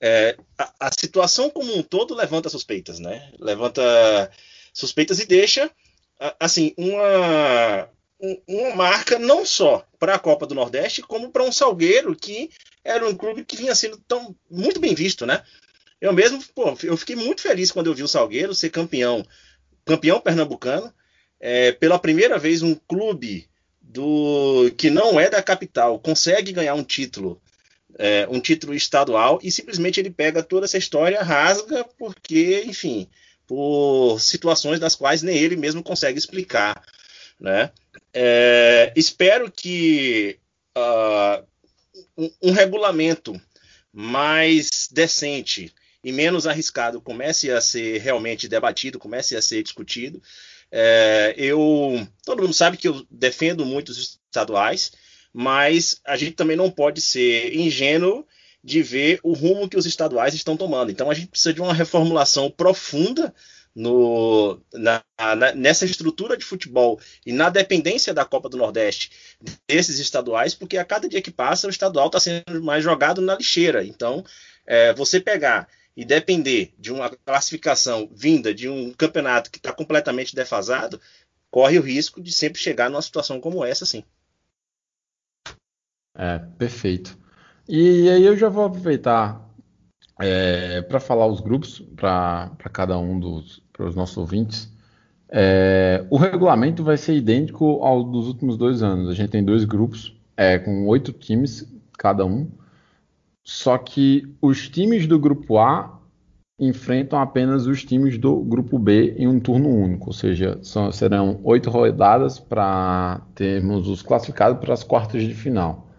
é, 0.00 0.36
a, 0.58 0.88
a, 0.88 0.90
situação 0.92 1.50
como 1.50 1.76
um 1.76 1.82
todo 1.82 2.14
levanta 2.14 2.48
suspeitas, 2.48 2.98
né? 2.98 3.30
Levanta 3.38 4.30
suspeitas 4.72 5.20
e 5.20 5.26
deixa 5.26 5.70
assim 6.40 6.74
uma 6.76 7.88
uma 8.48 8.74
marca 8.74 9.18
não 9.18 9.44
só 9.44 9.86
para 9.98 10.14
a 10.14 10.18
Copa 10.18 10.46
do 10.46 10.54
Nordeste 10.54 11.02
como 11.02 11.30
para 11.30 11.42
um 11.42 11.52
Salgueiro 11.52 12.16
que 12.16 12.50
era 12.82 13.06
um 13.06 13.14
clube 13.14 13.44
que 13.44 13.56
vinha 13.56 13.74
sendo 13.74 13.98
tão 14.08 14.34
muito 14.50 14.80
bem 14.80 14.94
visto, 14.94 15.26
né? 15.26 15.42
Eu 16.00 16.12
mesmo, 16.12 16.42
pô, 16.54 16.76
eu 16.82 16.96
fiquei 16.96 17.16
muito 17.16 17.40
feliz 17.40 17.70
quando 17.70 17.86
eu 17.86 17.94
vi 17.94 18.02
o 18.02 18.08
Salgueiro 18.08 18.54
ser 18.54 18.68
campeão, 18.68 19.24
campeão 19.86 20.20
pernambucano. 20.20 20.92
É, 21.46 21.72
pela 21.72 21.98
primeira 21.98 22.38
vez 22.38 22.62
um 22.62 22.74
clube 22.74 23.46
do 23.82 24.72
que 24.78 24.88
não 24.88 25.20
é 25.20 25.28
da 25.28 25.42
capital 25.42 25.98
consegue 25.98 26.52
ganhar 26.52 26.72
um 26.72 26.82
título 26.82 27.38
é, 27.98 28.26
um 28.30 28.40
título 28.40 28.74
estadual 28.74 29.38
e 29.42 29.50
simplesmente 29.50 30.00
ele 30.00 30.10
pega 30.10 30.42
toda 30.42 30.64
essa 30.64 30.78
história, 30.78 31.22
rasga, 31.22 31.84
porque, 31.98 32.64
enfim, 32.66 33.08
por 33.46 34.18
situações 34.20 34.80
das 34.80 34.94
quais 34.94 35.22
nem 35.22 35.36
ele 35.36 35.54
mesmo 35.54 35.82
consegue 35.82 36.18
explicar. 36.18 36.82
Né? 37.38 37.70
É, 38.12 38.90
espero 38.96 39.50
que 39.50 40.38
uh, 40.76 41.44
um, 42.16 42.30
um, 42.42 42.52
regulamento 42.52 43.38
mais 43.92 44.88
decente 44.90 45.72
e 46.02 46.10
menos 46.10 46.46
arriscado 46.46 47.00
comece 47.00 47.50
a 47.50 47.60
ser 47.60 48.00
realmente 48.00 48.48
debatido, 48.48 48.98
comece 48.98 49.36
a 49.36 49.42
ser 49.42 49.62
discutido. 49.62 50.22
É, 50.70 51.34
eu, 51.36 52.06
todo 52.24 52.42
mundo 52.42 52.54
sabe 52.54 52.76
que 52.76 52.88
eu 52.88 53.06
defendo 53.10 53.64
muito 53.64 53.90
os 53.90 54.20
estaduais, 54.28 54.92
mas 55.32 56.00
a 56.04 56.16
gente 56.16 56.32
também 56.32 56.56
não 56.56 56.70
pode 56.70 57.00
ser 57.00 57.54
ingênuo 57.54 58.26
de 58.62 58.82
ver 58.82 59.20
o 59.22 59.34
rumo 59.34 59.68
que 59.68 59.76
os 59.76 59.86
estaduais 59.86 60.34
estão 60.34 60.56
tomando. 60.56 60.90
Então 60.90 61.10
a 61.10 61.14
gente 61.14 61.28
precisa 61.28 61.52
de 61.52 61.60
uma 61.60 61.74
reformulação 61.74 62.50
profunda 62.50 63.34
no, 63.74 64.60
na, 64.72 65.02
na, 65.18 65.52
nessa 65.52 65.84
estrutura 65.84 66.36
de 66.36 66.44
futebol 66.44 66.98
e 67.26 67.32
na 67.32 67.50
dependência 67.50 68.14
da 68.14 68.24
Copa 68.24 68.48
do 68.48 68.56
Nordeste 68.56 69.10
desses 69.68 69.98
estaduais, 69.98 70.54
porque 70.54 70.78
a 70.78 70.84
cada 70.84 71.08
dia 71.08 71.20
que 71.20 71.30
passa 71.30 71.66
o 71.66 71.70
estadual 71.70 72.06
está 72.06 72.20
sendo 72.20 72.62
mais 72.62 72.84
jogado 72.84 73.20
na 73.20 73.34
lixeira. 73.34 73.84
Então, 73.84 74.24
é, 74.66 74.92
você 74.94 75.20
pegar 75.20 75.68
e 75.96 76.04
depender 76.04 76.74
de 76.78 76.92
uma 76.92 77.08
classificação 77.10 78.08
vinda 78.12 78.54
de 78.54 78.68
um 78.68 78.92
campeonato 78.92 79.50
que 79.50 79.58
está 79.58 79.72
completamente 79.72 80.34
defasado, 80.34 81.00
corre 81.50 81.78
o 81.78 81.82
risco 81.82 82.20
de 82.20 82.32
sempre 82.32 82.60
chegar 82.60 82.90
numa 82.90 83.02
situação 83.02 83.40
como 83.40 83.64
essa, 83.64 83.86
sim. 83.86 84.02
É, 86.16 86.38
perfeito. 86.58 87.16
E 87.68 88.08
aí 88.08 88.24
eu 88.24 88.36
já 88.36 88.48
vou 88.48 88.64
aproveitar 88.64 89.44
é, 90.20 90.82
para 90.82 91.00
falar 91.00 91.26
os 91.26 91.40
grupos 91.40 91.80
para 91.96 92.50
cada 92.72 92.98
um 92.98 93.18
dos 93.18 93.62
os 93.78 93.94
nossos 93.94 94.16
ouvintes. 94.16 94.72
É, 95.28 96.06
o 96.10 96.16
regulamento 96.16 96.84
vai 96.84 96.96
ser 96.96 97.16
idêntico 97.16 97.82
ao 97.82 98.04
dos 98.04 98.28
últimos 98.28 98.56
dois 98.56 98.82
anos. 98.82 99.08
A 99.08 99.14
gente 99.14 99.30
tem 99.30 99.44
dois 99.44 99.64
grupos 99.64 100.14
é, 100.36 100.58
com 100.58 100.86
oito 100.86 101.12
times 101.12 101.66
cada 101.98 102.24
um. 102.24 102.48
Só 103.44 103.76
que 103.76 104.34
os 104.40 104.68
times 104.68 105.06
do 105.06 105.18
grupo 105.18 105.58
A 105.58 106.00
enfrentam 106.58 107.18
apenas 107.18 107.66
os 107.66 107.84
times 107.84 108.16
do 108.16 108.40
grupo 108.40 108.78
B 108.78 109.14
em 109.18 109.26
um 109.26 109.38
turno 109.38 109.68
único, 109.68 110.06
ou 110.06 110.12
seja, 110.12 110.58
são, 110.62 110.90
serão 110.90 111.40
oito 111.42 111.68
rodadas 111.68 112.38
para 112.38 113.20
termos 113.34 113.88
os 113.88 114.02
classificados 114.02 114.58
para 114.60 114.72
as 114.72 114.84
quartas 114.84 115.22
de 115.22 115.34
final. 115.34 115.90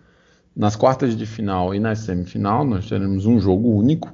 Nas 0.55 0.75
quartas 0.75 1.15
de 1.15 1.25
final 1.25 1.75
e 1.75 1.79
na 1.79 1.93
semifinal, 1.95 2.63
nós 2.63 2.87
teremos 2.87 3.25
um 3.25 3.39
jogo 3.39 3.69
único. 3.75 4.11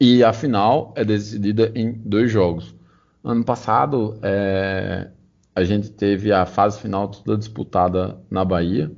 E 0.00 0.24
a 0.24 0.32
final 0.32 0.92
é 0.96 1.04
decidida 1.04 1.70
em 1.74 1.92
dois 1.92 2.30
jogos. 2.30 2.74
Ano 3.22 3.44
passado, 3.44 4.18
é, 4.22 5.10
a 5.54 5.62
gente 5.62 5.90
teve 5.90 6.32
a 6.32 6.46
fase 6.46 6.80
final 6.80 7.08
toda 7.08 7.36
disputada 7.36 8.18
na 8.30 8.44
Bahia, 8.44 8.90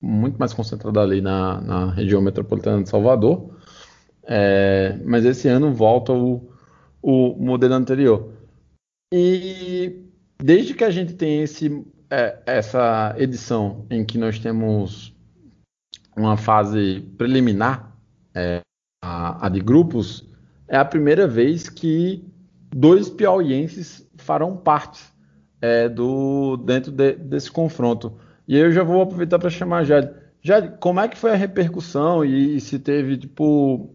muito 0.00 0.38
mais 0.38 0.52
concentrada 0.52 1.00
ali 1.00 1.20
na, 1.20 1.60
na 1.60 1.90
região 1.90 2.20
metropolitana 2.20 2.82
de 2.82 2.88
Salvador. 2.88 3.56
É, 4.24 4.98
mas 5.04 5.24
esse 5.24 5.48
ano 5.48 5.72
volta 5.72 6.12
o, 6.12 6.50
o 7.00 7.34
modelo 7.36 7.74
anterior. 7.74 8.32
E 9.12 10.04
desde 10.38 10.74
que 10.74 10.84
a 10.84 10.90
gente 10.90 11.14
tem 11.14 11.42
esse, 11.42 11.84
é, 12.10 12.38
essa 12.46 13.14
edição 13.18 13.86
em 13.88 14.04
que 14.04 14.18
nós 14.18 14.38
temos 14.38 15.14
uma 16.16 16.36
fase 16.36 17.00
preliminar, 17.16 17.96
é, 18.34 18.60
a, 19.02 19.46
a, 19.46 19.48
de 19.48 19.60
grupos, 19.60 20.28
é 20.68 20.76
a 20.76 20.84
primeira 20.84 21.28
vez 21.28 21.68
que 21.68 22.24
dois 22.74 23.08
piauienses 23.08 24.06
farão 24.16 24.56
parte 24.56 25.00
é, 25.60 25.88
do 25.88 26.56
dentro 26.56 26.90
de, 26.90 27.12
desse 27.12 27.50
confronto. 27.50 28.18
E 28.48 28.54
aí 28.54 28.62
eu 28.62 28.72
já 28.72 28.82
vou 28.82 29.02
aproveitar 29.02 29.38
para 29.38 29.50
chamar 29.50 29.78
a 29.78 29.84
Jade. 29.84 30.14
Jade, 30.40 30.78
como 30.78 31.00
é 31.00 31.08
que 31.08 31.18
foi 31.18 31.32
a 31.32 31.36
repercussão 31.36 32.24
e, 32.24 32.56
e 32.56 32.60
se 32.60 32.78
teve, 32.78 33.16
tipo, 33.18 33.92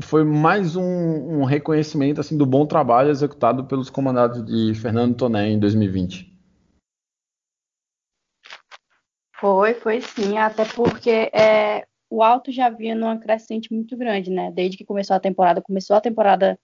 foi 0.00 0.22
mais 0.24 0.76
um, 0.76 0.82
um, 1.40 1.44
reconhecimento 1.44 2.20
assim 2.20 2.36
do 2.36 2.46
bom 2.46 2.66
trabalho 2.66 3.10
executado 3.10 3.64
pelos 3.64 3.90
comandados 3.90 4.44
de 4.44 4.74
Fernando 4.74 5.16
Toné 5.16 5.50
em 5.50 5.58
2020? 5.58 6.32
Foi, 9.38 9.74
foi 9.74 10.00
sim, 10.00 10.38
até 10.38 10.64
porque 10.64 11.10
é, 11.10 11.86
o 12.08 12.22
Alto 12.22 12.52
já 12.52 12.70
vinha 12.70 12.94
numa 12.94 13.18
crescente 13.18 13.72
muito 13.72 13.96
grande, 13.96 14.30
né? 14.30 14.50
Desde 14.50 14.76
que 14.76 14.84
começou 14.84 15.16
a 15.16 15.20
temporada, 15.20 15.60
começou 15.60 15.96
a 15.96 16.00
temporada 16.00 16.58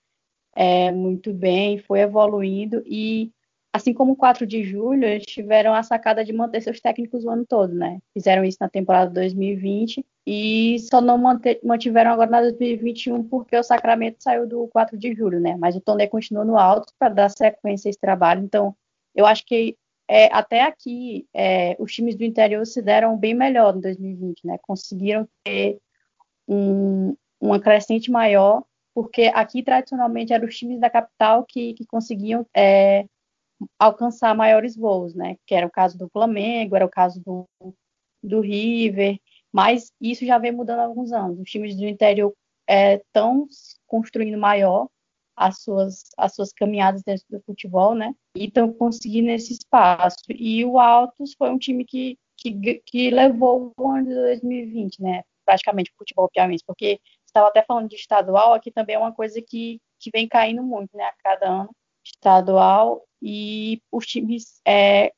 é, 0.55 0.91
muito 0.93 1.33
bem, 1.33 1.79
foi 1.79 2.01
evoluindo 2.01 2.83
e 2.87 3.33
assim 3.73 3.95
como 3.95 4.13
o 4.13 4.17
4 4.17 4.47
de 4.47 4.63
julho, 4.65 5.05
eles 5.05 5.25
tiveram 5.25 5.75
a 5.75 5.83
sacada 5.83 6.25
de 6.25 6.33
manter 6.33 6.61
seus 6.61 6.81
técnicos 6.81 7.25
o 7.25 7.31
ano 7.31 7.47
todo, 7.47 7.75
né? 7.75 8.01
Fizeram 8.13 8.45
isso 8.45 8.59
na 8.61 8.69
temporada 8.69 9.11
2020 9.11 10.05
e 10.27 10.79
só 10.81 11.01
não 11.01 11.19
mantiveram 11.63 12.13
agora 12.13 12.31
na 12.31 12.41
2021 12.43 13.25
porque 13.25 13.57
o 13.57 13.63
Sacramento 13.63 14.23
saiu 14.23 14.47
do 14.47 14.69
4 14.69 14.99
de 14.99 15.15
julho, 15.15 15.41
né? 15.41 15.57
Mas 15.59 15.75
o 15.75 15.81
Toné 15.81 16.07
continuou 16.07 16.45
no 16.45 16.59
alto 16.59 16.93
para 16.99 17.09
dar 17.09 17.31
sequência 17.31 17.89
a 17.89 17.91
esse 17.91 17.99
trabalho. 17.99 18.45
Então, 18.45 18.77
eu 19.15 19.25
acho 19.25 19.45
que 19.47 19.77
é, 20.09 20.27
até 20.33 20.63
aqui, 20.63 21.27
é, 21.35 21.75
os 21.79 21.93
times 21.93 22.15
do 22.15 22.25
interior 22.25 22.67
se 22.67 22.83
deram 22.83 23.17
bem 23.17 23.33
melhor 23.33 23.75
em 23.75 23.81
2020, 23.81 24.47
né? 24.47 24.59
Conseguiram 24.61 25.27
ter 25.43 25.79
um, 26.47 27.17
uma 27.41 27.59
crescente 27.59 28.11
maior, 28.11 28.63
porque 28.95 29.31
aqui 29.35 29.63
tradicionalmente 29.63 30.33
eram 30.33 30.47
os 30.47 30.57
times 30.57 30.79
da 30.79 30.91
capital 30.91 31.45
que, 31.49 31.73
que 31.73 31.87
conseguiam 31.87 32.47
é, 32.55 33.07
alcançar 33.79 34.35
maiores 34.35 34.77
voos, 34.77 35.15
né? 35.15 35.37
Que 35.47 35.55
era 35.55 35.67
o 35.67 35.71
caso 35.71 35.99
do 35.99 36.09
Flamengo, 36.09 36.77
era 36.77 36.87
o 36.87 36.91
caso 36.91 37.21
do, 37.25 37.49
do 38.23 38.41
River, 38.41 39.19
mas 39.53 39.93
isso 40.01 40.25
já 40.25 40.39
vem 40.39 40.53
mudando 40.53 40.81
há 40.81 40.85
alguns 40.85 41.13
anos. 41.13 41.39
Os 41.39 41.51
times 41.51 41.77
do 41.77 41.87
interior 41.87 42.33
estão 42.69 43.43
é, 43.43 43.47
construindo 43.87 44.39
maior 44.39 44.89
as 45.37 45.63
suas, 45.63 46.05
as 46.17 46.35
suas 46.35 46.53
caminhadas 46.53 47.03
dentro 47.03 47.25
do 47.31 47.43
futebol, 47.43 47.95
né? 47.95 48.15
E 48.37 48.47
estão 48.47 48.73
conseguindo 48.73 49.31
esse 49.31 49.53
espaço. 49.53 50.25
E 50.31 50.65
o 50.65 50.79
Altos 50.79 51.35
foi 51.37 51.51
um 51.51 51.59
time 51.59 51.85
que, 51.85 52.19
que, 52.37 52.83
que 52.87 53.11
levou 53.11 53.73
o 53.77 53.91
ano 53.91 54.09
de 54.09 54.15
2020, 54.15 55.03
né? 55.03 55.23
Praticamente 55.45 55.91
o 55.91 55.97
futebol 55.99 56.29
piauiense, 56.33 56.65
porque 56.67 57.01
estava 57.27 57.49
até 57.49 57.63
falando 57.63 57.89
de 57.89 57.97
estadual, 57.97 58.55
aqui 58.55 58.71
também 58.71 58.97
é 58.97 58.99
uma 58.99 59.13
coisa 59.13 59.41
que, 59.43 59.81
que 59.99 60.11
vem 60.13 60.29
caindo 60.29 60.63
muito, 60.63 60.97
né? 60.97 61.05
A 61.05 61.15
cada 61.23 61.49
ano, 61.49 61.71
estadual, 62.05 63.05
e 63.23 63.81
os 63.91 64.07
times. 64.07 64.61
É, 64.67 65.13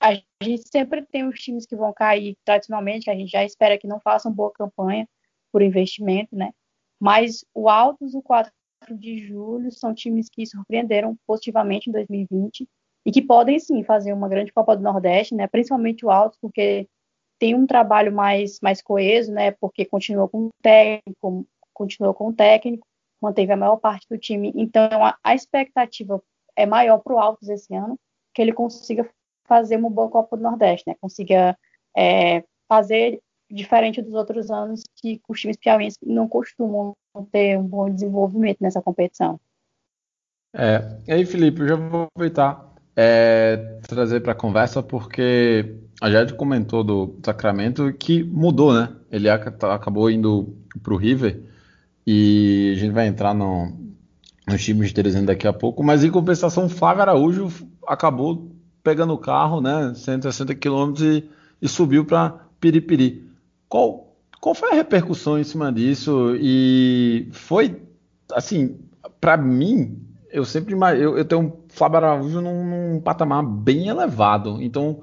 a 0.00 0.14
gente 0.42 0.68
sempre 0.70 1.04
tem 1.04 1.26
os 1.26 1.38
times 1.40 1.66
que 1.66 1.76
vão 1.76 1.92
cair 1.92 2.36
tradicionalmente, 2.44 3.10
a 3.10 3.14
gente 3.14 3.30
já 3.30 3.44
espera 3.44 3.76
que 3.76 3.86
não 3.86 4.00
façam 4.00 4.32
boa 4.32 4.52
campanha 4.52 5.08
por 5.52 5.60
investimento, 5.60 6.34
né? 6.36 6.52
Mas 7.00 7.44
o 7.54 7.68
Altos, 7.68 8.14
o 8.14 8.22
4 8.22 8.52
de 8.90 9.18
julho 9.26 9.70
são 9.72 9.92
times 9.92 10.28
que 10.28 10.46
surpreenderam 10.46 11.16
positivamente 11.26 11.90
em 11.90 11.92
2020 11.92 12.68
e 13.04 13.10
que 13.10 13.20
podem 13.22 13.58
sim 13.58 13.82
fazer 13.82 14.12
uma 14.12 14.28
grande 14.28 14.52
Copa 14.52 14.76
do 14.76 14.82
Nordeste, 14.82 15.34
né? 15.34 15.48
Principalmente 15.48 16.06
o 16.06 16.10
Alto, 16.10 16.38
porque 16.40 16.88
tem 17.38 17.54
um 17.54 17.66
trabalho 17.66 18.12
mais 18.12 18.58
mais 18.62 18.80
coeso, 18.80 19.32
né? 19.32 19.52
Porque 19.52 19.84
continuou 19.84 20.28
com 20.28 20.46
o 20.46 20.50
técnico, 20.62 21.46
continuou 21.72 22.14
com 22.14 22.28
o 22.28 22.32
técnico, 22.32 22.86
manteve 23.20 23.52
a 23.52 23.56
maior 23.56 23.76
parte 23.76 24.06
do 24.08 24.18
time. 24.18 24.52
Então 24.54 25.04
a, 25.04 25.16
a 25.22 25.34
expectativa 25.34 26.22
é 26.56 26.66
maior 26.66 26.98
para 26.98 27.14
o 27.14 27.18
Altos 27.18 27.48
esse 27.48 27.74
ano, 27.74 27.98
que 28.34 28.42
ele 28.42 28.52
consiga 28.52 29.08
fazer 29.46 29.76
uma 29.76 29.90
boa 29.90 30.10
Copa 30.10 30.36
do 30.36 30.42
Nordeste, 30.42 30.84
né? 30.88 30.96
Consiga 31.00 31.56
é, 31.96 32.44
fazer 32.68 33.20
diferente 33.50 34.02
dos 34.02 34.12
outros 34.12 34.50
anos 34.50 34.82
que 34.96 35.20
os 35.26 35.40
times 35.40 35.56
piauienses 35.56 35.98
não 36.02 36.28
costumam 36.28 36.94
ter 37.32 37.58
um 37.58 37.64
bom 37.64 37.90
desenvolvimento 37.90 38.58
nessa 38.60 38.82
competição. 38.82 39.40
É, 40.52 40.98
e 41.06 41.12
aí, 41.12 41.26
Felipe, 41.26 41.60
eu 41.60 41.68
já 41.68 41.76
vou 41.76 42.02
aproveitar 42.04 42.74
é, 42.94 43.78
trazer 43.88 44.20
para 44.20 44.32
a 44.32 44.36
conversa 44.36 44.82
porque 44.82 45.76
a 46.00 46.10
Jade 46.10 46.34
comentou 46.34 46.84
do 46.84 47.18
Sacramento 47.24 47.92
que 47.92 48.22
mudou, 48.22 48.74
né? 48.74 48.94
Ele 49.10 49.28
acabou 49.28 50.10
indo 50.10 50.56
para 50.82 50.94
o 50.94 50.96
River 50.96 51.42
e 52.10 52.72
a 52.72 52.78
gente 52.78 52.92
vai 52.92 53.06
entrar 53.06 53.34
no, 53.34 53.70
nos 54.46 54.64
times 54.64 54.94
deles 54.94 55.14
daqui 55.26 55.46
a 55.46 55.52
pouco, 55.52 55.84
mas 55.84 56.02
em 56.02 56.10
compensação, 56.10 56.64
o 56.64 56.68
Flávio 56.70 57.02
Araújo 57.02 57.52
acabou 57.86 58.50
pegando 58.82 59.12
o 59.12 59.18
carro, 59.18 59.60
né? 59.60 59.92
160 59.94 60.54
quilômetros 60.54 61.04
e, 61.04 61.28
e 61.60 61.68
subiu 61.68 62.06
para 62.06 62.46
Piripiri. 62.58 63.28
Qual, 63.68 64.16
qual 64.40 64.54
foi 64.54 64.70
a 64.70 64.74
repercussão 64.74 65.38
em 65.38 65.44
cima 65.44 65.70
disso? 65.70 66.34
E 66.40 67.28
foi, 67.30 67.82
assim, 68.32 68.78
para 69.20 69.36
mim, 69.36 70.00
eu 70.32 70.46
sempre 70.46 70.74
eu, 70.98 71.18
eu 71.18 71.26
tenho 71.26 71.42
um 71.42 71.52
Flávio 71.68 71.98
Araújo 71.98 72.40
num, 72.40 72.94
num 72.94 73.00
patamar 73.02 73.44
bem 73.44 73.88
elevado. 73.88 74.62
Então, 74.62 75.02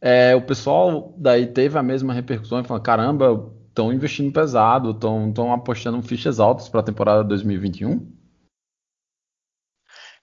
é, 0.00 0.36
o 0.36 0.42
pessoal 0.42 1.12
daí 1.16 1.48
teve 1.48 1.76
a 1.76 1.82
mesma 1.82 2.12
repercussão 2.12 2.60
e 2.60 2.64
falou: 2.64 2.80
caramba, 2.80 3.52
estão 3.74 3.92
investindo 3.92 4.32
pesado, 4.32 4.92
estão 4.92 5.52
apostando 5.52 6.00
fichas 6.00 6.38
altas 6.38 6.68
para 6.68 6.78
a 6.78 6.84
temporada 6.84 7.24
2021? 7.24 8.06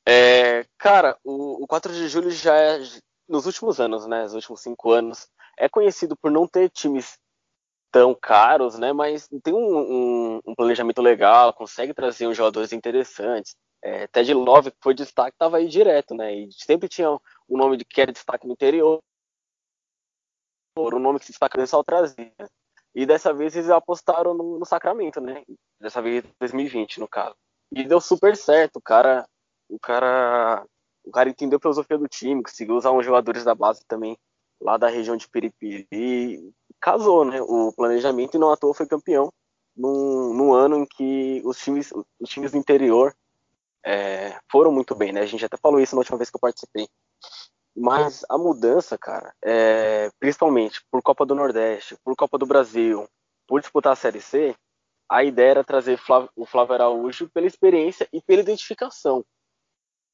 É, 0.08 0.66
cara, 0.78 1.18
o, 1.22 1.64
o 1.64 1.68
4 1.68 1.94
de 1.94 2.08
julho 2.08 2.32
já 2.32 2.56
é, 2.56 2.80
nos 3.28 3.46
últimos 3.46 3.80
anos, 3.82 4.08
né, 4.08 4.24
nos 4.24 4.34
últimos 4.34 4.62
cinco 4.62 4.92
anos, 4.92 5.28
é 5.60 5.68
conhecido 5.68 6.16
por 6.16 6.32
não 6.32 6.48
ter 6.48 6.70
times 6.70 7.20
tão 7.92 8.16
caros, 8.16 8.80
né? 8.80 8.94
Mas 8.94 9.28
tem 9.44 9.54
um, 9.54 9.58
um, 9.58 10.42
um 10.48 10.56
planejamento 10.56 11.02
legal, 11.02 11.54
consegue 11.54 11.94
trazer 11.94 12.28
uns 12.28 12.38
jogadores 12.38 12.72
interessantes. 12.72 13.54
É, 13.84 14.08
Ted 14.08 14.34
Love, 14.34 14.72
que 14.72 14.78
foi 14.82 14.94
destaque, 14.94 15.36
estava 15.36 15.58
aí 15.58 15.68
direto, 15.68 16.16
né? 16.16 16.34
E 16.34 16.50
sempre 16.54 16.88
tinha 16.88 17.12
o 17.12 17.58
nome 17.58 17.76
de 17.76 17.84
que 17.84 18.00
era 18.00 18.14
destaque 18.14 18.48
no 18.48 18.54
interior, 18.54 19.00
o 20.78 21.00
nome 21.00 21.20
que 21.20 21.26
se 21.26 21.34
destaca 21.34 21.68
só 21.68 21.84
trazia. 21.84 22.32
E 22.94 23.06
dessa 23.06 23.34
vez 23.34 23.56
eles 23.56 23.70
apostaram 23.70 24.34
no, 24.34 24.60
no, 24.60 24.66
Sacramento, 24.66 25.22
né? 25.22 25.44
Dessa 25.80 26.02
vez 26.02 26.24
2020, 26.40 27.00
no 27.00 27.08
caso. 27.08 27.36
E 27.72 27.84
deu 27.84 28.02
super 28.02 28.36
certo, 28.36 28.78
o 28.78 28.82
cara, 28.82 29.26
o 29.70 29.80
cara, 29.80 30.66
o 31.06 31.12
cara 31.12 31.30
entendeu 31.30 31.58
a 31.58 31.62
filosofia 31.62 31.98
do 31.98 32.08
time, 32.08 32.44
conseguiu 32.44 32.76
usar 32.76 32.92
uns 32.92 33.06
jogadores 33.06 33.46
da 33.46 33.56
base 33.56 33.86
também 33.88 34.18
lá 34.62 34.78
da 34.78 34.90
região 34.90 35.16
de 35.16 35.28
Piripiri 35.28 35.88
e 35.92 36.52
casou, 36.80 37.26
né? 37.26 37.42
O 37.42 37.72
planejamento 37.74 38.36
e 38.36 38.40
não 38.40 38.52
à 38.52 38.58
toa 38.58 38.74
foi 38.74 38.86
campeão 38.86 39.32
num, 39.76 40.34
num 40.34 40.54
ano 40.54 40.78
em 40.78 40.86
que 40.86 41.42
os 41.46 41.58
times, 41.58 41.92
os 42.20 42.30
times 42.30 42.52
do 42.52 42.58
interior 42.58 43.16
é, 43.84 44.38
foram 44.52 44.72
muito 44.72 44.94
bem, 44.94 45.12
né? 45.12 45.22
A 45.22 45.26
gente 45.26 45.46
até 45.46 45.58
falou 45.58 45.80
isso 45.80 45.96
na 45.96 46.00
última 46.00 46.18
vez 46.18 46.30
que 46.30 46.36
eu 46.36 46.42
participei. 46.42 46.88
Mas 47.76 48.26
a 48.30 48.38
mudança, 48.38 48.98
cara, 48.98 49.34
é, 49.44 50.10
principalmente 50.20 50.84
por 50.92 51.02
Copa 51.02 51.26
do 51.26 51.36
Nordeste, 51.36 51.96
por 52.04 52.16
Copa 52.16 52.38
do 52.38 52.46
Brasil, 52.46 53.08
por 53.48 53.62
disputar 53.62 53.94
a 53.94 53.96
Série 53.96 54.22
C, 54.22 54.56
a 55.10 55.24
ideia 55.24 55.52
era 55.52 55.64
trazer 55.64 56.00
o 56.36 56.46
Flávio 56.46 56.74
Araújo 56.74 57.30
pela 57.30 57.48
experiência 57.48 58.08
e 58.12 58.22
pela 58.22 58.42
identificação. 58.42 59.26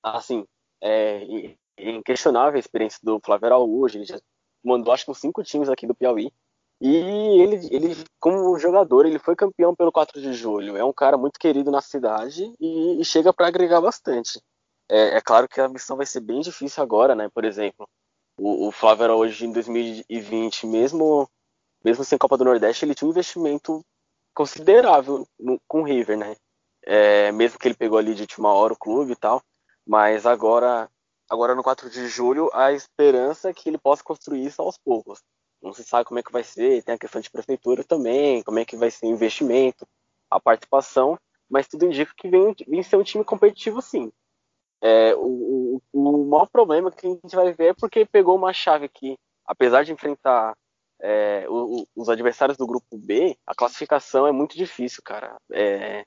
Assim, 0.03 0.45
é, 0.81 1.55
inquestionável 1.77 2.57
a 2.57 2.59
experiência 2.59 2.99
do 3.03 3.19
Flávio 3.23 3.47
Araújo, 3.47 3.97
ele 3.97 4.05
já 4.05 4.19
mandou 4.63 4.93
acho 4.93 5.05
que 5.05 5.11
uns 5.11 5.19
cinco 5.19 5.43
times 5.43 5.69
aqui 5.69 5.87
do 5.87 5.95
Piauí, 5.95 6.31
e 6.79 6.95
ele, 6.95 7.67
ele, 7.71 8.05
como 8.19 8.57
jogador, 8.59 9.05
ele 9.05 9.17
foi 9.17 9.35
campeão 9.35 9.75
pelo 9.75 9.91
4 9.91 10.21
de 10.21 10.33
julho. 10.33 10.77
É 10.77 10.83
um 10.83 10.93
cara 10.93 11.17
muito 11.17 11.39
querido 11.39 11.71
na 11.71 11.81
cidade 11.81 12.53
e, 12.59 13.01
e 13.01 13.05
chega 13.05 13.33
para 13.33 13.47
agregar 13.47 13.81
bastante. 13.81 14.39
É, 14.89 15.17
é, 15.17 15.21
claro 15.21 15.47
que 15.47 15.59
a 15.59 15.67
missão 15.67 15.97
vai 15.97 16.05
ser 16.05 16.21
bem 16.21 16.41
difícil 16.41 16.81
agora, 16.81 17.15
né? 17.15 17.29
Por 17.29 17.43
exemplo, 17.43 17.87
o, 18.37 18.67
o 18.67 18.71
Flávio 18.71 19.11
hoje 19.11 19.45
em 19.45 19.51
2020, 19.51 20.65
mesmo, 20.67 21.29
mesmo 21.83 22.03
sem 22.03 22.17
Copa 22.17 22.37
do 22.37 22.45
Nordeste, 22.45 22.85
ele 22.85 22.95
tinha 22.95 23.07
um 23.07 23.11
investimento 23.11 23.83
considerável 24.33 25.27
no, 25.39 25.59
com 25.67 25.81
o 25.81 25.83
River, 25.83 26.17
né? 26.17 26.35
É, 26.85 27.31
mesmo 27.31 27.59
que 27.59 27.67
ele 27.67 27.75
pegou 27.75 27.97
ali 27.97 28.15
de 28.15 28.21
última 28.21 28.53
hora 28.53 28.73
o 28.73 28.77
clube 28.77 29.11
e 29.13 29.15
tal. 29.15 29.41
Mas 29.85 30.25
agora, 30.25 30.89
agora 31.29 31.55
no 31.55 31.63
4 31.63 31.89
de 31.89 32.07
julho, 32.07 32.49
a 32.53 32.71
esperança 32.71 33.49
é 33.49 33.53
que 33.53 33.69
ele 33.69 33.77
possa 33.77 34.03
construir 34.03 34.45
isso 34.45 34.61
aos 34.61 34.77
poucos 34.77 35.21
não 35.61 35.73
se 35.73 35.83
sabe 35.83 36.05
como 36.05 36.19
é 36.19 36.23
que 36.23 36.31
vai 36.31 36.43
ser, 36.43 36.83
tem 36.83 36.95
a 36.95 36.97
questão 36.97 37.21
de 37.21 37.29
prefeitura 37.29 37.83
também, 37.83 38.43
como 38.43 38.59
é 38.59 38.65
que 38.65 38.75
vai 38.75 38.91
ser 38.91 39.07
o 39.07 39.09
investimento, 39.09 39.87
a 40.29 40.39
participação, 40.39 41.17
mas 41.49 41.67
tudo 41.67 41.85
indica 41.85 42.13
que 42.15 42.29
vem, 42.29 42.55
vem 42.67 42.83
ser 42.83 42.97
um 42.97 43.03
time 43.03 43.23
competitivo 43.23 43.81
sim. 43.81 44.11
É, 44.81 45.15
o, 45.15 45.81
o, 45.91 45.99
o 45.99 46.25
maior 46.25 46.47
problema 46.47 46.91
que 46.91 47.07
a 47.07 47.09
gente 47.09 47.35
vai 47.35 47.53
ver 47.53 47.69
é 47.69 47.73
porque 47.73 48.05
pegou 48.05 48.35
uma 48.35 48.53
chave 48.53 48.87
que, 48.87 49.17
apesar 49.45 49.83
de 49.83 49.91
enfrentar 49.91 50.55
é, 51.01 51.45
o, 51.49 51.85
os 51.95 52.09
adversários 52.09 52.57
do 52.57 52.67
grupo 52.67 52.97
B, 52.97 53.35
a 53.45 53.55
classificação 53.55 54.27
é 54.27 54.31
muito 54.31 54.55
difícil, 54.55 55.01
cara. 55.03 55.35
É, 55.51 56.03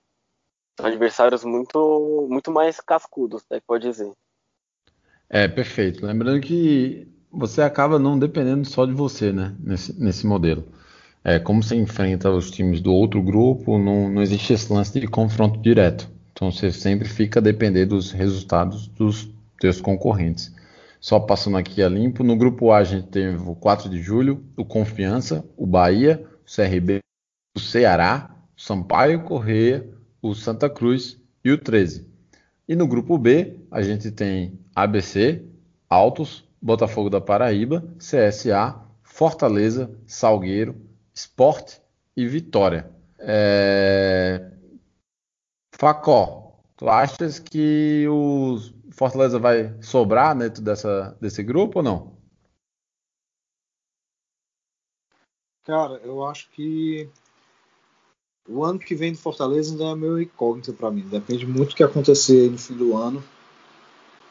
são 0.79 0.87
adversários 0.87 1.45
muito, 1.45 2.27
muito 2.31 2.51
mais 2.51 2.81
cascudos, 2.81 3.45
né, 3.51 3.61
pode 3.67 3.89
dizer. 3.89 4.13
É, 5.29 5.47
perfeito. 5.47 6.05
Lembrando 6.05 6.41
que 6.41 7.07
você 7.31 7.63
acaba 7.63 7.99
não 7.99 8.19
dependendo 8.19 8.67
só 8.67 8.85
de 8.85 8.93
você, 8.93 9.33
né? 9.33 9.55
Nesse, 9.61 9.99
nesse 10.01 10.27
modelo. 10.27 10.67
É, 11.23 11.39
como 11.39 11.63
você 11.63 11.77
enfrenta 11.77 12.31
os 12.31 12.51
times 12.51 12.81
do 12.81 12.93
outro 12.93 13.23
grupo, 13.23 13.79
não, 13.79 14.09
não 14.09 14.23
existe 14.23 14.53
esse 14.53 14.73
lance 14.73 14.99
de 14.99 15.07
confronto 15.07 15.61
direto. 15.61 16.11
Então 16.41 16.51
você 16.51 16.73
sempre 16.73 17.07
fica 17.07 17.39
a 17.39 17.43
depender 17.43 17.85
dos 17.85 18.13
resultados 18.13 18.89
dos 18.89 19.29
seus 19.61 19.79
concorrentes. 19.79 20.51
Só 20.99 21.21
passando 21.21 21.59
aqui 21.59 21.83
a 21.83 21.89
limpo, 21.89 22.25
no 22.25 22.35
grupo 22.35 22.73
A 22.73 22.79
a 22.79 22.85
gente 22.85 23.09
teve 23.09 23.37
o 23.37 23.55
4 23.55 23.91
de 23.91 24.01
julho, 24.01 24.43
o 24.57 24.65
Confiança, 24.65 25.45
o 25.55 25.67
Bahia, 25.67 26.27
o 26.43 26.51
CRB, 26.51 27.01
o 27.55 27.61
Ceará, 27.61 28.35
o 28.57 28.61
Sampaio 28.61 29.23
Correia, 29.25 29.87
o 30.23 30.35
Santa 30.35 30.71
Cruz 30.71 31.21
e 31.45 31.53
o 31.53 31.59
13. 31.59 32.09
E 32.67 32.75
no 32.75 32.89
grupo 32.89 33.19
B 33.19 33.59
a 33.71 33.83
gente 33.83 34.11
tem 34.11 34.59
ABC, 34.75 35.45
Altos, 35.91 36.49
Botafogo 36.61 37.11
da 37.11 37.21
Paraíba, 37.21 37.85
CSA, 37.99 38.81
Fortaleza, 39.03 39.91
Salgueiro, 40.07 40.75
Esporte 41.13 41.83
e 42.17 42.27
Vitória. 42.27 42.89
É... 43.19 44.50
Facó, 45.81 46.53
tu 46.77 46.91
achas 46.91 47.39
que 47.39 48.07
o 48.07 48.59
Fortaleza 48.91 49.39
vai 49.39 49.75
sobrar 49.83 50.37
dentro 50.37 50.61
dessa, 50.61 51.17
desse 51.19 51.43
grupo 51.43 51.79
ou 51.79 51.83
não? 51.83 52.13
Cara, 55.65 55.95
eu 56.05 56.23
acho 56.27 56.51
que 56.51 57.09
o 58.47 58.63
ano 58.63 58.79
que 58.79 58.95
vem 58.95 59.13
do 59.13 59.19
Fortaleza 59.19 59.73
ainda 59.73 59.85
é 59.85 59.95
meio 59.95 60.21
incógnito 60.21 60.75
para 60.75 60.91
mim. 60.91 61.09
Depende 61.09 61.47
muito 61.47 61.71
do 61.71 61.77
que 61.77 61.83
acontecer 61.83 62.51
no 62.51 62.59
fim 62.59 62.75
do 62.75 62.95
ano. 62.95 63.25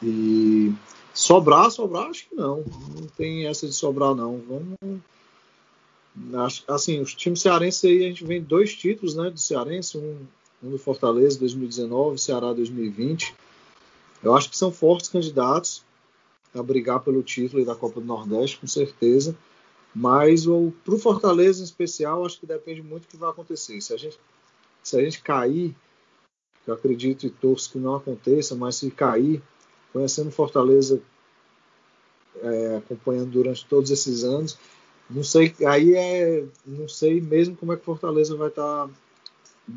E 0.00 0.72
Sobrar, 1.12 1.68
sobrar, 1.72 2.06
acho 2.06 2.28
que 2.28 2.34
não. 2.36 2.58
Não 2.94 3.08
tem 3.16 3.46
essa 3.46 3.66
de 3.66 3.72
sobrar, 3.72 4.14
não. 4.14 4.38
Vamos. 4.38 5.02
Assim, 6.68 7.00
os 7.00 7.12
times 7.12 7.40
cearenses 7.40 7.84
aí, 7.84 8.04
a 8.04 8.08
gente 8.08 8.24
vem 8.24 8.40
dois 8.40 8.72
títulos, 8.76 9.16
né? 9.16 9.30
Do 9.30 9.38
Cearense, 9.40 9.98
um, 9.98 10.26
um 10.62 10.70
do 10.70 10.78
Fortaleza 10.78 11.38
2019, 11.38 12.18
Ceará 12.18 12.52
2020. 12.52 13.34
Eu 14.22 14.34
acho 14.34 14.50
que 14.50 14.56
são 14.56 14.70
fortes 14.70 15.08
candidatos 15.08 15.84
a 16.54 16.62
brigar 16.62 17.00
pelo 17.00 17.22
título 17.22 17.64
da 17.64 17.74
Copa 17.74 18.00
do 18.00 18.06
Nordeste, 18.06 18.58
com 18.58 18.66
certeza. 18.66 19.36
Mas 19.94 20.44
para 20.44 20.94
o 20.94 20.98
Fortaleza 20.98 21.60
em 21.60 21.64
especial, 21.64 22.24
acho 22.24 22.38
que 22.38 22.46
depende 22.46 22.82
muito 22.82 23.02
do 23.02 23.08
que 23.08 23.16
vai 23.16 23.30
acontecer. 23.30 23.80
Se 23.80 23.92
a 23.92 23.96
gente, 23.96 24.18
se 24.82 24.96
a 24.96 25.02
gente 25.02 25.22
cair, 25.22 25.74
eu 26.66 26.74
acredito 26.74 27.26
e 27.26 27.30
torço 27.30 27.72
que 27.72 27.78
não 27.78 27.94
aconteça, 27.94 28.54
mas 28.54 28.76
se 28.76 28.90
cair, 28.90 29.42
conhecendo 29.92 30.30
Fortaleza, 30.30 31.00
é, 32.42 32.76
acompanhando 32.76 33.30
durante 33.30 33.66
todos 33.66 33.90
esses 33.90 34.22
anos. 34.22 34.58
Não 35.08 35.24
sei, 35.24 35.54
aí 35.66 35.94
é, 35.94 36.44
não 36.64 36.88
sei 36.88 37.20
mesmo 37.20 37.56
como 37.56 37.72
é 37.72 37.76
que 37.76 37.84
Fortaleza 37.84 38.36
vai 38.36 38.48
estar 38.48 38.86
tá 38.86 38.90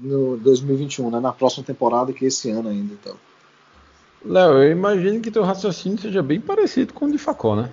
no 0.02 0.38
2021, 0.38 1.12
né, 1.12 1.20
na 1.20 1.32
próxima 1.32 1.64
temporada 1.64 2.14
que 2.14 2.26
é 2.26 2.28
esse 2.28 2.50
ano 2.50 2.70
ainda, 2.70 2.94
então. 2.94 3.16
Léo, 4.26 4.64
eu 4.64 4.72
imagino 4.72 5.22
que 5.22 5.32
teu 5.32 5.44
raciocínio 5.44 6.00
seja 6.00 6.24
bem 6.24 6.40
parecido 6.40 6.94
com 6.94 7.06
o 7.06 7.12
de 7.12 7.18
Facó, 7.18 7.56
né? 7.56 7.70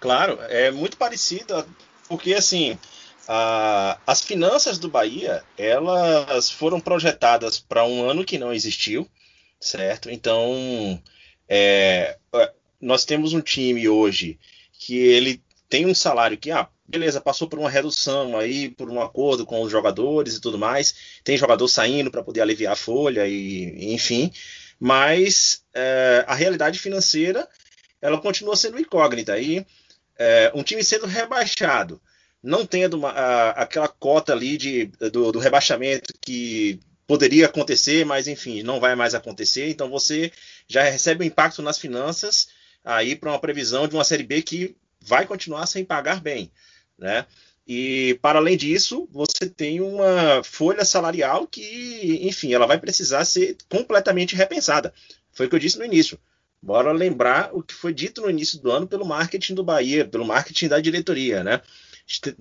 Claro, 0.00 0.38
é 0.48 0.70
muito 0.70 0.96
parecido, 0.96 1.64
porque 2.08 2.34
assim, 2.34 2.78
a, 3.28 3.98
as 4.06 4.22
finanças 4.22 4.78
do 4.78 4.88
Bahia, 4.88 5.42
elas 5.58 6.50
foram 6.50 6.80
projetadas 6.80 7.58
para 7.58 7.84
um 7.84 8.08
ano 8.08 8.24
que 8.24 8.38
não 8.38 8.52
existiu, 8.52 9.06
certo? 9.60 10.10
Então, 10.10 11.00
É, 11.48 12.18
nós 12.80 13.04
temos 13.04 13.32
um 13.32 13.40
time 13.40 13.88
hoje 13.88 14.38
que 14.72 14.96
ele 14.96 15.40
tem 15.68 15.86
um 15.86 15.94
salário 15.94 16.36
que, 16.36 16.50
ah, 16.50 16.68
beleza, 16.88 17.20
passou 17.20 17.48
por 17.48 17.58
uma 17.58 17.70
redução 17.70 18.38
aí, 18.38 18.68
por 18.68 18.90
um 18.90 19.00
acordo 19.00 19.44
com 19.44 19.62
os 19.62 19.70
jogadores 19.70 20.36
e 20.36 20.40
tudo 20.40 20.58
mais. 20.58 20.94
Tem 21.24 21.36
jogador 21.36 21.68
saindo 21.68 22.10
para 22.10 22.22
poder 22.22 22.40
aliviar 22.40 22.72
a 22.72 22.76
folha 22.76 23.26
e, 23.26 23.92
enfim. 23.94 24.32
Mas 24.78 25.62
é, 25.74 26.24
a 26.26 26.34
realidade 26.34 26.78
financeira 26.78 27.48
ela 28.00 28.20
continua 28.20 28.56
sendo 28.56 28.78
incógnita. 28.78 29.38
E 29.38 29.66
é, 30.18 30.50
um 30.54 30.62
time 30.62 30.82
sendo 30.84 31.06
rebaixado, 31.06 32.00
não 32.42 32.64
tendo 32.64 32.94
uma, 32.94 33.10
a, 33.10 33.50
aquela 33.62 33.88
cota 33.88 34.32
ali 34.32 34.56
de, 34.56 34.86
do, 35.12 35.32
do 35.32 35.38
rebaixamento 35.38 36.14
que 36.20 36.80
poderia 37.06 37.46
acontecer, 37.46 38.04
mas 38.04 38.26
enfim, 38.26 38.62
não 38.62 38.80
vai 38.80 38.94
mais 38.94 39.14
acontecer. 39.14 39.68
Então 39.68 39.88
você 39.88 40.32
já 40.68 40.82
recebe 40.82 41.24
um 41.24 41.26
impacto 41.26 41.62
nas 41.62 41.78
finanças 41.78 42.48
aí 42.84 43.16
para 43.16 43.30
uma 43.30 43.38
previsão 43.38 43.88
de 43.88 43.94
uma 43.94 44.04
série 44.04 44.22
B 44.22 44.42
que 44.42 44.76
vai 45.00 45.26
continuar 45.26 45.66
sem 45.66 45.84
pagar 45.84 46.20
bem, 46.20 46.50
né? 46.98 47.26
E 47.66 48.18
para 48.22 48.38
além 48.38 48.56
disso, 48.56 49.08
você 49.10 49.48
tem 49.48 49.80
uma 49.80 50.42
folha 50.44 50.84
salarial 50.84 51.46
que, 51.46 52.20
enfim, 52.22 52.52
ela 52.54 52.66
vai 52.66 52.78
precisar 52.78 53.24
ser 53.24 53.56
completamente 53.68 54.36
repensada. 54.36 54.94
Foi 55.32 55.46
o 55.46 55.48
que 55.48 55.56
eu 55.56 55.60
disse 55.60 55.78
no 55.78 55.84
início. 55.84 56.18
Bora 56.62 56.92
lembrar 56.92 57.50
o 57.52 57.62
que 57.62 57.74
foi 57.74 57.92
dito 57.92 58.20
no 58.22 58.30
início 58.30 58.60
do 58.60 58.70
ano 58.70 58.86
pelo 58.86 59.04
marketing 59.04 59.54
do 59.54 59.64
Bahia, 59.64 60.04
pelo 60.04 60.24
marketing 60.24 60.68
da 60.68 60.80
diretoria, 60.80 61.42
né? 61.42 61.60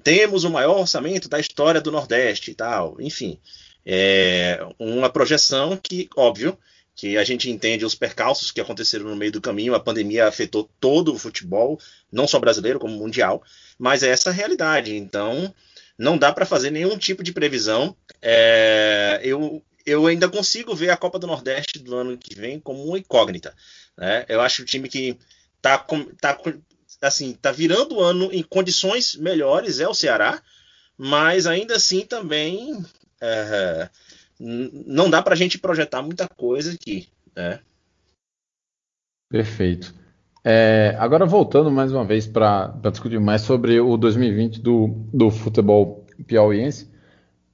Temos 0.04 0.44
o 0.44 0.50
maior 0.50 0.80
orçamento 0.80 1.28
da 1.28 1.40
história 1.40 1.82
do 1.82 1.92
Nordeste 1.92 2.52
e 2.52 2.56
tal. 2.56 2.96
Enfim, 3.00 3.40
é 3.86 4.60
uma 4.78 5.10
projeção 5.10 5.76
que, 5.76 6.08
óbvio, 6.16 6.58
que 6.96 7.18
a 7.18 7.24
gente 7.24 7.50
entende 7.50 7.86
os 7.86 7.94
percalços 7.94 8.52
que 8.52 8.62
aconteceram 8.62 9.06
no 9.06 9.16
meio 9.16 9.32
do 9.32 9.42
caminho, 9.42 9.76
a 9.76 9.80
pandemia 9.80 10.28
afetou 10.28 10.70
todo 10.80 11.14
o 11.14 11.20
futebol, 11.20 11.80
não 12.12 12.26
só 12.26 12.40
brasileiro, 12.40 12.80
como 12.80 12.98
mundial, 12.98 13.44
mas 13.78 14.02
é 14.02 14.10
essa 14.10 14.30
a 14.30 14.34
realidade. 14.34 14.96
Então, 14.96 15.54
não 15.98 16.18
dá 16.18 16.32
para 16.32 16.46
fazer 16.46 16.72
nenhum 16.72 16.98
tipo 16.98 17.22
de 17.22 17.34
previsão. 17.34 17.96
É, 18.22 19.20
eu, 19.24 19.62
eu 19.86 20.08
ainda 20.08 20.30
consigo 20.30 20.74
ver 20.74 20.90
a 20.90 20.98
Copa 20.98 21.20
do 21.20 21.28
Nordeste 21.28 21.80
do 21.80 21.96
ano 21.96 22.18
que 22.18 22.34
vem 22.34 22.62
como 22.62 22.84
uma 22.86 22.98
incógnita. 22.98 23.54
Né? 23.98 24.26
Eu 24.30 24.40
acho 24.40 24.62
o 24.62 24.66
time 24.66 24.88
que 24.88 25.18
está 25.58 25.78
tá, 26.22 26.40
assim, 27.02 27.34
tá 27.34 27.52
virando 27.52 27.96
o 27.96 28.02
ano 28.02 28.30
em 28.32 28.42
condições 28.42 29.16
melhores 29.16 29.82
é 29.82 29.88
o 29.88 29.94
Ceará, 29.94 30.42
mas 30.98 31.46
ainda 31.46 31.76
assim 31.76 32.02
também 32.06 32.86
é, 33.20 33.90
não 34.40 35.10
dá 35.10 35.22
para 35.22 35.34
a 35.34 35.38
gente 35.38 35.58
projetar 35.58 36.02
muita 36.02 36.28
coisa 36.28 36.74
aqui. 36.74 37.08
Né? 37.36 37.60
Perfeito. 39.30 39.94
É, 40.44 40.96
agora 41.00 41.26
voltando 41.26 41.72
mais 41.72 41.92
uma 41.92 42.06
vez 42.06 42.28
para 42.28 42.68
discutir 42.92 43.20
mais 43.20 43.42
sobre 43.42 43.80
o 43.80 43.98
2020 43.98 44.62
do, 44.62 44.88
do 45.12 45.32
futebol 45.32 46.06
piauiense. 46.28 46.90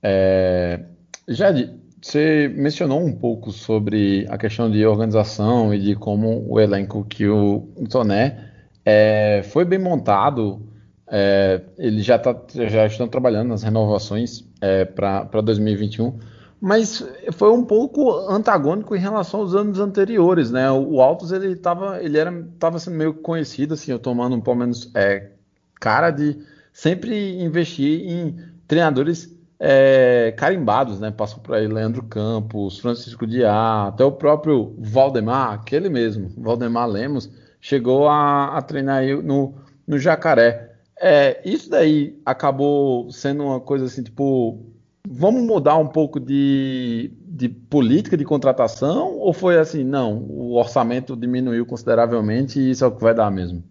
É, 0.03 0.83
Jade, 1.27 1.73
você 2.01 2.51
mencionou 2.53 2.99
um 2.99 3.13
pouco 3.15 3.51
sobre 3.51 4.25
a 4.29 4.37
questão 4.37 4.69
de 4.69 4.85
organização 4.85 5.73
e 5.73 5.79
de 5.79 5.95
como 5.95 6.45
o 6.49 6.59
elenco 6.59 7.05
que 7.05 7.27
o 7.27 7.69
Toné 7.89 8.51
é, 8.83 9.41
foi 9.43 9.63
bem 9.63 9.79
montado. 9.79 10.67
É, 11.07 11.61
eles 11.77 12.03
já, 12.03 12.17
tá, 12.17 12.35
já 12.53 12.85
estão 12.85 13.07
trabalhando 13.07 13.49
nas 13.49 13.63
renovações 13.63 14.43
é, 14.59 14.85
para 14.85 15.41
2021 15.41 16.19
mas 16.61 17.03
foi 17.31 17.51
um 17.51 17.65
pouco 17.65 18.11
antagônico 18.29 18.95
em 18.95 18.99
relação 18.99 19.39
aos 19.39 19.55
anos 19.55 19.79
anteriores, 19.79 20.51
né? 20.51 20.71
O 20.71 21.01
Altos 21.01 21.31
ele 21.31 21.53
estava 21.53 22.01
ele 22.03 22.19
era 22.19 22.31
tava 22.59 22.77
sendo 22.77 22.97
meio 22.97 23.15
conhecido 23.15 23.73
assim, 23.73 23.91
eu 23.91 23.97
tomando 23.97 24.35
um 24.35 24.41
pelo 24.41 24.57
menos 24.57 24.91
é, 24.93 25.31
cara 25.79 26.11
de 26.11 26.37
sempre 26.71 27.41
investir 27.41 28.07
em 28.07 28.37
treinadores 28.67 29.35
é, 29.59 30.33
carimbados, 30.37 30.99
né? 30.99 31.09
Passou 31.09 31.39
por 31.39 31.55
aí 31.55 31.67
Leandro 31.67 32.03
Campos, 32.03 32.79
Francisco 32.79 33.25
Diá, 33.25 33.87
até 33.87 34.03
o 34.03 34.11
próprio 34.11 34.75
Valdemar, 34.77 35.53
aquele 35.53 35.89
mesmo, 35.89 36.31
Valdemar 36.37 36.87
Lemos, 36.87 37.27
chegou 37.59 38.07
a, 38.07 38.57
a 38.57 38.61
treinar 38.61 39.03
no, 39.23 39.55
no 39.87 39.97
Jacaré. 39.97 40.75
É, 40.99 41.41
isso 41.43 41.71
daí 41.71 42.19
acabou 42.23 43.11
sendo 43.11 43.43
uma 43.45 43.59
coisa 43.59 43.85
assim, 43.85 44.03
tipo, 44.03 44.70
vamos 45.07 45.43
mudar 45.43 45.77
um 45.77 45.87
pouco 45.87 46.19
de, 46.19 47.11
de 47.21 47.49
política 47.49 48.15
de 48.15 48.25
contratação 48.25 49.17
ou 49.17 49.33
foi 49.33 49.57
assim, 49.57 49.83
não, 49.83 50.17
o 50.17 50.53
orçamento 50.53 51.15
diminuiu 51.15 51.65
consideravelmente 51.65 52.59
e 52.59 52.71
isso 52.71 52.83
é 52.83 52.87
o 52.87 52.95
que 52.95 53.01
vai 53.01 53.13
dar 53.13 53.31
mesmo? 53.31 53.63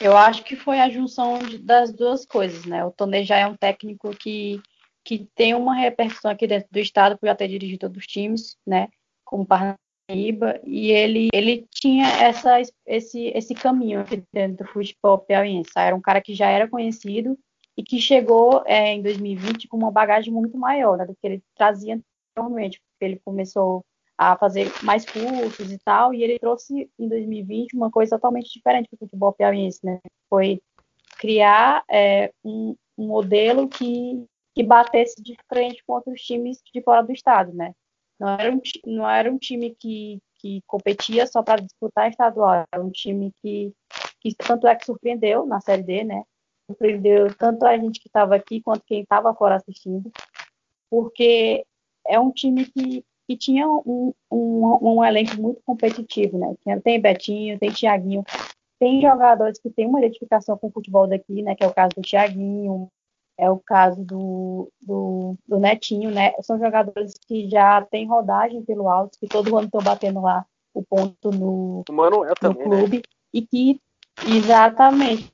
Eu 0.00 0.16
acho 0.16 0.44
que 0.44 0.56
foi 0.56 0.78
a 0.78 0.90
junção 0.90 1.38
das 1.62 1.92
duas 1.92 2.26
coisas, 2.26 2.66
né? 2.66 2.84
O 2.84 2.90
Tonê 2.90 3.24
já 3.24 3.38
é 3.38 3.46
um 3.46 3.56
técnico 3.56 4.10
que, 4.10 4.60
que 5.02 5.26
tem 5.34 5.54
uma 5.54 5.74
repercussão 5.74 6.30
aqui 6.30 6.46
dentro 6.46 6.68
do 6.70 6.78
estado 6.78 7.16
por 7.16 7.26
já 7.26 7.34
ter 7.34 7.48
dirigido 7.48 7.80
todos 7.80 7.98
os 7.98 8.06
times, 8.06 8.58
né? 8.66 8.88
Como 9.24 9.46
Parnaíba, 9.46 10.60
e 10.64 10.90
ele, 10.90 11.28
ele 11.32 11.66
tinha 11.70 12.06
essa, 12.22 12.60
esse, 12.84 13.28
esse 13.28 13.54
caminho 13.54 14.00
aqui 14.00 14.22
dentro 14.32 14.64
do 14.64 14.70
futebol 14.70 15.18
piauiense. 15.18 15.70
Era 15.74 15.96
um 15.96 16.00
cara 16.00 16.20
que 16.20 16.34
já 16.34 16.50
era 16.50 16.68
conhecido 16.68 17.38
e 17.76 17.82
que 17.82 18.00
chegou 18.00 18.62
é, 18.66 18.92
em 18.92 19.02
2020 19.02 19.68
com 19.68 19.76
uma 19.76 19.90
bagagem 19.90 20.32
muito 20.32 20.56
maior 20.56 20.96
né, 20.96 21.04
do 21.04 21.14
que 21.14 21.26
ele 21.26 21.42
trazia 21.54 22.00
anteriormente, 22.34 22.80
ele 23.00 23.20
começou 23.24 23.84
a 24.18 24.36
fazer 24.36 24.72
mais 24.82 25.04
cursos 25.04 25.70
e 25.70 25.78
tal, 25.78 26.14
e 26.14 26.22
ele 26.22 26.38
trouxe 26.38 26.90
em 26.98 27.08
2020 27.08 27.74
uma 27.74 27.90
coisa 27.90 28.16
totalmente 28.16 28.50
diferente 28.50 28.88
para 28.88 28.96
o 28.96 28.98
futebol 29.00 29.32
piauiense, 29.32 29.80
né? 29.84 30.00
Foi 30.30 30.60
criar 31.18 31.84
é, 31.90 32.32
um, 32.42 32.74
um, 32.96 33.08
modelo 33.08 33.68
que, 33.68 34.24
que 34.54 34.62
batesse 34.62 35.22
de 35.22 35.36
frente 35.46 35.82
com 35.86 35.94
outros 35.94 36.22
times 36.22 36.62
de 36.72 36.82
fora 36.82 37.02
do 37.02 37.12
estado, 37.12 37.52
né? 37.52 37.74
Não 38.18 38.28
era 38.28 38.50
um, 38.50 38.60
não 38.86 39.10
era 39.10 39.30
um 39.30 39.36
time 39.36 39.76
que, 39.78 40.18
que 40.38 40.62
competia 40.66 41.26
só 41.26 41.42
para 41.42 41.60
disputar 41.62 42.08
estadual, 42.08 42.64
era 42.72 42.82
um 42.82 42.90
time 42.90 43.30
que, 43.42 43.70
que 44.18 44.34
tanto 44.34 44.66
é 44.66 44.74
que 44.74 44.86
surpreendeu 44.86 45.44
na 45.44 45.60
Série 45.60 45.82
D, 45.82 46.04
né? 46.04 46.22
Surpreendeu 46.66 47.34
tanto 47.34 47.64
a 47.64 47.76
gente 47.78 48.00
que 48.00 48.08
estava 48.08 48.34
aqui 48.34 48.60
quanto 48.60 48.84
quem 48.86 49.02
estava 49.02 49.34
fora 49.34 49.56
assistindo, 49.56 50.10
porque 50.90 51.64
é 52.06 52.18
um 52.18 52.30
time 52.30 52.64
que, 52.66 53.04
que 53.26 53.36
tinha 53.36 53.68
um, 53.68 54.12
um, 54.30 54.78
um 54.82 55.04
elenco 55.04 55.40
muito 55.40 55.60
competitivo, 55.64 56.38
né? 56.38 56.54
Tem 56.82 57.00
Betinho, 57.00 57.58
tem 57.58 57.72
Thiaguinho, 57.72 58.24
tem 58.78 59.00
jogadores 59.00 59.58
que 59.58 59.70
têm 59.70 59.86
uma 59.86 60.00
identificação 60.00 60.56
com 60.58 60.68
o 60.68 60.72
futebol 60.72 61.06
daqui, 61.06 61.42
né? 61.42 61.54
Que 61.54 61.64
é 61.64 61.66
o 61.66 61.74
caso 61.74 61.90
do 61.96 62.02
Thiaguinho, 62.02 62.88
é 63.38 63.50
o 63.50 63.58
caso 63.58 64.02
do, 64.04 64.70
do, 64.80 65.36
do 65.46 65.58
Netinho, 65.58 66.10
né? 66.10 66.32
São 66.42 66.58
jogadores 66.58 67.14
que 67.26 67.48
já 67.48 67.82
têm 67.82 68.06
rodagem 68.06 68.62
pelo 68.64 68.88
alto, 68.88 69.18
que 69.18 69.26
todo 69.26 69.56
ano 69.56 69.66
estão 69.66 69.82
batendo 69.82 70.20
lá 70.20 70.44
o 70.74 70.82
ponto 70.82 71.30
no, 71.30 71.84
Manuel 71.90 72.30
no 72.30 72.34
também, 72.34 72.68
né? 72.68 72.76
clube, 72.76 72.96
né? 72.96 73.02
e 73.32 73.42
que 73.42 73.80
exatamente 74.26 75.32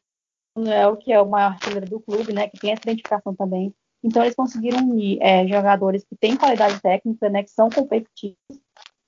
Manuel, 0.56 0.96
que 0.96 1.12
é 1.12 1.24
maior 1.24 1.52
artilheiro 1.52 1.88
do 1.88 2.00
clube, 2.00 2.32
né, 2.32 2.48
que 2.48 2.58
tem 2.58 2.72
essa 2.72 2.82
identificação 2.84 3.34
também. 3.34 3.74
Então, 4.04 4.22
eles 4.22 4.34
conseguiram 4.34 4.80
unir 4.80 5.18
é, 5.22 5.46
jogadores 5.46 6.04
que 6.04 6.16
têm 6.16 6.36
qualidade 6.36 6.80
técnica, 6.80 7.28
né, 7.28 7.42
que 7.42 7.50
são 7.50 7.70
competitivos, 7.70 8.36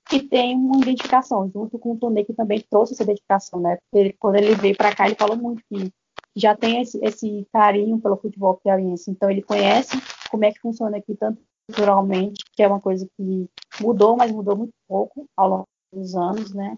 que 0.07 0.21
têm 0.21 0.55
uma 0.55 0.77
identificação, 0.77 1.49
junto 1.53 1.77
com 1.77 1.93
o 1.93 1.97
Tonê, 1.97 2.23
que 2.23 2.33
também 2.33 2.63
trouxe 2.69 2.93
essa 2.93 3.03
identificação, 3.03 3.59
né, 3.59 3.77
ele, 3.93 4.13
quando 4.13 4.35
ele 4.35 4.55
veio 4.55 4.75
para 4.75 4.95
cá, 4.95 5.05
ele 5.05 5.15
falou 5.15 5.35
muito 5.35 5.61
que 5.69 5.91
já 6.35 6.55
tem 6.55 6.81
esse, 6.81 6.99
esse 7.03 7.47
carinho 7.51 7.99
pelo 7.99 8.17
futebol 8.17 8.59
piauiense, 8.63 9.09
então 9.09 9.29
ele 9.29 9.41
conhece 9.41 9.97
como 10.29 10.45
é 10.45 10.51
que 10.51 10.59
funciona 10.59 10.97
aqui, 10.97 11.15
tanto 11.15 11.41
culturalmente, 11.67 12.43
que 12.53 12.61
é 12.61 12.67
uma 12.67 12.79
coisa 12.79 13.07
que 13.17 13.49
mudou, 13.81 14.15
mas 14.15 14.31
mudou 14.31 14.55
muito 14.55 14.73
pouco 14.87 15.27
ao 15.35 15.49
longo 15.49 15.67
dos 15.91 16.15
anos, 16.15 16.53
né, 16.53 16.77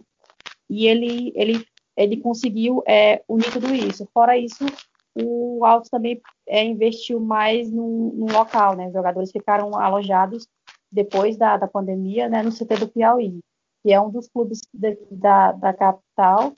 e 0.69 0.87
ele, 0.87 1.31
ele 1.35 1.65
ele 1.97 2.17
conseguiu 2.17 2.83
é, 2.87 3.23
unir 3.27 3.51
tudo 3.51 3.73
isso. 3.73 4.07
Fora 4.13 4.37
isso, 4.37 4.63
o 5.15 5.65
Altos 5.65 5.89
também 5.89 6.21
é, 6.47 6.63
investiu 6.63 7.19
mais 7.19 7.71
no, 7.71 8.27
local, 8.31 8.75
né? 8.75 8.87
Os 8.87 8.93
jogadores 8.93 9.31
ficaram 9.31 9.75
alojados 9.75 10.47
depois 10.91 11.35
da, 11.35 11.57
da 11.57 11.67
pandemia, 11.67 12.29
né, 12.29 12.41
no 12.43 12.51
CT 12.51 12.77
do 12.79 12.87
Piauí, 12.87 13.39
que 13.83 13.91
é 13.91 13.99
um 13.99 14.09
dos 14.09 14.29
clubes 14.29 14.61
de, 14.73 14.97
da, 15.11 15.51
da 15.51 15.73
capital 15.73 16.55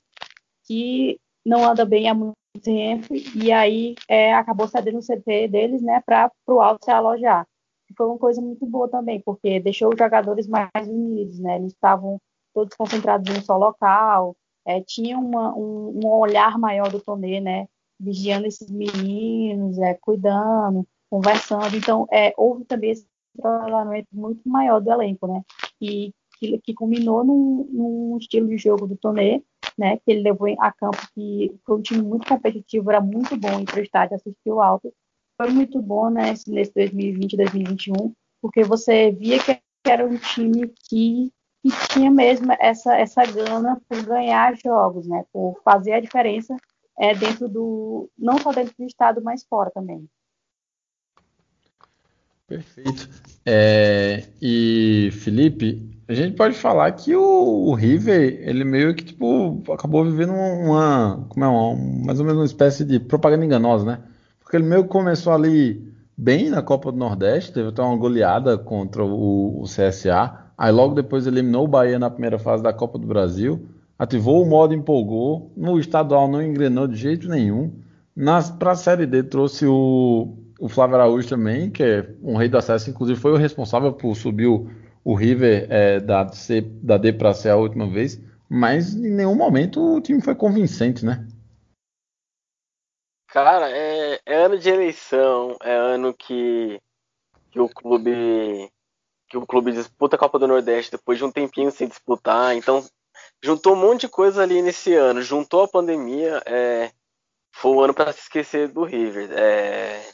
que 0.64 1.18
não 1.44 1.64
anda 1.64 1.84
bem 1.84 2.08
há 2.08 2.14
muito 2.14 2.36
tempo 2.62 3.08
e 3.34 3.50
aí 3.50 3.94
é, 4.08 4.32
acabou 4.34 4.68
cedendo 4.68 4.98
o 4.98 5.02
CT 5.02 5.48
deles, 5.48 5.82
né, 5.82 6.00
para 6.06 6.30
o 6.46 6.60
Altos 6.60 6.84
se 6.84 6.90
alojar. 6.90 7.46
Foi 7.96 8.06
uma 8.06 8.18
coisa 8.18 8.40
muito 8.40 8.64
boa 8.66 8.88
também, 8.88 9.20
porque 9.20 9.58
deixou 9.58 9.92
os 9.92 9.98
jogadores 9.98 10.46
mais 10.46 10.86
unidos, 10.86 11.40
né? 11.40 11.56
Eles 11.56 11.72
estavam 11.72 12.20
todos 12.54 12.76
concentrados 12.76 13.34
em 13.34 13.38
um 13.38 13.42
só 13.42 13.56
local, 13.56 14.36
é, 14.66 14.80
tinha 14.80 15.18
uma, 15.18 15.54
um, 15.54 16.00
um, 16.04 16.06
olhar 16.06 16.58
maior 16.58 16.90
do 16.90 17.00
Tonê, 17.00 17.40
né? 17.40 17.66
Vigiando 17.98 18.46
esses 18.46 18.70
meninos, 18.70 19.78
é, 19.78 19.94
cuidando, 19.94 20.86
conversando. 21.10 21.76
Então, 21.76 22.06
é, 22.10 22.32
houve 22.36 22.64
também 22.64 22.90
esse 22.90 23.06
trabalhamento 23.36 24.08
muito 24.12 24.48
maior 24.48 24.80
do 24.80 24.90
elenco, 24.90 25.26
né? 25.26 25.42
E 25.80 26.12
que, 26.40 26.58
que 26.58 26.74
culminou 26.74 27.22
num, 27.22 27.68
num, 27.70 28.18
estilo 28.18 28.48
de 28.48 28.56
jogo 28.56 28.86
do 28.86 28.96
Tonê, 28.96 29.44
né, 29.76 29.98
que 29.98 30.10
ele 30.10 30.22
levou 30.22 30.48
a 30.58 30.72
campo, 30.72 30.98
que 31.14 31.54
foi 31.64 31.76
um 31.76 31.82
time 31.82 32.02
muito 32.02 32.26
competitivo, 32.26 32.90
era 32.90 33.00
muito 33.00 33.36
bom 33.36 33.64
para 33.64 33.78
o 33.78 33.82
estádio 33.82 34.16
assistir 34.16 34.50
o 34.50 34.60
Alto. 34.60 34.92
Foi 35.36 35.50
muito 35.50 35.80
bom 35.80 36.10
né, 36.10 36.34
nesse 36.48 36.74
2020, 36.74 37.36
2021, 37.36 38.14
porque 38.40 38.64
você 38.64 39.12
via 39.12 39.38
que 39.38 39.60
era 39.86 40.06
um 40.06 40.16
time 40.16 40.72
que, 40.88 41.30
que 41.62 41.70
tinha 41.88 42.10
mesmo 42.10 42.52
essa, 42.58 42.96
essa 42.96 43.24
gana 43.24 43.80
por 43.88 44.02
ganhar 44.02 44.56
jogos, 44.56 45.06
né, 45.06 45.24
por 45.32 45.60
fazer 45.64 45.92
a 45.92 46.00
diferença 46.00 46.56
é, 46.98 47.14
dentro 47.14 47.48
do, 47.48 48.10
não 48.18 48.38
só 48.38 48.52
dentro 48.52 48.74
do 48.78 48.84
estado, 48.84 49.22
mas 49.22 49.44
fora 49.44 49.70
também. 49.70 50.08
Perfeito. 52.50 53.08
É, 53.46 54.24
e 54.42 55.10
Felipe, 55.12 56.00
a 56.08 56.14
gente 56.14 56.36
pode 56.36 56.56
falar 56.56 56.90
que 56.90 57.14
o, 57.14 57.22
o, 57.68 57.74
River, 57.74 58.40
ele 58.42 58.64
meio 58.64 58.92
que 58.92 59.04
tipo 59.04 59.62
acabou 59.72 60.04
vivendo 60.04 60.32
uma, 60.32 61.24
como 61.28 61.44
é 61.44 61.48
uma, 61.48 61.76
mais 62.04 62.18
ou 62.18 62.26
menos 62.26 62.40
uma 62.40 62.46
espécie 62.46 62.84
de 62.84 62.98
propaganda 62.98 63.44
enganosa, 63.44 63.84
né? 63.86 64.02
Porque 64.40 64.56
ele 64.56 64.66
meio 64.66 64.82
que 64.82 64.88
começou 64.88 65.32
ali 65.32 65.94
bem 66.16 66.50
na 66.50 66.60
Copa 66.60 66.90
do 66.90 66.98
Nordeste, 66.98 67.52
teve 67.52 67.68
até 67.68 67.80
uma 67.82 67.96
goleada 67.96 68.58
contra 68.58 69.04
o, 69.04 69.62
o 69.62 69.64
CSA. 69.66 70.49
Aí 70.60 70.70
logo 70.70 70.94
depois 70.94 71.26
eliminou 71.26 71.64
o 71.64 71.68
Bahia 71.68 71.98
na 71.98 72.10
primeira 72.10 72.38
fase 72.38 72.62
da 72.62 72.70
Copa 72.70 72.98
do 72.98 73.06
Brasil, 73.06 73.66
ativou 73.98 74.42
o 74.42 74.46
modo 74.46 74.74
empolgou, 74.74 75.50
no 75.56 75.80
estadual 75.80 76.28
não 76.28 76.42
engrenou 76.42 76.86
de 76.86 76.96
jeito 76.96 77.30
nenhum. 77.30 77.80
Para 78.58 78.72
a 78.72 78.76
Série 78.76 79.06
D 79.06 79.22
trouxe 79.22 79.64
o, 79.64 80.36
o 80.60 80.68
Flávio 80.68 80.96
Araújo 80.96 81.26
também, 81.26 81.70
que 81.70 81.82
é 81.82 82.14
um 82.22 82.36
rei 82.36 82.46
do 82.46 82.58
acesso, 82.58 82.90
inclusive 82.90 83.18
foi 83.18 83.32
o 83.32 83.38
responsável 83.38 83.90
por 83.90 84.14
subir 84.14 84.48
o, 84.48 84.68
o 85.02 85.14
River 85.14 85.66
é, 85.70 85.98
da, 85.98 86.28
C, 86.28 86.60
da 86.60 86.98
D 86.98 87.14
para 87.14 87.32
C 87.32 87.48
a 87.48 87.56
última 87.56 87.88
vez, 87.88 88.20
mas 88.46 88.94
em 88.94 89.14
nenhum 89.14 89.34
momento 89.34 89.96
o 89.96 90.00
time 90.02 90.20
foi 90.20 90.34
convincente, 90.34 91.06
né? 91.06 91.26
Cara, 93.28 93.70
é, 93.70 94.20
é 94.26 94.44
ano 94.44 94.58
de 94.58 94.68
eleição, 94.68 95.56
é 95.62 95.74
ano 95.74 96.12
que, 96.12 96.78
que 97.50 97.58
o 97.58 97.66
clube 97.66 98.70
que 99.30 99.38
o 99.38 99.46
clube 99.46 99.72
disputa 99.72 100.16
a 100.16 100.18
Copa 100.18 100.40
do 100.40 100.48
Nordeste 100.48 100.90
depois 100.90 101.16
de 101.16 101.24
um 101.24 101.30
tempinho 101.30 101.70
sem 101.70 101.86
disputar, 101.86 102.56
então 102.56 102.84
juntou 103.42 103.74
um 103.74 103.76
monte 103.76 104.02
de 104.02 104.08
coisa 104.08 104.42
ali 104.42 104.60
nesse 104.60 104.92
ano, 104.94 105.22
juntou 105.22 105.62
a 105.62 105.68
pandemia, 105.68 106.42
é, 106.44 106.90
foi 107.54 107.70
um 107.70 107.80
ano 107.80 107.94
para 107.94 108.12
se 108.12 108.22
esquecer 108.22 108.68
do 108.68 108.82
River. 108.82 109.30
É, 109.32 110.12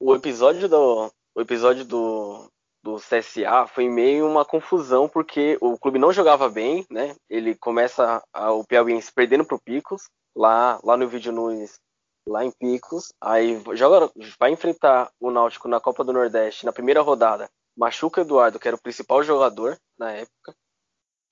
o 0.00 0.14
episódio 0.14 0.68
do 0.68 1.12
o 1.32 1.40
episódio 1.40 1.84
do, 1.84 2.50
do 2.82 2.96
CSA 2.96 3.66
foi 3.68 3.88
meio 3.88 4.26
uma 4.26 4.44
confusão 4.44 5.08
porque 5.08 5.56
o 5.60 5.78
clube 5.78 5.98
não 5.98 6.12
jogava 6.12 6.48
bem, 6.48 6.84
né? 6.90 7.14
Ele 7.28 7.54
começa 7.54 8.20
a, 8.32 8.52
o 8.52 8.64
Piauiense 8.64 9.12
perdendo 9.12 9.44
pro 9.44 9.60
Picos 9.60 10.08
lá 10.34 10.80
lá 10.82 10.96
no 10.96 11.08
vídeo 11.08 11.32
Nunes 11.32 11.78
lá 12.26 12.44
em 12.44 12.50
Picos, 12.50 13.12
aí 13.20 13.62
joga 13.74 14.10
vai 14.38 14.52
enfrentar 14.52 15.10
o 15.18 15.30
Náutico 15.30 15.68
na 15.68 15.80
Copa 15.80 16.04
do 16.04 16.12
Nordeste 16.12 16.64
na 16.64 16.72
primeira 16.72 17.00
rodada. 17.00 17.50
Machuca 17.76 18.20
Eduardo, 18.20 18.58
que 18.58 18.68
era 18.68 18.76
o 18.76 18.80
principal 18.80 19.22
jogador 19.22 19.78
na 19.98 20.12
época. 20.12 20.54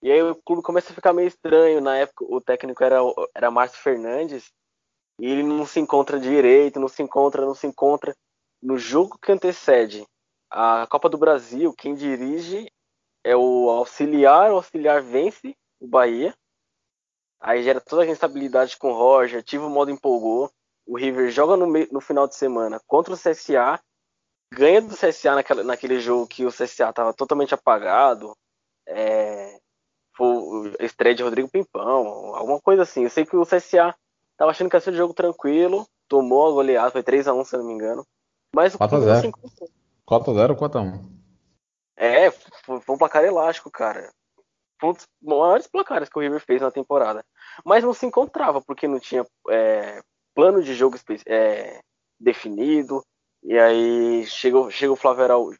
E 0.02 0.10
aí 0.12 0.22
o 0.22 0.34
clube 0.36 0.62
começa 0.62 0.92
a 0.92 0.94
ficar 0.94 1.12
meio 1.12 1.28
estranho. 1.28 1.80
Na 1.80 1.96
época 1.96 2.24
o 2.24 2.40
técnico 2.40 2.82
era 2.84 2.98
era 3.34 3.50
Márcio 3.50 3.80
Fernandes 3.80 4.50
e 5.20 5.26
ele 5.26 5.42
não 5.42 5.66
se 5.66 5.80
encontra 5.80 6.20
direito, 6.20 6.78
não 6.78 6.88
se 6.88 7.02
encontra, 7.02 7.44
não 7.44 7.54
se 7.54 7.66
encontra 7.66 8.14
no 8.62 8.78
jogo 8.78 9.18
que 9.18 9.32
antecede 9.32 10.06
a 10.50 10.86
Copa 10.86 11.08
do 11.08 11.18
Brasil, 11.18 11.74
quem 11.74 11.94
dirige 11.94 12.70
é 13.22 13.36
o 13.36 13.68
auxiliar, 13.68 14.50
o 14.50 14.56
auxiliar 14.56 15.02
vence 15.02 15.54
o 15.80 15.86
Bahia. 15.86 16.34
Aí 17.40 17.62
gera 17.62 17.80
toda 17.80 18.02
a 18.02 18.06
instabilidade 18.06 18.76
com 18.76 18.90
o 18.90 18.94
Roger, 18.94 19.40
ativa 19.40 19.66
o 19.66 19.70
modo 19.70 19.90
empolgou. 19.90 20.50
O 20.86 20.96
River 20.96 21.30
joga 21.30 21.56
no, 21.56 21.66
no 21.66 22.00
final 22.00 22.26
de 22.26 22.34
semana 22.34 22.80
contra 22.86 23.12
o 23.12 23.16
CSA, 23.16 23.78
ganha 24.52 24.80
do 24.80 24.96
CSA 24.96 25.34
naquela, 25.34 25.62
naquele 25.62 26.00
jogo 26.00 26.26
que 26.26 26.44
o 26.44 26.50
CSA 26.50 26.90
estava 26.90 27.12
totalmente 27.12 27.54
apagado. 27.54 28.36
É, 28.86 29.58
foi 30.16 30.74
a 30.80 30.84
estreia 30.84 31.14
de 31.14 31.22
Rodrigo 31.22 31.48
Pimpão, 31.48 32.34
alguma 32.34 32.60
coisa 32.60 32.82
assim. 32.82 33.04
Eu 33.04 33.10
sei 33.10 33.24
que 33.24 33.36
o 33.36 33.46
CSA 33.46 33.94
estava 34.32 34.50
achando 34.50 34.70
que 34.70 34.76
ia 34.76 34.80
ser 34.80 34.90
um 34.90 34.96
jogo 34.96 35.14
tranquilo, 35.14 35.86
tomou 36.08 36.48
a 36.48 36.52
goleada, 36.52 36.90
foi 36.90 37.02
3 37.02 37.28
a 37.28 37.34
1 37.34 37.44
se 37.44 37.54
eu 37.54 37.60
não 37.60 37.66
me 37.66 37.74
engano. 37.74 38.04
Mas 38.54 38.74
o 38.74 38.78
4x0. 38.78 39.32
4x0 40.08 40.50
ou 40.50 40.56
4x1? 40.56 41.18
É, 41.96 42.30
foi, 42.30 42.80
foi 42.80 42.94
um 42.94 42.98
placar 42.98 43.24
elástico, 43.24 43.70
cara. 43.70 44.10
Foi 44.80 44.90
um 44.90 44.92
dos 44.92 45.06
maiores 45.20 45.66
placares 45.66 46.08
que 46.08 46.16
o 46.18 46.22
River 46.22 46.40
fez 46.40 46.62
na 46.62 46.70
temporada. 46.70 47.24
Mas 47.64 47.82
não 47.82 47.92
se 47.92 48.06
encontrava, 48.06 48.62
porque 48.62 48.86
não 48.86 49.00
tinha 49.00 49.26
é, 49.50 50.00
plano 50.34 50.62
de 50.62 50.74
jogo 50.74 50.96
é, 51.26 51.80
definido. 52.18 53.02
E 53.42 53.58
aí 53.58 54.26
chegou, 54.26 54.70
chegou 54.70 54.94
o 54.94 54.98
Flávio 54.98 55.24
Araújo. 55.24 55.58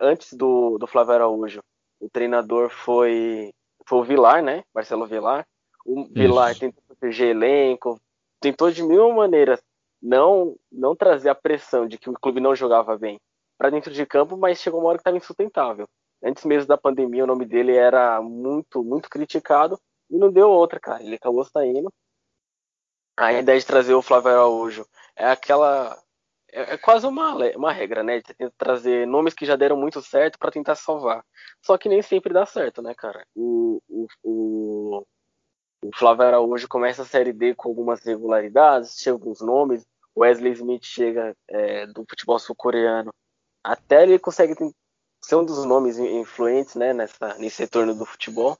Antes 0.00 0.32
do, 0.34 0.78
do 0.78 0.86
Flávio 0.86 1.14
Araújo, 1.14 1.60
o 2.00 2.08
treinador 2.08 2.70
foi, 2.70 3.52
foi 3.86 3.98
o 3.98 4.04
Vilar, 4.04 4.42
né? 4.42 4.62
Marcelo 4.74 5.06
Vilar. 5.06 5.46
O 5.84 6.04
Vilar 6.06 6.52
Isso. 6.52 6.60
tentou 6.60 6.82
proteger 6.86 7.30
elenco, 7.30 8.00
tentou 8.40 8.70
de 8.70 8.82
mil 8.82 9.12
maneiras 9.12 9.62
não 10.00 10.54
não 10.70 10.94
trazer 10.94 11.30
a 11.30 11.34
pressão 11.34 11.86
de 11.86 11.96
que 11.96 12.10
o 12.10 12.14
clube 12.14 12.40
não 12.40 12.54
jogava 12.54 12.96
bem 12.96 13.18
para 13.56 13.70
dentro 13.70 13.92
de 13.92 14.04
campo, 14.04 14.36
mas 14.36 14.60
chegou 14.60 14.80
uma 14.80 14.90
hora 14.90 14.98
que 14.98 15.00
estava 15.00 15.16
insustentável. 15.16 15.88
Antes 16.22 16.44
mesmo 16.44 16.68
da 16.68 16.76
pandemia, 16.76 17.24
o 17.24 17.26
nome 17.26 17.46
dele 17.46 17.74
era 17.74 18.20
muito 18.20 18.82
muito 18.82 19.08
criticado 19.08 19.78
e 20.10 20.18
não 20.18 20.30
deu 20.30 20.50
outra, 20.50 20.78
cara. 20.78 21.02
Ele 21.02 21.16
acabou 21.16 21.44
saindo. 21.44 21.92
A 23.16 23.32
ideia 23.32 23.58
de 23.58 23.66
trazer 23.66 23.94
o 23.94 24.02
Flávio 24.02 24.30
Araújo 24.30 24.86
é 25.16 25.26
aquela 25.26 25.96
é, 26.54 26.74
é 26.74 26.78
quase 26.78 27.06
uma, 27.06 27.34
uma 27.56 27.72
regra, 27.72 28.02
né? 28.02 28.18
De 28.18 28.34
tentar 28.34 28.54
trazer 28.56 29.06
nomes 29.06 29.34
que 29.34 29.44
já 29.44 29.56
deram 29.56 29.76
muito 29.76 30.00
certo 30.00 30.38
para 30.38 30.52
tentar 30.52 30.76
salvar. 30.76 31.24
Só 31.60 31.76
que 31.76 31.88
nem 31.88 32.00
sempre 32.00 32.32
dá 32.32 32.46
certo, 32.46 32.80
né, 32.80 32.94
cara? 32.94 33.26
O, 33.34 33.82
o, 33.88 34.06
o, 34.22 35.06
o 35.84 35.90
Flávio 35.96 36.24
Araújo 36.24 36.68
começa 36.68 37.02
a 37.02 37.06
Série 37.06 37.32
D 37.32 37.54
com 37.54 37.68
algumas 37.68 38.02
regularidades, 38.04 38.98
chega 38.98 39.16
alguns 39.16 39.40
nomes, 39.40 39.84
Wesley 40.16 40.52
Smith 40.52 40.84
chega 40.84 41.36
é, 41.48 41.86
do 41.88 42.04
futebol 42.08 42.38
sul-coreano, 42.38 43.12
até 43.62 44.04
ele 44.04 44.18
consegue 44.18 44.54
ser 45.20 45.36
um 45.36 45.44
dos 45.44 45.64
nomes 45.64 45.98
influentes 45.98 46.76
né, 46.76 46.92
nessa, 46.92 47.34
nesse 47.38 47.62
retorno 47.62 47.94
do 47.94 48.06
futebol, 48.06 48.56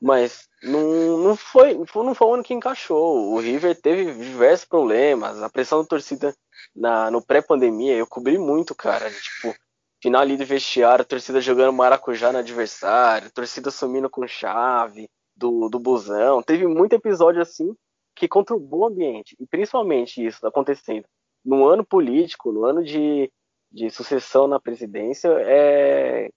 mas 0.00 0.48
não, 0.62 1.18
não, 1.18 1.36
foi, 1.36 1.74
não 1.74 2.14
foi 2.14 2.26
o 2.26 2.34
ano 2.34 2.42
que 2.42 2.54
encaixou. 2.54 3.32
O 3.32 3.38
River 3.38 3.80
teve 3.80 4.12
diversos 4.12 4.66
problemas, 4.66 5.42
a 5.42 5.48
pressão 5.48 5.82
da 5.82 5.88
torcida 5.88 6.34
na, 6.74 7.10
no 7.10 7.24
pré-pandemia, 7.24 7.94
eu 7.94 8.06
cobri 8.06 8.38
muito, 8.38 8.74
cara. 8.74 9.10
Tipo, 9.10 9.54
final 10.02 10.22
ali 10.22 10.36
do 10.36 10.44
vestiário, 10.44 11.04
torcida 11.04 11.40
jogando 11.40 11.72
maracujá 11.72 12.32
no 12.32 12.38
adversário, 12.38 13.30
torcida 13.32 13.70
sumindo 13.70 14.08
com 14.08 14.26
chave 14.26 15.08
do, 15.36 15.68
do 15.68 15.78
busão. 15.78 16.42
Teve 16.42 16.66
muito 16.66 16.94
episódio 16.94 17.42
assim 17.42 17.74
que 18.14 18.28
conturbou 18.28 18.80
o 18.80 18.86
ambiente. 18.86 19.36
E 19.38 19.46
principalmente 19.46 20.24
isso 20.24 20.46
acontecendo 20.46 21.04
no 21.44 21.66
ano 21.66 21.84
político, 21.84 22.52
no 22.52 22.64
ano 22.64 22.82
de, 22.82 23.30
de 23.70 23.90
sucessão 23.90 24.46
na 24.46 24.60
presidência, 24.60 25.28
é, 25.40 26.30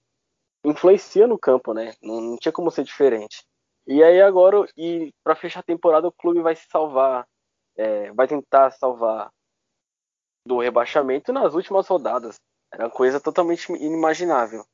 influencia 0.64 1.26
no 1.26 1.38
campo, 1.38 1.74
né? 1.74 1.94
Não, 2.02 2.20
não 2.20 2.36
tinha 2.36 2.52
como 2.52 2.70
ser 2.70 2.84
diferente. 2.84 3.44
E 3.86 4.02
aí 4.02 4.20
agora, 4.20 4.66
e 4.76 5.12
para 5.22 5.36
fechar 5.36 5.60
a 5.60 5.64
temporada, 5.64 6.08
o 6.08 6.12
clube 6.12 6.40
vai 6.40 6.56
se 6.56 6.66
salvar, 6.70 7.26
é, 7.76 8.10
vai 8.12 8.26
tentar 8.26 8.70
salvar 8.70 9.30
do 10.46 10.58
rebaixamento 10.58 11.32
nas 11.32 11.54
últimas 11.54 11.86
rodadas. 11.86 12.40
Era 12.72 12.90
coisa 12.90 13.20
totalmente 13.20 13.72
inimaginável. 13.72 14.64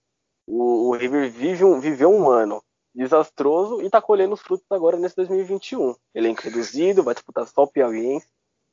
O, 0.46 0.88
o 0.88 0.96
River 0.96 1.30
vive 1.30 1.64
um, 1.64 1.78
viveu 1.78 2.10
um 2.10 2.28
ano 2.28 2.62
desastroso 2.94 3.80
e 3.82 3.86
está 3.86 4.02
colhendo 4.02 4.34
os 4.34 4.40
frutos 4.40 4.66
agora 4.70 4.96
nesse 4.96 5.14
2021. 5.16 5.94
Elenco 6.14 6.42
reduzido, 6.42 7.02
vai 7.02 7.14
disputar 7.14 7.46
só 7.46 7.62
o 7.62 7.68
Piauiense, 7.68 8.26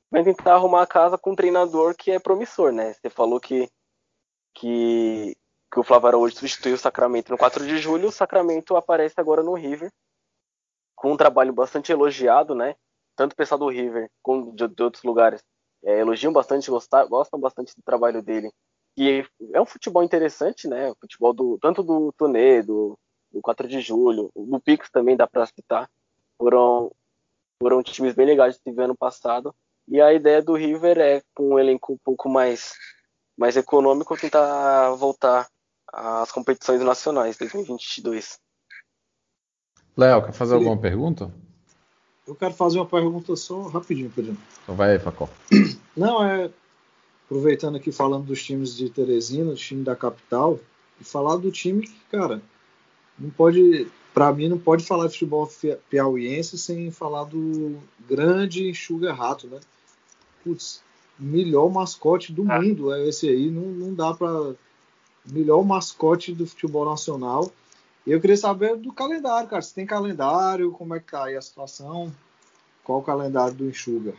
vai 0.10 0.24
tentar 0.24 0.56
arrumar 0.56 0.84
a 0.84 0.88
casa 0.88 1.18
com 1.18 1.32
um 1.32 1.36
treinador 1.36 1.96
que 1.96 2.12
é 2.12 2.20
promissor, 2.20 2.72
né? 2.72 2.94
Você 2.94 3.10
falou 3.10 3.40
que, 3.40 3.70
que, 4.56 5.38
que 5.72 5.80
o 5.80 5.84
Flávio 5.84 6.08
Araújo 6.08 6.36
substituiu 6.36 6.76
o 6.76 6.80
Sacramento 6.80 7.32
no 7.32 7.38
4 7.38 7.66
de 7.66 7.78
julho, 7.78 8.08
o 8.08 8.12
Sacramento 8.12 8.76
aparece 8.76 9.16
agora 9.20 9.44
no 9.44 9.54
River, 9.54 9.92
com 10.96 11.12
um 11.12 11.18
trabalho 11.18 11.54
bastante 11.54 11.92
elogiado, 11.92 12.56
né? 12.56 12.76
Tanto 13.16 13.34
o 13.34 13.36
pessoal 13.36 13.60
do 13.60 13.70
River 13.70 14.10
como 14.24 14.56
de, 14.56 14.68
de 14.68 14.84
outros 14.84 15.04
lugares 15.04 15.44
é, 15.84 16.00
elogiam 16.00 16.34
bastante, 16.34 16.70
gostam, 16.70 17.08
gostam 17.08 17.40
bastante 17.40 17.76
do 17.76 17.82
trabalho 17.82 18.22
dele. 18.22 18.52
E 18.98 19.24
é 19.54 19.62
um 19.62 19.66
futebol 19.66 20.04
interessante, 20.04 20.68
né? 20.68 20.90
O 20.90 20.96
futebol 21.00 21.34
do, 21.34 21.58
tanto 21.62 21.84
do 21.84 22.12
Tonê, 22.18 22.64
do, 22.64 22.98
do 23.32 23.42
4 23.42 23.68
de 23.68 23.80
julho, 23.80 24.32
no 24.36 24.60
Pix 24.60 24.90
também 24.90 25.16
dá 25.16 25.28
para 25.28 25.46
citar, 25.46 25.90
foram, 26.38 26.92
foram 27.62 27.84
times 27.84 28.16
bem 28.16 28.26
legais 28.26 28.56
se 28.56 28.72
ver 28.72 28.84
ano 28.84 28.98
passado. 28.98 29.54
E 29.88 30.02
a 30.02 30.14
ideia 30.14 30.42
do 30.42 30.56
River 30.56 30.98
é, 30.98 31.22
com 31.34 31.54
um 31.54 31.60
elenco 31.60 31.94
um 31.94 31.98
pouco 32.04 32.28
mais, 32.28 32.74
mais 33.38 33.56
econômico, 33.56 34.18
tentar 34.18 34.92
voltar 34.96 35.48
as 35.94 36.32
competições 36.32 36.82
nacionais 36.82 37.38
2022. 37.38 38.40
Léo, 39.96 40.26
quer 40.26 40.34
fazer 40.34 40.56
alguma 40.56 40.80
pergunta? 40.80 41.34
Eu 42.28 42.36
quero 42.36 42.54
fazer 42.54 42.78
uma 42.78 42.86
pergunta 42.86 43.36
só 43.36 43.62
rapidinho, 43.64 44.12
Pedro. 44.14 44.36
Então 44.64 44.76
vai 44.76 44.92
aí, 44.92 45.00
Facó. 45.00 45.30
Não, 45.96 46.24
é. 46.24 46.52
Aproveitando 47.26 47.78
aqui 47.78 47.92
falando 47.92 48.26
dos 48.26 48.44
times 48.44 48.76
de 48.76 48.90
Teresina, 48.90 49.52
do 49.52 49.58
time 49.58 49.84
da 49.84 49.96
capital, 49.96 50.60
e 51.00 51.04
falar 51.04 51.38
do 51.38 51.52
time 51.52 51.86
que, 51.86 52.00
cara, 52.12 52.42
não 53.18 53.30
pode. 53.30 53.88
Pra 54.14 54.34
mim, 54.34 54.48
não 54.48 54.58
pode 54.58 54.84
falar 54.84 55.08
de 55.08 55.14
futebol 55.14 55.50
piauiense 55.90 56.58
sem 56.58 56.90
falar 56.90 57.26
do 57.26 57.78
grande 58.10 58.68
enxuga 58.68 59.14
rato, 59.14 59.48
né? 59.48 59.60
Putz, 60.44 60.82
melhor 61.20 61.70
mascote 61.70 62.32
do 62.34 62.44
mundo 62.44 62.92
é 62.94 63.08
esse 63.08 63.30
aí, 63.30 63.52
não, 63.52 63.64
não 63.64 63.94
dá 63.94 64.14
pra. 64.14 64.54
Melhor 65.30 65.64
mascote 65.64 66.34
do 66.34 66.48
futebol 66.48 66.86
nacional. 66.86 67.52
E 68.08 68.12
eu 68.14 68.22
queria 68.22 68.38
saber 68.38 68.78
do 68.78 68.94
calendário, 68.94 69.50
cara. 69.50 69.62
Se 69.62 69.76
tem 69.76 69.86
calendário, 69.86 70.72
como 70.72 70.96
é 70.96 71.00
que 71.02 71.12
tá 71.12 71.26
aí 71.26 71.36
a 71.36 71.42
situação? 71.42 72.10
Qual 72.82 73.00
o 73.00 73.04
calendário 73.04 73.54
do 73.54 73.66
enxuga? 73.66 74.14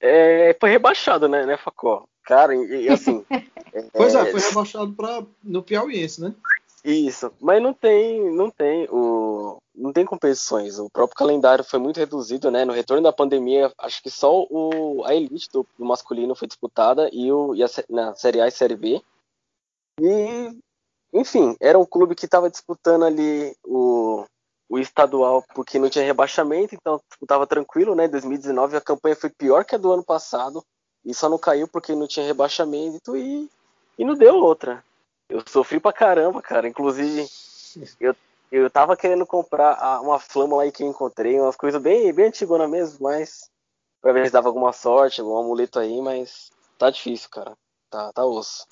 É, 0.00 0.56
foi 0.60 0.70
rebaixado, 0.70 1.28
né, 1.28 1.46
né, 1.46 1.56
Facó? 1.56 2.04
Cara, 2.24 2.52
e, 2.52 2.86
e 2.86 2.88
assim. 2.88 3.24
Pois 3.92 4.14
é, 4.14 4.30
foi 4.30 4.40
rebaixado 4.40 4.92
pra, 4.92 5.24
no 5.42 5.60
Piauiense, 5.60 6.20
né? 6.20 6.32
Isso, 6.84 7.32
mas 7.40 7.60
não 7.60 7.72
tem, 7.72 8.30
não 8.32 8.48
tem 8.48 8.86
o, 8.88 9.58
não 9.74 9.92
tem 9.92 10.04
competições. 10.04 10.78
O 10.78 10.88
próprio 10.88 11.16
calendário 11.16 11.64
foi 11.64 11.80
muito 11.80 11.98
reduzido, 11.98 12.52
né? 12.52 12.64
No 12.64 12.72
retorno 12.72 13.02
da 13.02 13.12
pandemia, 13.12 13.72
acho 13.78 14.00
que 14.00 14.10
só 14.10 14.46
o, 14.48 15.02
a 15.04 15.14
elite 15.14 15.48
do, 15.52 15.66
do 15.76 15.84
masculino 15.84 16.36
foi 16.36 16.46
disputada 16.46 17.08
e, 17.12 17.32
o, 17.32 17.54
e 17.54 17.64
a, 17.64 17.66
na 17.88 18.14
Série 18.14 18.40
A 18.40 18.46
e 18.46 18.50
Série 18.52 18.76
B. 18.76 19.02
E, 20.00 20.56
enfim, 21.14 21.56
era 21.60 21.78
um 21.78 21.86
clube 21.86 22.14
que 22.14 22.24
estava 22.26 22.50
disputando 22.50 23.04
ali 23.04 23.56
o, 23.64 24.24
o 24.68 24.78
estadual 24.78 25.44
porque 25.54 25.78
não 25.78 25.88
tinha 25.88 26.04
rebaixamento, 26.04 26.74
então 26.74 27.00
disputava 27.08 27.46
tranquilo, 27.46 27.94
né? 27.94 28.08
2019 28.08 28.76
a 28.76 28.80
campanha 28.80 29.14
foi 29.16 29.30
pior 29.30 29.64
que 29.64 29.76
a 29.76 29.78
do 29.78 29.92
ano 29.92 30.04
passado 30.04 30.62
e 31.04 31.14
só 31.14 31.28
não 31.28 31.38
caiu 31.38 31.68
porque 31.68 31.94
não 31.94 32.08
tinha 32.08 32.26
rebaixamento 32.26 33.16
e, 33.16 33.48
e 33.96 34.04
não 34.04 34.14
deu 34.14 34.34
outra. 34.36 34.84
Eu 35.28 35.42
sofri 35.46 35.78
pra 35.78 35.92
caramba, 35.92 36.42
cara. 36.42 36.66
Inclusive, 36.68 37.28
eu, 38.00 38.14
eu 38.50 38.68
tava 38.70 38.96
querendo 38.96 39.24
comprar 39.26 39.74
a- 39.74 40.00
uma 40.00 40.18
flâmula 40.18 40.64
aí 40.64 40.72
que 40.72 40.82
eu 40.82 40.88
encontrei, 40.88 41.40
umas 41.40 41.56
coisas 41.56 41.80
bem, 41.80 42.12
bem 42.12 42.26
antigonas 42.26 42.68
mesmo, 42.68 42.98
mas 43.02 43.48
pra 44.02 44.12
ver 44.12 44.26
se 44.26 44.32
dava 44.32 44.48
alguma 44.48 44.72
sorte, 44.72 45.20
algum 45.20 45.36
amuleto 45.38 45.78
aí, 45.78 46.00
mas 46.02 46.50
tá 46.78 46.90
difícil, 46.90 47.30
cara. 47.30 47.56
Tá, 47.90 48.12
tá 48.12 48.24
osso. 48.24 48.66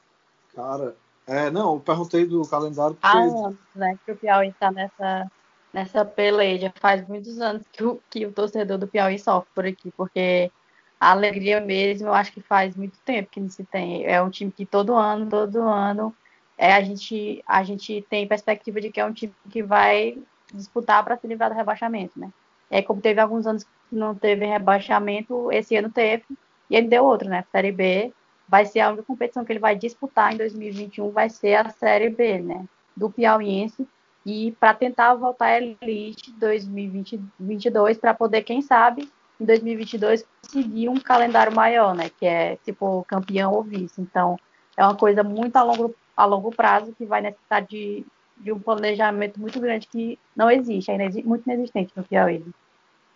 Cara, 0.55 0.95
é, 1.27 1.51
não, 1.51 1.75
eu 1.75 1.81
perguntei 1.81 2.27
do 2.27 2.43
calendário 2.47 2.97
porque 2.97 3.17
Há 3.17 3.21
anos, 3.21 3.57
né, 3.75 3.99
que 4.05 4.13
o 4.13 4.17
Piauí 4.17 4.49
está 4.49 4.71
nessa, 4.71 5.31
nessa 5.73 6.05
peleja. 6.05 6.73
Faz 6.81 7.07
muitos 7.07 7.41
anos 7.41 7.63
que 7.73 7.85
o, 7.85 8.01
que 8.11 8.27
o 8.27 8.33
torcedor 8.33 8.79
do 8.79 8.89
Piauí 8.89 9.19
sofre 9.19 9.51
por 9.55 9.67
aqui, 9.67 9.93
porque 9.97 10.51
a 10.99 11.13
alegria 11.13 11.61
mesmo, 11.61 12.09
eu 12.09 12.15
acho 12.15 12.33
que 12.33 12.41
faz 12.41 12.77
muito 12.77 12.99
tempo 13.05 13.31
que 13.31 13.41
não 13.41 13.49
se 13.49 13.65
tem. 13.65 14.05
É 14.05 14.21
um 14.23 14.31
time 14.31 14.51
que 14.51 14.67
todo 14.67 14.95
ano, 14.95 15.29
todo 15.29 15.63
ano, 15.63 16.15
é, 16.59 16.75
a, 16.75 16.83
gente, 16.83 17.43
a 17.47 17.63
gente 17.63 18.05
tem 18.09 18.27
perspectiva 18.27 18.81
de 18.81 18.91
que 18.91 19.01
é 19.01 19.05
um 19.05 19.13
time 19.13 19.35
que 19.51 19.63
vai 19.63 20.19
disputar 20.53 21.03
para 21.05 21.17
se 21.17 21.27
livrar 21.27 21.51
do 21.51 21.57
rebaixamento, 21.57 22.19
né? 22.19 22.33
É 22.71 22.83
como 22.83 23.01
teve 23.01 23.21
alguns 23.21 23.47
anos 23.47 23.65
que 23.65 23.71
não 23.91 24.15
teve 24.15 24.47
rebaixamento, 24.47 25.51
esse 25.53 25.77
ano 25.77 25.91
teve, 25.91 26.25
e 26.71 26.77
ele 26.77 26.89
deu 26.89 27.05
outro, 27.05 27.29
né? 27.29 27.45
Série 27.53 27.73
B 27.73 28.13
vai 28.53 28.67
ser 28.67 28.81
a 28.81 28.89
única 28.89 29.05
competição 29.05 29.47
que 29.47 29.51
ele 29.51 29.59
vai 29.59 29.75
disputar 29.75 30.35
em 30.35 30.37
2021, 30.37 31.11
vai 31.11 31.31
ser 31.31 31.55
a 31.55 31.71
Série 31.71 32.11
B, 32.11 32.39
né? 32.39 32.67
Do 32.95 33.09
Piauiense, 33.09 33.89
e 34.27 34.53
para 34.61 34.75
tentar 34.75 35.15
voltar 35.15 35.47
à 35.47 35.59
Elite 35.59 36.31
2022, 36.33 37.97
para 37.97 38.13
poder, 38.13 38.43
quem 38.43 38.61
sabe, 38.61 39.11
em 39.41 39.47
2022 39.47 40.27
conseguir 40.43 40.91
um 40.91 41.01
calendário 41.01 41.57
maior, 41.57 41.95
né? 41.95 42.11
Que 42.11 42.27
é 42.27 42.57
tipo 42.57 43.03
campeão 43.09 43.55
ou 43.55 43.63
vice. 43.63 43.99
Então, 44.03 44.39
é 44.77 44.85
uma 44.85 44.97
coisa 44.97 45.25
muito 45.25 45.57
a 45.57 45.63
longo, 45.63 45.95
a 46.15 46.27
longo 46.27 46.51
prazo 46.55 46.93
que 46.93 47.07
vai 47.07 47.23
necessitar 47.23 47.63
de, 47.63 48.05
de 48.37 48.53
um 48.53 48.61
planejamento 48.61 49.41
muito 49.41 49.59
grande 49.59 49.87
que 49.87 50.19
não 50.37 50.51
existe, 50.51 50.91
é 50.91 50.99
muito 51.23 51.47
inexistente 51.47 51.95
no 51.97 52.05
Piauí. 52.05 52.45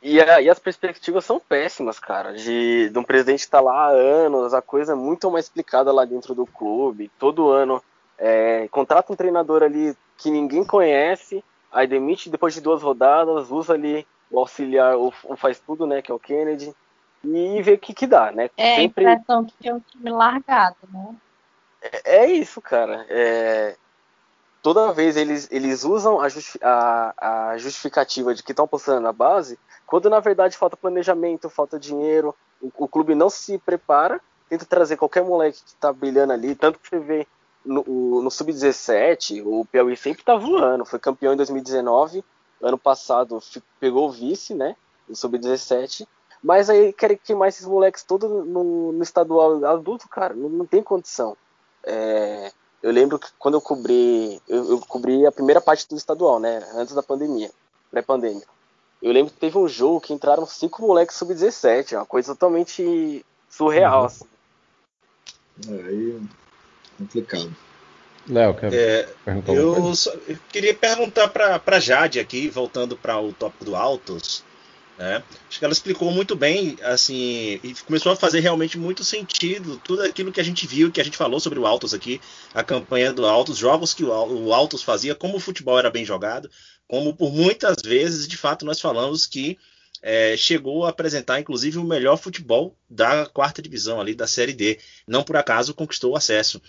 E, 0.02 0.20
a- 0.20 0.40
e 0.40 0.48
as 0.48 0.58
perspectivas 0.58 1.24
são 1.24 1.40
péssimas, 1.40 1.98
cara. 1.98 2.32
De, 2.32 2.90
de 2.90 2.98
um 2.98 3.02
presidente 3.02 3.44
que 3.44 3.50
tá 3.50 3.60
lá 3.60 3.86
há 3.86 3.90
anos, 3.90 4.54
a 4.54 4.62
coisa 4.62 4.92
é 4.92 4.94
muito 4.96 5.30
mal 5.30 5.38
explicada 5.38 5.92
lá 5.92 6.04
dentro 6.04 6.34
do 6.34 6.46
clube. 6.46 7.10
Todo 7.18 7.50
ano 7.50 7.82
é, 8.18 8.68
contrata 8.68 9.12
um 9.12 9.16
treinador 9.16 9.62
ali 9.62 9.96
que 10.18 10.30
ninguém 10.30 10.64
conhece, 10.64 11.42
aí 11.70 11.86
demite 11.86 12.30
depois 12.30 12.54
de 12.54 12.60
duas 12.60 12.82
rodadas, 12.82 13.50
usa 13.50 13.74
ali 13.74 14.06
o 14.30 14.38
auxiliar, 14.38 14.96
o, 14.96 15.12
o 15.24 15.36
faz 15.36 15.60
tudo, 15.60 15.86
né, 15.86 16.00
que 16.02 16.10
é 16.10 16.14
o 16.14 16.18
Kennedy, 16.18 16.74
e 17.24 17.62
vê 17.62 17.72
o 17.74 17.78
que, 17.78 17.92
que 17.94 18.06
dá, 18.06 18.32
né? 18.32 18.48
É 18.56 18.76
a 18.76 18.80
Sempre 18.80 19.04
impressão 19.04 19.44
que 19.44 19.68
é 19.68 19.74
um 19.74 19.80
time 19.80 20.10
largado, 20.10 20.76
né? 20.88 21.16
é 22.04 22.26
isso, 22.26 22.60
cara. 22.60 23.06
É, 23.08 23.76
toda 24.66 24.92
vez 24.92 25.16
eles, 25.16 25.46
eles 25.52 25.84
usam 25.84 26.20
a, 26.20 26.28
justi- 26.28 26.58
a- 26.60 27.52
a 27.52 27.56
justificativa 27.56 28.34
de 28.34 28.42
que 28.42 28.50
estão 28.50 28.64
apostando 28.64 29.00
na 29.00 29.12
base, 29.12 29.56
quando 29.86 30.10
na 30.10 30.18
verdade 30.18 30.56
falta 30.56 30.76
planejamento, 30.76 31.48
falta 31.48 31.78
dinheiro, 31.78 32.34
o, 32.60 32.72
o 32.78 32.88
clube 32.88 33.14
não 33.14 33.30
se 33.30 33.58
prepara, 33.58 34.20
tenta 34.48 34.64
trazer 34.64 34.96
qualquer 34.96 35.22
moleque 35.22 35.62
que 35.64 35.76
tá 35.76 35.92
brilhando 35.92 36.32
ali, 36.32 36.56
tanto 36.56 36.80
que 36.80 36.88
você 36.88 36.98
vê 36.98 37.28
no, 37.64 38.20
no 38.20 38.28
Sub-17, 38.28 39.40
o 39.46 39.64
Piauí 39.66 39.96
sempre 39.96 40.24
tá 40.24 40.34
voando, 40.34 40.84
foi 40.84 40.98
campeão 40.98 41.32
em 41.32 41.36
2019, 41.36 42.24
ano 42.60 42.76
passado 42.76 43.38
pegou 43.78 44.08
o 44.08 44.10
vice, 44.10 44.52
né, 44.52 44.74
no 45.08 45.14
Sub-17, 45.14 46.08
mas 46.42 46.68
aí 46.68 46.92
querem 46.92 47.16
queimar 47.16 47.50
esses 47.50 47.66
moleques 47.66 48.02
todos 48.02 48.28
no, 48.28 48.90
no 48.90 49.02
estadual 49.04 49.64
adulto, 49.64 50.08
cara, 50.08 50.34
não, 50.34 50.48
não 50.48 50.66
tem 50.66 50.82
condição. 50.82 51.36
É, 51.84 52.50
eu 52.82 52.90
lembro 52.92 53.18
que 53.18 53.28
quando 53.38 53.54
eu 53.54 53.60
cobri, 53.60 54.40
eu, 54.48 54.70
eu 54.72 54.78
cobri 54.80 55.26
a 55.26 55.32
primeira 55.32 55.60
parte 55.60 55.88
do 55.88 55.96
estadual, 55.96 56.38
né? 56.38 56.66
Antes 56.74 56.94
da 56.94 57.02
pandemia, 57.02 57.50
pré-pandêmica. 57.90 58.46
Eu 59.02 59.12
lembro 59.12 59.32
que 59.32 59.38
teve 59.38 59.58
um 59.58 59.68
jogo 59.68 60.00
que 60.00 60.12
entraram 60.12 60.46
cinco 60.46 60.82
moleques 60.82 61.16
sub-17, 61.16 61.92
é 61.92 61.98
uma 61.98 62.06
coisa 62.06 62.32
totalmente 62.34 63.24
surreal. 63.50 64.00
Uhum. 64.00 64.06
assim. 64.06 64.24
É, 65.68 65.88
aí 65.88 66.16
é 66.16 66.96
complicado. 66.98 67.56
Léo, 68.28 68.54
quer 68.54 68.74
É, 68.74 69.08
perguntar? 69.24 69.52
Eu, 69.52 69.94
só- 69.94 70.12
eu 70.26 70.36
queria 70.50 70.74
perguntar 70.74 71.28
para 71.28 71.60
a 71.64 71.80
Jade 71.80 72.18
aqui, 72.18 72.48
voltando 72.48 72.96
para 72.96 73.20
o 73.20 73.32
tópico 73.32 73.64
do 73.64 73.76
Autos. 73.76 74.42
Né? 74.98 75.22
Acho 75.48 75.58
que 75.58 75.64
ela 75.64 75.72
explicou 75.74 76.10
muito 76.10 76.34
bem, 76.34 76.78
assim, 76.82 77.60
e 77.62 77.74
começou 77.86 78.12
a 78.12 78.16
fazer 78.16 78.40
realmente 78.40 78.78
muito 78.78 79.04
sentido 79.04 79.78
tudo 79.84 80.02
aquilo 80.02 80.32
que 80.32 80.40
a 80.40 80.44
gente 80.44 80.66
viu, 80.66 80.90
que 80.90 81.00
a 81.00 81.04
gente 81.04 81.18
falou 81.18 81.38
sobre 81.38 81.58
o 81.58 81.66
Autos 81.66 81.92
aqui, 81.92 82.18
a 82.54 82.64
campanha 82.64 83.12
do 83.12 83.26
Autos, 83.26 83.58
jogos 83.58 83.92
que 83.92 84.02
o, 84.04 84.12
Al- 84.12 84.30
o 84.30 84.54
Autos 84.54 84.82
fazia, 84.82 85.14
como 85.14 85.36
o 85.36 85.40
futebol 85.40 85.78
era 85.78 85.90
bem 85.90 86.04
jogado, 86.04 86.50
como 86.88 87.14
por 87.14 87.30
muitas 87.30 87.76
vezes, 87.84 88.26
de 88.26 88.38
fato, 88.38 88.64
nós 88.64 88.80
falamos 88.80 89.26
que 89.26 89.58
é, 90.02 90.34
chegou 90.36 90.86
a 90.86 90.90
apresentar, 90.90 91.40
inclusive, 91.40 91.78
o 91.78 91.84
melhor 91.84 92.16
futebol 92.16 92.74
da 92.88 93.26
quarta 93.26 93.60
divisão 93.60 94.00
ali, 94.00 94.14
da 94.14 94.26
Série 94.26 94.52
D. 94.52 94.78
Não 95.06 95.22
por 95.22 95.36
acaso 95.36 95.74
conquistou 95.74 96.12
o 96.12 96.16
acesso. 96.16 96.62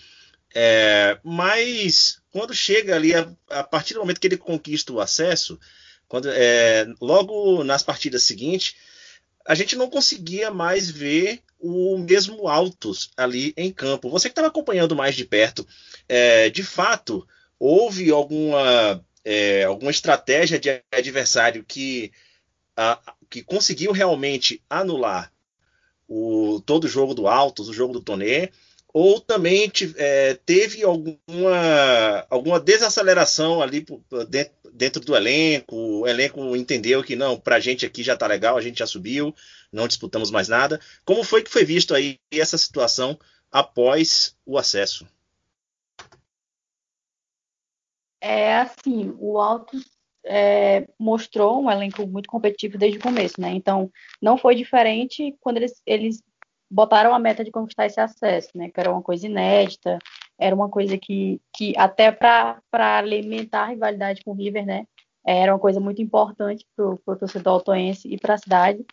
É, 0.54 1.18
mas 1.22 2.20
quando 2.30 2.54
chega 2.54 2.96
ali, 2.96 3.14
a, 3.14 3.30
a 3.50 3.62
partir 3.62 3.94
do 3.94 4.00
momento 4.00 4.20
que 4.20 4.26
ele 4.26 4.36
conquista 4.36 4.92
o 4.92 5.00
acesso, 5.00 5.58
quando, 6.08 6.28
é, 6.30 6.86
logo 7.00 7.62
nas 7.62 7.82
partidas 7.82 8.22
seguintes, 8.22 8.74
a 9.46 9.54
gente 9.54 9.76
não 9.76 9.88
conseguia 9.88 10.50
mais 10.50 10.90
ver 10.90 11.42
o 11.60 11.98
mesmo 11.98 12.48
Altos 12.48 13.10
ali 13.16 13.52
em 13.56 13.72
campo. 13.72 14.10
Você 14.10 14.28
que 14.28 14.32
estava 14.32 14.48
acompanhando 14.48 14.96
mais 14.96 15.14
de 15.14 15.24
perto, 15.24 15.66
é, 16.08 16.48
de 16.50 16.62
fato, 16.62 17.26
houve 17.58 18.10
alguma, 18.10 19.04
é, 19.24 19.64
alguma 19.64 19.90
estratégia 19.90 20.58
de 20.58 20.82
adversário 20.92 21.64
que, 21.64 22.12
a, 22.76 23.00
que 23.28 23.42
conseguiu 23.42 23.92
realmente 23.92 24.62
anular 24.68 25.32
o, 26.06 26.62
todo 26.64 26.84
o 26.84 26.88
jogo 26.88 27.14
do 27.14 27.28
Altos, 27.28 27.68
o 27.68 27.74
jogo 27.74 27.92
do 27.92 28.00
Tonê, 28.00 28.50
ou 28.92 29.20
também 29.20 29.70
é, 29.96 30.34
teve 30.46 30.82
alguma, 30.82 32.26
alguma 32.30 32.58
desaceleração 32.58 33.60
ali 33.60 33.84
dentro, 34.72 35.00
do 35.00 35.14
elenco, 35.14 35.76
o 35.76 36.06
elenco 36.06 36.56
entendeu 36.56 37.02
que 37.02 37.14
não, 37.14 37.38
pra 37.38 37.60
gente 37.60 37.84
aqui 37.84 38.02
já 38.02 38.16
tá 38.16 38.26
legal, 38.26 38.56
a 38.56 38.60
gente 38.60 38.78
já 38.78 38.86
subiu, 38.86 39.34
não 39.72 39.86
disputamos 39.86 40.30
mais 40.30 40.48
nada. 40.48 40.80
Como 41.04 41.22
foi 41.22 41.42
que 41.42 41.50
foi 41.50 41.64
visto 41.64 41.94
aí 41.94 42.18
essa 42.30 42.56
situação 42.56 43.18
após 43.50 44.36
o 44.44 44.56
acesso? 44.56 45.06
É 48.20 48.56
assim, 48.56 49.14
o 49.18 49.38
Altos 49.38 49.84
é, 50.24 50.88
mostrou 50.98 51.62
um 51.62 51.70
elenco 51.70 52.06
muito 52.06 52.28
competitivo 52.28 52.76
desde 52.76 52.98
o 52.98 53.02
começo, 53.02 53.40
né? 53.40 53.50
Então, 53.50 53.90
não 54.20 54.36
foi 54.36 54.54
diferente 54.54 55.34
quando 55.40 55.58
eles, 55.58 55.80
eles 55.86 56.22
botaram 56.70 57.14
a 57.14 57.18
meta 57.18 57.44
de 57.44 57.50
conquistar 57.50 57.86
esse 57.86 58.00
acesso, 58.00 58.50
né? 58.54 58.70
Que 58.70 58.80
era 58.80 58.92
uma 58.92 59.02
coisa 59.02 59.26
inédita. 59.26 59.98
era 60.38 60.54
uma 60.54 60.68
coisa 60.68 60.96
que, 60.98 61.40
que 61.54 61.74
até 61.76 62.12
para 62.12 62.60
alimentar 62.70 63.62
a 63.62 63.66
rivalidade 63.66 64.22
com 64.24 64.32
o 64.32 64.34
River, 64.34 64.66
né? 64.66 64.86
Era 65.26 65.52
uma 65.52 65.58
coisa 65.58 65.80
muito 65.80 66.00
importante 66.00 66.66
para 66.76 66.86
o 66.86 67.16
torcedor 67.16 67.54
altoense 67.54 68.08
e 68.08 68.18
para 68.18 68.34
a 68.34 68.38
cidade. 68.38 68.84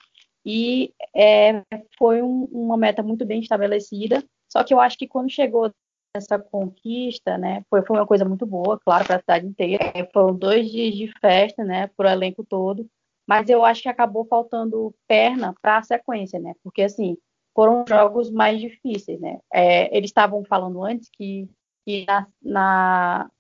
E 0.46 0.94
é, 1.16 1.64
foi 1.98 2.22
um, 2.22 2.46
uma 2.52 2.78
meta 2.78 3.02
muito 3.04 3.26
bem 3.26 3.42
estabelecida. 3.42 4.24
Só 4.52 4.64
que 4.64 4.74
eu 4.74 4.80
acho 4.80 4.98
que 4.98 5.08
quando 5.08 5.30
chegou 5.30 5.72
essa 6.16 6.40
conquista, 6.40 7.38
né, 7.38 7.64
foi, 7.70 7.82
foi 7.86 7.98
uma 7.98 8.06
coisa 8.06 8.24
muito 8.26 8.46
boa, 8.46 8.80
claro, 8.80 9.06
para 9.06 9.18
a 9.18 9.20
cidade 9.20 9.48
inteira. 9.48 9.92
É, 9.94 10.06
foram 10.14 10.36
dois 10.36 10.70
dias 10.72 10.96
de 10.96 11.12
festa, 11.20 11.64
né, 11.64 11.90
para 11.98 12.10
o 12.10 12.12
elenco 12.12 12.46
todo. 12.46 12.88
Mas 13.28 13.50
eu 13.50 13.66
acho 13.66 13.82
que 13.82 13.90
acabou 13.90 14.26
faltando 14.26 14.94
perna 15.08 15.54
para 15.62 15.78
a 15.78 15.84
sequência, 15.84 16.40
né? 16.40 16.54
Porque 16.64 16.84
assim 16.84 17.18
foram 17.56 17.86
jogos 17.88 18.30
mais 18.30 18.60
difíceis, 18.60 19.20
né? 19.20 19.40
É, 19.52 19.96
eles 19.96 20.10
estavam 20.10 20.44
falando 20.44 20.84
antes 20.84 21.10
que, 21.10 21.50
que 21.86 22.06
na, 22.06 22.28
na, 22.44 23.32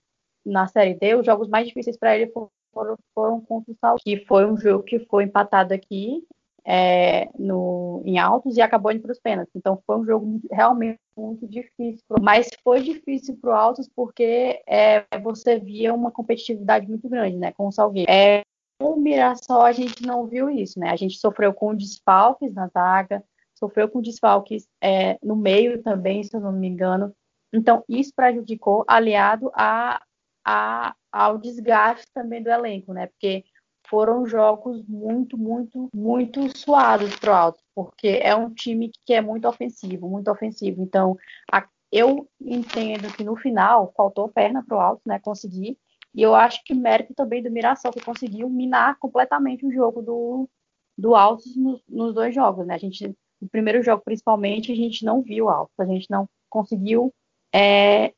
na 0.45 0.68
série 0.68 0.93
D 0.93 1.16
os 1.16 1.26
jogos 1.26 1.49
mais 1.49 1.68
difíceis 1.68 1.97
para 1.97 2.16
ele 2.18 2.32
foram, 2.74 2.97
foram 3.13 3.41
contra 3.41 3.72
o 3.72 3.76
Sal, 3.76 3.95
que 3.97 4.26
foi 4.26 4.45
um 4.45 4.57
jogo 4.57 4.84
que 4.84 4.99
foi 4.99 5.26
empatado 5.26 5.74
aqui 5.74 6.26
é, 6.66 7.30
no, 7.38 8.01
em 8.05 8.18
altos 8.18 8.57
e 8.57 8.61
acabou 8.61 8.91
indo 8.91 9.01
para 9.01 9.11
os 9.11 9.20
pênaltis. 9.20 9.53
Então 9.55 9.80
foi 9.86 9.97
um 9.97 10.05
jogo 10.05 10.41
realmente 10.51 10.99
muito 11.16 11.47
difícil. 11.47 12.03
Mas 12.22 12.49
foi 12.63 12.82
difícil 12.82 13.38
para 13.39 13.51
o 13.51 13.53
Altos 13.53 13.88
porque 13.95 14.61
é, 14.68 15.05
você 15.22 15.59
via 15.59 15.93
uma 15.93 16.09
competitividade 16.09 16.88
muito 16.88 17.07
grande 17.07 17.38
né, 17.38 17.51
com 17.51 17.68
o 17.68 17.72
Salgueiro. 17.72 18.11
É, 18.11 18.43
o 18.82 18.95
Mirassol 18.95 19.61
a 19.61 19.72
gente 19.72 20.05
não 20.05 20.26
viu 20.26 20.49
isso, 20.49 20.80
né? 20.80 20.89
A 20.89 20.95
gente 20.95 21.18
sofreu 21.18 21.53
com 21.53 21.76
desfalques 21.76 22.53
na 22.53 22.68
zaga, 22.68 23.24
sofreu 23.56 23.89
com 23.89 24.01
desfalques 24.01 24.68
é, 24.82 25.18
no 25.24 25.36
meio 25.36 25.82
também, 25.82 26.24
se 26.24 26.36
eu 26.36 26.41
não 26.41 26.51
me 26.51 26.68
engano. 26.68 27.16
Então, 27.53 27.84
isso 27.88 28.12
prejudicou, 28.16 28.84
aliado 28.88 29.49
a, 29.53 30.01
a, 30.45 30.95
ao 31.12 31.38
desgaste 31.38 32.08
também 32.14 32.43
do 32.43 32.49
elenco, 32.49 32.93
né? 32.93 33.08
Porque 33.08 33.45
foram 33.88 34.26
jogos 34.26 34.84
muito, 34.88 35.38
muito, 35.38 35.89
muito 35.93 36.56
suados 36.58 37.16
para 37.18 37.32
o 37.32 37.36
Alto, 37.36 37.60
porque 37.74 38.20
é 38.22 38.36
um 38.36 38.53
time 38.53 38.91
que 39.06 39.14
é 39.14 39.22
muito 39.22 39.47
ofensivo, 39.47 40.10
muito 40.10 40.30
ofensivo. 40.30 40.82
Então, 40.82 41.18
a, 41.51 41.68
eu 41.91 42.28
entendo 42.41 43.14
que 43.16 43.24
no 43.24 43.36
final 43.36 43.93
faltou 43.95 44.28
perna 44.30 44.64
para 44.66 44.78
o 44.78 44.80
Alto, 44.80 45.01
né? 45.06 45.20
Conseguir. 45.20 45.78
E 46.14 46.22
eu 46.22 46.34
acho 46.34 46.64
que 46.64 46.74
mérito 46.74 47.14
também 47.14 47.43
do 47.43 47.51
Mirassol, 47.51 47.91
que 47.91 48.03
conseguiu 48.03 48.49
minar 48.49 48.97
completamente 48.99 49.66
o 49.66 49.72
jogo 49.72 50.01
do, 50.01 50.49
do 50.97 51.16
Altos 51.16 51.56
nos, 51.56 51.82
nos 51.88 52.14
dois 52.14 52.34
jogos, 52.34 52.66
né? 52.66 52.76
A 52.76 52.78
gente, 52.78 53.16
no 53.41 53.49
primeiro 53.49 53.81
jogo, 53.83 54.01
principalmente, 54.03 54.71
a 54.71 54.75
gente 54.75 55.03
não 55.03 55.21
viu 55.21 55.49
Altos, 55.49 55.79
a 55.79 55.86
gente 55.86 56.09
não 56.09 56.27
conseguiu 56.49 57.13
é, 57.53 58.13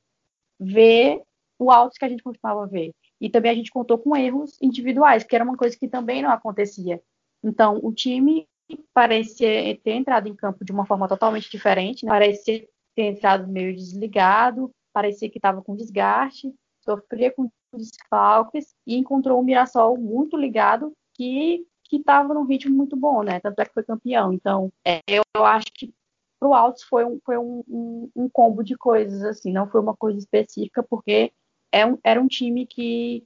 ver 0.59 1.21
o 1.59 1.71
Altos 1.71 1.97
que 1.97 2.05
a 2.05 2.09
gente 2.09 2.23
costumava 2.23 2.67
ver. 2.67 2.91
E 3.19 3.29
também 3.29 3.51
a 3.51 3.55
gente 3.55 3.71
contou 3.71 3.97
com 3.97 4.15
erros 4.15 4.57
individuais, 4.61 5.23
que 5.23 5.35
era 5.35 5.43
uma 5.43 5.57
coisa 5.57 5.77
que 5.77 5.87
também 5.87 6.21
não 6.21 6.29
acontecia. 6.29 7.01
Então, 7.43 7.79
o 7.83 7.91
time 7.93 8.47
parecia 8.93 9.77
ter 9.83 9.91
entrado 9.91 10.27
em 10.27 10.35
campo 10.35 10.63
de 10.63 10.71
uma 10.71 10.85
forma 10.85 11.07
totalmente 11.07 11.49
diferente, 11.49 12.05
né? 12.05 12.11
parecia 12.11 12.67
ter 12.95 13.03
entrado 13.03 13.47
meio 13.47 13.75
desligado, 13.75 14.71
parecia 14.93 15.29
que 15.29 15.37
estava 15.37 15.61
com 15.61 15.75
desgaste, 15.75 16.53
sofria 16.83 17.31
com 17.31 17.49
desfalques 17.73 18.73
e 18.85 18.95
encontrou 18.97 19.39
o 19.39 19.43
Mirassol 19.43 19.97
muito 19.97 20.35
ligado 20.37 20.91
que 21.13 21.65
que 21.87 21.97
estava 21.97 22.33
num 22.33 22.45
ritmo 22.45 22.75
muito 22.75 22.95
bom, 22.95 23.23
né? 23.23 23.39
Tanto 23.39 23.59
é 23.59 23.65
que 23.65 23.73
foi 23.73 23.83
campeão. 23.83 24.33
Então, 24.33 24.71
é, 24.85 25.01
eu, 25.07 25.23
eu, 25.35 25.45
acho 25.45 25.67
que 25.73 25.93
para 26.39 26.49
o 26.49 26.53
Altos 26.53 26.83
foi, 26.83 27.03
um, 27.05 27.19
foi 27.25 27.37
um, 27.37 27.63
um, 27.67 28.11
um, 28.15 28.29
combo 28.29 28.63
de 28.63 28.75
coisas, 28.75 29.23
assim, 29.23 29.51
não 29.51 29.67
foi 29.67 29.81
uma 29.81 29.95
coisa 29.95 30.17
específica, 30.19 30.83
porque 30.83 31.31
é 31.71 31.85
um, 31.85 31.97
era 32.03 32.21
um 32.21 32.27
time 32.27 32.65
que, 32.65 33.25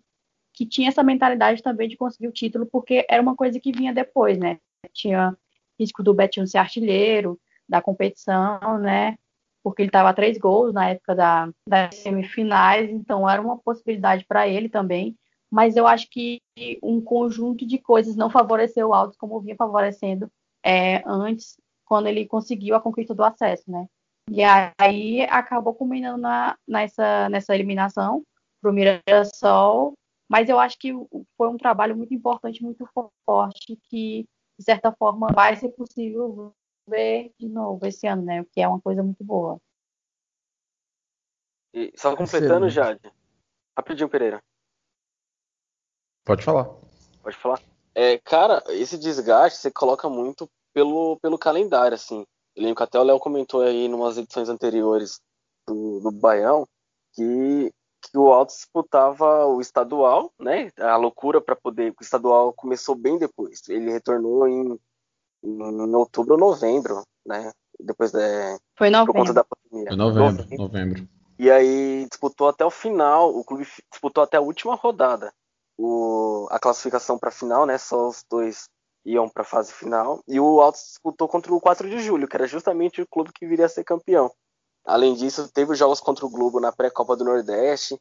que 0.54 0.66
tinha 0.66 0.90
essa 0.90 1.04
mentalidade 1.04 1.62
também 1.62 1.90
de 1.90 1.98
conseguir 1.98 2.28
o 2.28 2.32
título, 2.32 2.66
porque 2.66 3.06
era 3.10 3.22
uma 3.22 3.36
coisa 3.36 3.60
que 3.60 3.72
vinha 3.72 3.94
depois, 3.94 4.38
né? 4.38 4.60
Tinha 4.94 5.36
risco 5.80 6.04
do 6.04 6.14
Betinho 6.14 6.48
ser 6.48 6.58
artilheiro 6.58 7.40
da 7.68 7.82
competição, 7.82 8.78
né? 8.80 9.18
Porque 9.64 9.82
ele 9.82 9.90
estava 9.90 10.10
a 10.10 10.14
três 10.14 10.38
gols 10.38 10.74
na 10.74 10.90
época 10.90 11.16
da, 11.16 11.50
das 11.68 11.96
semifinais, 11.96 12.90
então 12.90 13.30
era 13.30 13.42
uma 13.42 13.58
possibilidade 13.58 14.26
para 14.26 14.48
ele 14.48 14.70
também. 14.70 15.16
Mas 15.52 15.76
eu 15.76 15.86
acho 15.86 16.10
que 16.10 16.42
um 16.82 17.02
conjunto 17.02 17.66
de 17.66 17.78
coisas 17.78 18.16
não 18.16 18.30
favoreceu 18.30 18.90
o 18.90 18.94
Altos 18.94 19.18
como 19.18 19.42
vinha 19.42 19.56
favorecendo 19.56 20.32
é, 20.64 21.04
antes, 21.06 21.58
quando 21.86 22.08
ele 22.08 22.26
conseguiu 22.26 22.74
a 22.74 22.82
conquista 22.82 23.14
do 23.14 23.24
acesso, 23.24 23.70
né? 23.70 23.86
E 24.30 24.42
aí 24.80 25.24
acabou 25.24 25.74
culminando 25.74 26.18
na, 26.18 26.58
nessa, 26.66 27.28
nessa 27.28 27.54
eliminação 27.54 28.24
para 28.62 28.72
o 28.72 28.74
Mirassol, 28.74 29.94
mas 30.30 30.48
eu 30.48 30.58
acho 30.58 30.78
que 30.80 30.94
foi 31.36 31.50
um 31.50 31.58
trabalho 31.58 31.98
muito 31.98 32.14
importante, 32.14 32.64
muito 32.64 32.88
forte, 33.26 33.78
que 33.90 34.26
de 34.58 34.64
certa 34.64 34.92
forma 34.94 35.28
vai 35.34 35.58
ser 35.58 35.70
possível 35.70 36.54
ver 36.88 37.34
de 37.38 37.50
novo 37.50 37.86
esse 37.86 38.08
ano, 38.08 38.22
né? 38.22 38.46
Que 38.54 38.62
é 38.62 38.68
uma 38.68 38.80
coisa 38.80 39.04
muito 39.04 39.24
boa. 39.24 39.58
E 41.74 41.92
só 41.96 42.16
completando, 42.16 42.70
Jade. 42.70 43.02
Rapidinho, 43.78 44.08
Pereira. 44.08 44.42
Pode 46.24 46.44
falar. 46.44 46.70
Pode 47.22 47.38
falar. 47.38 47.62
É, 47.94 48.18
cara, 48.18 48.64
esse 48.70 48.98
desgaste 48.98 49.60
você 49.60 49.72
coloca 49.72 50.10
muito 50.10 50.50
pelo, 50.74 51.18
pelo 51.22 51.38
calendário, 51.38 51.96
assim. 51.96 52.26
Eu 52.56 52.64
lembro 52.64 52.78
que 52.78 52.84
até 52.84 53.00
o 53.00 53.04
Léo 53.04 53.20
comentou 53.20 53.62
aí 53.62 53.86
em 53.86 53.94
umas 53.94 54.18
edições 54.18 54.50
anteriores 54.50 55.20
do, 55.68 56.00
do 56.00 56.12
Baião 56.12 56.68
que 57.14 57.72
que 58.02 58.18
o 58.18 58.34
Alto 58.34 58.54
disputava 58.54 59.46
o 59.46 59.62
estadual, 59.62 60.34
né? 60.40 60.72
A 60.80 60.96
loucura 60.96 61.40
para 61.40 61.56
poder. 61.56 61.92
O 61.92 62.04
estadual 62.04 62.52
começou 62.54 62.96
bem 62.96 63.18
depois. 63.18 63.62
Ele 63.70 63.92
retornou 63.92 64.48
em, 64.48 64.80
em 65.44 65.96
outubro 65.96 66.34
ou 66.34 66.40
novembro, 66.40 67.04
né? 67.26 67.52
Depois 67.80 68.12
da. 68.12 68.58
Foi 68.76 68.90
novembro. 68.90 69.14
Por 69.14 69.20
conta 69.20 69.34
da 69.34 69.44
pandemia. 69.44 69.90
Foi 69.90 69.98
novembro, 69.98 70.44
novembro. 70.44 70.58
novembro. 70.58 71.10
E 71.38 71.50
aí 71.50 72.08
disputou 72.10 72.50
até 72.50 72.66
o 72.66 72.72
final. 72.72 73.36
O 73.36 73.44
clube 73.44 73.68
disputou 73.92 74.24
até 74.24 74.38
a 74.38 74.42
última 74.42 74.76
rodada. 74.76 75.32
O, 75.84 76.48
a 76.52 76.60
classificação 76.60 77.18
para 77.18 77.30
a 77.30 77.34
final, 77.34 77.66
né? 77.66 77.78
Só 77.78 78.08
os 78.08 78.24
dois 78.30 78.70
iam 79.04 79.28
para 79.28 79.42
a 79.42 79.46
fase 79.46 79.74
final. 79.74 80.22
E 80.28 80.40
o 80.40 80.62
Alto 80.62 80.78
disputou 80.78 81.28
contra 81.28 81.52
o 81.54 81.60
4 81.60 81.90
de 81.90 82.00
julho, 82.00 82.28
que 82.28 82.36
era 82.36 82.48
justamente 82.48 83.02
o 83.02 83.08
clube 83.08 83.32
que 83.34 83.48
viria 83.48 83.66
a 83.66 83.70
ser 83.70 83.84
campeão. 83.84 84.32
Além 84.86 85.16
disso, 85.16 85.52
teve 85.52 85.74
jogos 85.76 86.00
contra 86.00 86.26
o 86.26 86.30
Globo 86.30 86.60
na 86.60 86.72
pré-copa 86.72 87.16
do 87.16 87.24
Nordeste. 87.24 87.98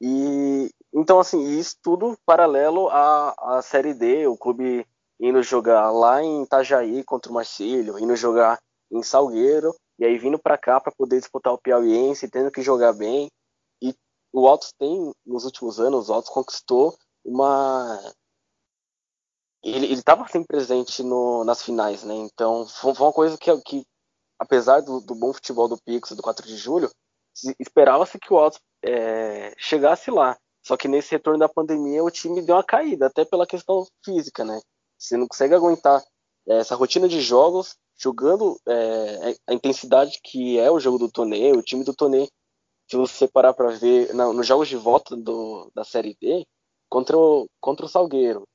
E 0.00 0.70
então 0.92 1.20
assim, 1.20 1.58
isso 1.58 1.76
tudo 1.82 2.18
paralelo 2.26 2.88
à, 2.88 3.34
à 3.38 3.62
Série 3.62 3.94
D, 3.94 4.26
o 4.26 4.36
clube 4.36 4.86
indo 5.20 5.42
jogar 5.42 5.90
lá 5.92 6.22
em 6.22 6.42
Itajaí 6.42 7.04
contra 7.04 7.30
o 7.30 7.34
Marcílio, 7.34 7.98
indo 7.98 8.16
jogar 8.16 8.58
em 8.90 9.02
Salgueiro, 9.02 9.74
e 9.98 10.04
aí 10.04 10.18
vindo 10.18 10.38
para 10.38 10.58
cá 10.58 10.80
para 10.80 10.92
poder 10.92 11.20
disputar 11.20 11.52
o 11.52 11.58
Piauiense, 11.58 12.28
tendo 12.28 12.50
que 12.50 12.60
jogar 12.60 12.92
bem. 12.92 13.30
E 13.80 13.94
o 14.32 14.48
Altos 14.48 14.72
tem, 14.76 15.12
nos 15.24 15.44
últimos 15.44 15.78
anos, 15.78 16.08
o 16.08 16.12
Altos 16.12 16.30
conquistou 16.30 16.96
uma. 17.24 18.00
Ele 19.62 19.92
estava 19.92 20.26
sempre 20.26 20.48
presente 20.48 21.02
no, 21.02 21.44
nas 21.44 21.62
finais, 21.62 22.02
né? 22.02 22.14
Então 22.14 22.66
foi, 22.66 22.92
uma 22.92 23.12
coisa 23.12 23.38
que, 23.38 23.56
que 23.62 23.86
apesar 24.38 24.80
do, 24.80 25.00
do, 25.00 25.14
bom 25.14 25.32
futebol 25.32 25.68
do 25.68 25.78
Pix 25.78 26.12
do 26.12 26.22
4 26.22 26.46
de 26.46 26.56
julho, 26.56 26.90
esperava-se 27.60 28.18
que 28.18 28.32
o 28.32 28.38
Altos 28.38 28.60
é, 28.84 29.54
chegasse 29.56 30.10
lá. 30.10 30.36
Só 30.64 30.76
que 30.76 30.88
nesse 30.88 31.12
retorno 31.12 31.38
da 31.38 31.48
pandemia 31.48 32.02
o 32.02 32.10
time 32.10 32.42
deu 32.42 32.56
uma 32.56 32.64
caída, 32.64 33.06
até 33.06 33.24
pela 33.24 33.46
questão 33.46 33.86
física, 34.04 34.44
né? 34.44 34.60
Você 34.98 35.16
não 35.16 35.28
consegue 35.28 35.54
aguentar 35.54 36.02
é, 36.48 36.58
essa 36.58 36.74
rotina 36.74 37.08
de 37.08 37.20
jogos, 37.20 37.76
jogando 37.96 38.60
é, 38.66 39.36
a 39.46 39.54
intensidade 39.54 40.20
que 40.22 40.58
é 40.58 40.70
o 40.70 40.80
jogo 40.80 40.98
do 40.98 41.10
Tonê, 41.10 41.52
o 41.52 41.62
time 41.62 41.84
do 41.84 41.94
Tonê, 41.94 42.28
se 42.90 42.96
você 42.96 43.26
parar 43.28 43.54
para 43.54 43.70
ver 43.70 44.12
não, 44.14 44.32
nos 44.32 44.46
jogos 44.46 44.68
de 44.68 44.76
volta 44.76 45.16
do, 45.16 45.70
da 45.74 45.84
Série 45.84 46.16
D, 46.20 46.46
contra 46.92 47.16
o, 47.16 47.48
contra 47.58 47.86
o 47.86 47.88
Salgueiro, 47.88 48.46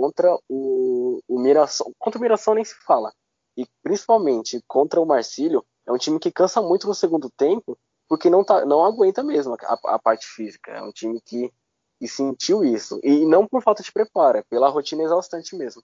contra 0.00 0.38
o, 0.48 1.20
o 1.26 1.40
Mirassol, 1.40 1.92
contra 1.98 2.20
o 2.20 2.22
Mirassol 2.22 2.54
nem 2.54 2.64
se 2.64 2.76
fala, 2.86 3.12
e 3.56 3.66
principalmente 3.82 4.62
contra 4.68 5.00
o 5.00 5.04
Marcílio, 5.04 5.64
é 5.84 5.90
um 5.90 5.98
time 5.98 6.20
que 6.20 6.30
cansa 6.30 6.62
muito 6.62 6.86
no 6.86 6.94
segundo 6.94 7.28
tempo, 7.28 7.76
porque 8.08 8.30
não, 8.30 8.44
tá, 8.44 8.64
não 8.64 8.84
aguenta 8.84 9.24
mesmo 9.24 9.56
a, 9.64 9.78
a 9.86 9.98
parte 9.98 10.24
física. 10.24 10.70
É 10.70 10.80
um 10.80 10.92
time 10.92 11.20
que, 11.20 11.52
que, 11.98 12.06
sentiu 12.06 12.62
isso. 12.62 13.00
E 13.02 13.26
não 13.26 13.44
por 13.44 13.60
falta 13.60 13.82
de 13.82 13.90
preparo, 13.90 14.38
é 14.38 14.42
pela 14.48 14.68
rotina 14.68 15.02
exaustante 15.02 15.56
mesmo. 15.56 15.82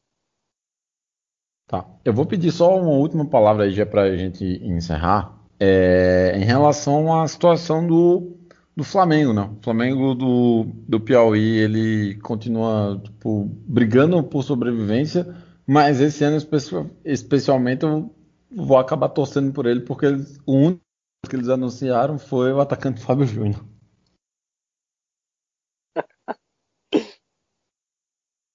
Tá. 1.66 1.84
Eu 2.04 2.14
vou 2.14 2.24
pedir 2.24 2.52
só 2.52 2.76
uma 2.76 2.92
última 2.92 3.28
palavra 3.28 3.64
aí 3.64 3.72
já 3.72 3.84
para 3.84 4.02
a 4.02 4.16
gente 4.16 4.44
encerrar. 4.62 5.36
É, 5.59 6.34
em 6.36 6.44
relação 6.44 7.20
à 7.20 7.26
situação 7.26 7.84
do, 7.84 8.36
do 8.77 8.85
Flamengo, 8.85 9.33
né? 9.33 9.43
O 9.59 9.62
Flamengo 9.62 10.14
do, 10.14 10.64
do 10.87 11.01
Piauí, 11.01 11.57
ele 11.59 12.20
continua 12.20 13.01
tipo, 13.03 13.47
brigando 13.66 14.22
por 14.22 14.43
sobrevivência, 14.43 15.27
mas 15.66 16.01
esse 16.01 16.22
ano, 16.22 16.37
especialmente, 17.05 17.85
eu 17.85 18.14
vou 18.51 18.77
acabar 18.77 19.09
torcendo 19.09 19.53
por 19.53 19.64
ele, 19.64 19.81
porque 19.81 20.07
o 20.47 20.77
que 21.29 21.35
eles 21.35 21.49
anunciaram 21.49 22.18
foi 22.18 22.53
o 22.53 22.61
atacante 22.61 23.03
Fábio 23.03 23.27
Júnior. 23.27 23.64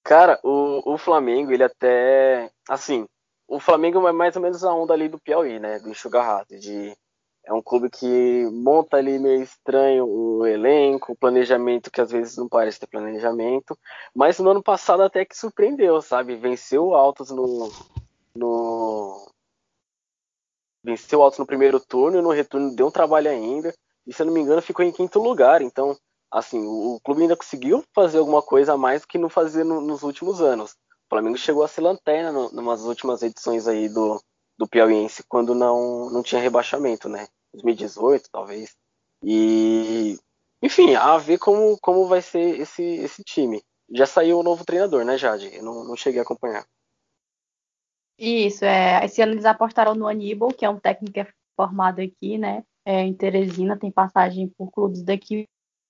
Cara, 0.04 0.38
o, 0.44 0.94
o 0.94 0.98
Flamengo, 0.98 1.52
ele 1.52 1.64
até. 1.64 2.50
Assim, 2.68 3.06
o 3.48 3.58
Flamengo 3.58 4.06
é 4.06 4.12
mais 4.12 4.36
ou 4.36 4.42
menos 4.42 4.62
a 4.64 4.72
onda 4.72 4.94
ali 4.94 5.08
do 5.08 5.18
Piauí, 5.18 5.58
né? 5.58 5.78
Do 5.80 5.88
Enxuga 5.90 6.44
de 6.48 6.96
é 7.44 7.52
um 7.52 7.62
clube 7.62 7.90
que 7.90 8.48
monta 8.52 8.96
ali 8.96 9.18
meio 9.18 9.42
estranho 9.42 10.06
o 10.06 10.46
elenco, 10.46 11.12
o 11.12 11.16
planejamento 11.16 11.90
que 11.90 12.00
às 12.00 12.10
vezes 12.10 12.36
não 12.36 12.48
parece 12.48 12.78
ter 12.78 12.86
planejamento, 12.86 13.76
mas 14.14 14.38
no 14.38 14.50
ano 14.50 14.62
passado 14.62 15.02
até 15.02 15.24
que 15.24 15.36
surpreendeu, 15.36 16.00
sabe? 16.00 16.36
Venceu 16.36 16.88
o 16.88 16.94
Altos 16.94 17.30
no, 17.30 17.70
no 18.34 19.28
venceu 20.84 21.18
o 21.18 21.22
Altos 21.22 21.38
no 21.38 21.46
primeiro 21.46 21.80
turno 21.80 22.18
e 22.18 22.22
no 22.22 22.30
retorno 22.30 22.74
deu 22.76 22.86
um 22.86 22.92
trabalho 22.92 23.30
ainda, 23.30 23.74
e 24.06 24.12
se 24.12 24.22
eu 24.22 24.26
não 24.26 24.32
me 24.32 24.40
engano 24.40 24.62
ficou 24.62 24.84
em 24.84 24.92
quinto 24.92 25.18
lugar, 25.18 25.62
então 25.62 25.96
assim, 26.30 26.64
o, 26.64 26.94
o 26.94 27.00
clube 27.00 27.22
ainda 27.22 27.36
conseguiu 27.36 27.84
fazer 27.94 28.18
alguma 28.18 28.40
coisa 28.40 28.74
a 28.74 28.78
mais 28.78 29.02
do 29.02 29.08
que 29.08 29.18
não 29.18 29.28
fazia 29.28 29.64
no, 29.64 29.80
nos 29.80 30.02
últimos 30.02 30.40
anos. 30.40 30.72
O 30.72 31.08
Flamengo 31.10 31.36
chegou 31.36 31.62
a 31.62 31.68
ser 31.68 31.82
lanterna 31.82 32.32
no, 32.32 32.50
numas 32.52 32.84
últimas 32.84 33.22
edições 33.22 33.68
aí 33.68 33.88
do, 33.88 34.18
do 34.58 34.68
Piauiense 34.68 35.22
quando 35.28 35.54
não, 35.54 36.10
não 36.10 36.22
tinha 36.22 36.40
rebaixamento, 36.40 37.08
né? 37.08 37.26
2018, 37.52 38.28
talvez. 38.30 38.76
E, 39.22 40.18
enfim, 40.62 40.94
a 40.94 41.16
ver 41.18 41.38
como, 41.38 41.78
como 41.80 42.06
vai 42.06 42.22
ser 42.22 42.60
esse, 42.60 42.82
esse 42.82 43.22
time. 43.22 43.62
Já 43.94 44.06
saiu 44.06 44.38
o 44.38 44.42
novo 44.42 44.64
treinador, 44.64 45.04
né, 45.04 45.18
Jade? 45.18 45.54
Eu 45.54 45.62
não, 45.62 45.84
não 45.84 45.96
cheguei 45.96 46.20
a 46.20 46.22
acompanhar. 46.22 46.66
Isso, 48.18 48.64
é. 48.64 49.04
Esse 49.04 49.20
ano 49.20 49.32
eles 49.32 49.44
apostaram 49.44 49.94
no 49.94 50.06
Aníbal, 50.06 50.52
que 50.52 50.64
é 50.64 50.70
um 50.70 50.78
técnico 50.78 51.18
é 51.18 51.26
formado 51.56 52.00
aqui, 52.00 52.38
né? 52.38 52.64
É, 52.84 53.00
em 53.00 53.14
Teresina, 53.14 53.78
tem 53.78 53.90
passagem 53.90 54.48
por 54.48 54.70
clubes 54.70 55.02
daqui 55.02 55.46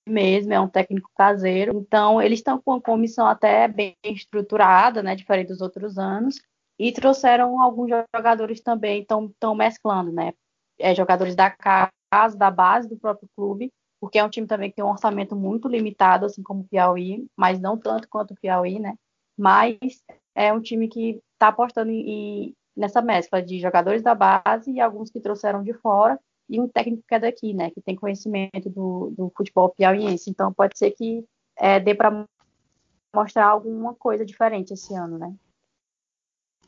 mesmo, 0.07 0.53
é 0.53 0.59
um 0.59 0.67
técnico 0.67 1.09
caseiro. 1.15 1.77
Então, 1.77 2.21
eles 2.21 2.39
estão 2.39 2.61
com 2.61 2.71
uma 2.71 2.81
comissão 2.81 3.25
até 3.25 3.67
bem 3.67 3.95
estruturada, 4.03 5.01
né? 5.01 5.15
Diferente 5.15 5.47
dos 5.47 5.61
outros 5.61 5.97
anos. 5.97 6.41
E 6.79 6.91
trouxeram 6.91 7.61
alguns 7.61 7.89
jogadores 8.15 8.61
também, 8.61 9.01
estão 9.01 9.55
mesclando, 9.55 10.11
né? 10.11 10.33
É, 10.79 10.93
jogadores 10.95 11.35
da 11.35 11.49
casa, 11.51 11.91
da 12.37 12.49
base 12.49 12.89
do 12.89 12.97
próprio 12.97 13.29
clube, 13.35 13.71
porque 14.01 14.19
é 14.19 14.23
um 14.23 14.29
time 14.29 14.47
também 14.47 14.69
que 14.69 14.75
tem 14.75 14.83
um 14.83 14.89
orçamento 14.89 15.35
muito 15.35 15.67
limitado, 15.67 16.25
assim 16.25 16.43
como 16.43 16.61
o 16.61 16.67
Piauí, 16.67 17.25
mas 17.37 17.59
não 17.59 17.77
tanto 17.77 18.09
quanto 18.09 18.31
o 18.31 18.35
Piauí, 18.39 18.79
né? 18.79 18.95
Mas 19.37 19.77
é 20.35 20.51
um 20.51 20.59
time 20.59 20.87
que 20.87 21.21
está 21.33 21.49
apostando 21.49 21.91
em, 21.91 22.53
nessa 22.75 23.01
mescla 23.01 23.41
de 23.41 23.59
jogadores 23.59 24.01
da 24.01 24.15
base 24.15 24.71
e 24.71 24.81
alguns 24.81 25.09
que 25.09 25.21
trouxeram 25.21 25.63
de 25.63 25.73
fora, 25.73 26.19
e 26.49 26.59
um 26.59 26.67
técnico 26.67 27.03
que 27.07 27.15
é 27.15 27.19
daqui, 27.19 27.53
né? 27.53 27.71
Que 27.71 27.81
tem 27.81 27.95
conhecimento 27.95 28.69
do, 28.69 29.13
do 29.17 29.31
futebol 29.35 29.69
piauiense. 29.69 30.29
Então 30.29 30.53
pode 30.53 30.77
ser 30.77 30.91
que 30.91 31.23
é, 31.55 31.79
dê 31.79 31.95
para 31.95 32.25
mostrar 33.15 33.47
alguma 33.47 33.93
coisa 33.93 34.25
diferente 34.25 34.73
esse 34.73 34.93
ano, 34.93 35.17
né? 35.17 35.33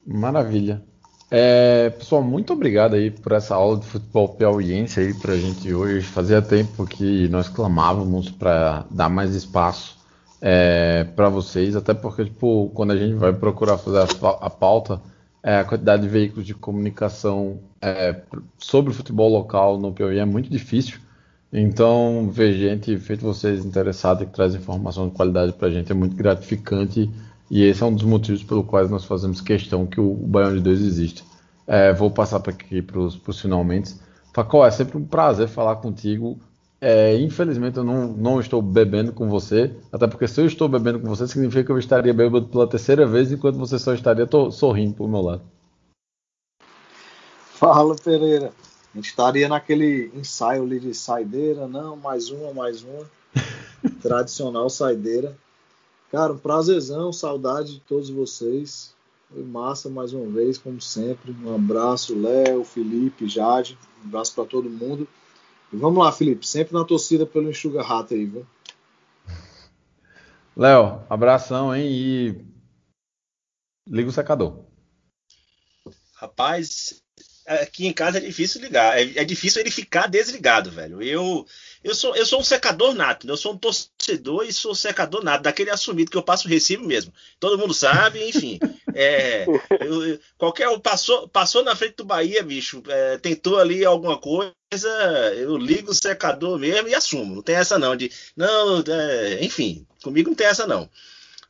Maravilha. 0.06 0.84
É, 1.32 1.90
pessoal, 1.90 2.22
muito 2.22 2.54
obrigado 2.54 2.94
aí 2.94 3.10
por 3.10 3.32
essa 3.32 3.56
aula 3.56 3.80
de 3.80 3.86
futebol 3.88 4.30
piauiense 4.30 5.00
aí 5.00 5.14
pra 5.14 5.36
gente 5.36 5.74
hoje. 5.74 6.06
Fazia 6.06 6.42
tempo 6.42 6.86
que 6.86 7.28
nós 7.30 7.50
clamávamos 7.50 8.30
para 8.30 8.86
dar 8.92 9.10
mais 9.10 9.34
espaço 9.34 9.98
é, 10.40 11.04
para 11.04 11.28
vocês, 11.28 11.76
até 11.76 11.94
porque 11.94 12.26
tipo, 12.26 12.70
quando 12.74 12.92
a 12.92 12.98
gente 12.98 13.16
vai 13.16 13.34
procurar 13.34 13.78
fazer 13.80 14.00
a, 14.00 14.30
a 14.46 14.50
pauta, 14.50 15.02
é, 15.42 15.58
a 15.58 15.64
quantidade 15.64 16.04
de 16.04 16.08
veículos 16.08 16.46
de 16.46 16.54
comunicação 16.54 17.60
é, 17.82 18.22
sobre 18.60 18.92
o 18.92 18.94
futebol 18.94 19.30
local 19.30 19.80
no 19.80 19.92
Piauí 19.92 20.20
é 20.20 20.26
muito 20.26 20.50
difícil. 20.50 21.00
Então, 21.52 22.30
ver 22.32 22.54
gente, 22.54 22.98
feito 23.00 23.22
vocês 23.22 23.66
interessados 23.66 24.26
que 24.26 24.34
traz 24.34 24.54
informação 24.54 25.08
de 25.08 25.16
qualidade 25.16 25.54
para 25.54 25.68
a 25.68 25.72
gente 25.72 25.92
é 25.92 25.96
muito 25.96 26.16
gratificante 26.16 27.10
e 27.50 27.64
esse 27.64 27.84
é 27.84 27.86
um 27.86 27.94
dos 27.94 28.04
motivos 28.04 28.44
pelo 28.44 28.64
quais 28.64 28.90
nós 28.90 29.06
fazemos 29.06 29.42
questão 29.42 29.86
que 29.86 30.00
o, 30.00 30.12
o 30.12 30.28
Baião 30.28 30.54
de 30.54 30.62
Dois 30.62 30.82
existe. 30.82 31.24
É, 31.68 31.94
vou 31.94 32.12
passar 32.12 32.40
para 32.40 32.52
aqui 32.52 32.82
para 32.82 33.00
os 33.00 33.20
finalmente. 33.40 33.96
Facol, 34.34 34.66
é 34.66 34.72
sempre 34.72 34.98
um 34.98 35.06
prazer 35.06 35.48
falar 35.48 35.78
contigo. 35.78 36.40
É, 36.82 37.18
infelizmente 37.18 37.78
eu 37.78 37.84
não, 37.84 38.08
não 38.08 38.40
estou 38.40 38.62
bebendo 38.62 39.14
com 39.14 39.30
você, 39.30 39.76
até 39.92 40.08
porque 40.08 40.28
se 40.28 40.42
eu 40.42 40.46
estou 40.46 40.68
bebendo 40.68 41.00
com 41.00 41.08
você, 41.08 41.28
significa 41.28 41.64
que 41.64 41.72
eu 41.72 41.80
estaria 41.80 42.14
bebendo 42.14 42.48
pela 42.48 42.68
terceira 42.68 43.08
vez, 43.08 43.32
enquanto 43.32 43.58
você 43.58 43.80
só 43.80 43.94
estaria 43.94 44.28
sorrindo 44.52 44.94
pro 44.94 45.08
meu 45.08 45.22
lado. 45.22 45.42
Fala, 47.54 47.96
Pereira. 47.96 48.52
A 48.94 48.98
gente 48.98 49.08
estaria 49.08 49.48
naquele 49.48 50.12
ensaio 50.14 50.64
ali 50.64 50.80
de 50.80 50.94
saideira, 50.94 51.68
não, 51.68 51.96
mais 51.98 52.30
uma, 52.30 52.54
mais 52.54 52.84
uma. 52.84 53.06
Tradicional 54.02 54.70
saideira. 54.70 55.36
Cara, 56.12 56.34
um 56.34 56.38
prazerzão, 56.38 57.12
saudade 57.12 57.76
de 57.76 57.80
todos 57.82 58.10
vocês. 58.10 58.94
Foi 59.30 59.44
massa 59.44 59.90
mais 59.90 60.14
uma 60.14 60.30
vez, 60.32 60.58
como 60.58 60.80
sempre. 60.80 61.32
Um 61.44 61.54
abraço, 61.56 62.18
Léo, 62.18 62.64
Felipe, 62.64 63.28
Jade. 63.28 63.78
Um 64.04 64.08
abraço 64.08 64.34
para 64.34 64.46
todo 64.46 64.70
mundo. 64.70 65.08
E 65.74 65.76
vamos 65.76 66.04
lá, 66.04 66.12
Felipe, 66.12 66.48
sempre 66.48 66.74
na 66.74 66.86
torcida 66.86 67.26
pelo 67.26 67.50
Enxuga 67.50 67.82
Rato 67.82 68.14
aí, 68.14 68.26
viu? 68.26 68.46
Léo, 70.56 71.04
abração, 71.10 71.76
hein? 71.76 71.88
E 71.90 72.46
liga 73.88 74.10
o 74.10 74.14
secador. 74.14 74.64
Rapaz, 76.16 77.02
aqui 77.46 77.86
em 77.88 77.94
casa 77.94 78.18
é 78.18 78.22
difícil 78.22 78.62
ligar. 78.62 78.98
É, 78.98 79.22
é, 79.22 79.26
difícil 79.26 79.62
ele 79.62 79.72
ficar 79.72 80.08
desligado, 80.08 80.72
velho. 80.72 81.02
Eu, 81.02 81.46
eu, 81.86 81.94
sou, 81.94 82.16
eu 82.16 82.26
sou 82.26 82.40
um 82.40 82.44
secador 82.44 82.96
nato. 82.96 83.28
Né? 83.28 83.32
Eu 83.32 83.38
sou 83.38 83.54
um 83.54 83.58
torcedor 83.58 84.44
e 84.44 84.52
sou 84.52 84.72
um 84.72 84.76
secador 84.76 85.24
nato. 85.24 85.44
Daquele 85.44 85.70
assumido 85.70 86.10
que 86.10 86.18
eu 86.18 86.24
passo 86.24 86.48
o 86.48 86.50
recibo 86.50 86.84
mesmo. 86.84 87.14
Todo 87.40 87.60
mundo 87.60 87.74
sabe, 87.74 88.28
enfim. 88.28 88.60
É, 88.98 89.46
eu, 89.82 90.18
qualquer 90.38 90.70
um 90.70 90.80
passou, 90.80 91.28
passou 91.28 91.66
na 91.66 91.76
frente 91.76 91.98
do 91.98 92.06
Bahia, 92.06 92.42
bicho. 92.42 92.82
É, 92.88 93.18
tentou 93.18 93.60
ali 93.60 93.84
alguma 93.84 94.18
coisa. 94.18 94.54
Eu 95.36 95.58
ligo 95.58 95.92
o 95.92 95.94
secador 95.94 96.58
mesmo 96.58 96.88
e 96.88 96.96
assumo. 96.96 97.36
Não 97.36 97.42
tem 97.42 97.58
essa 97.58 97.78
não. 97.78 97.94
De, 97.94 98.10
não, 98.38 98.82
é, 98.88 99.44
enfim. 99.44 99.86
Comigo 100.02 100.30
não 100.30 100.36
tem 100.36 100.48
essa 100.48 100.66
não. 100.66 100.90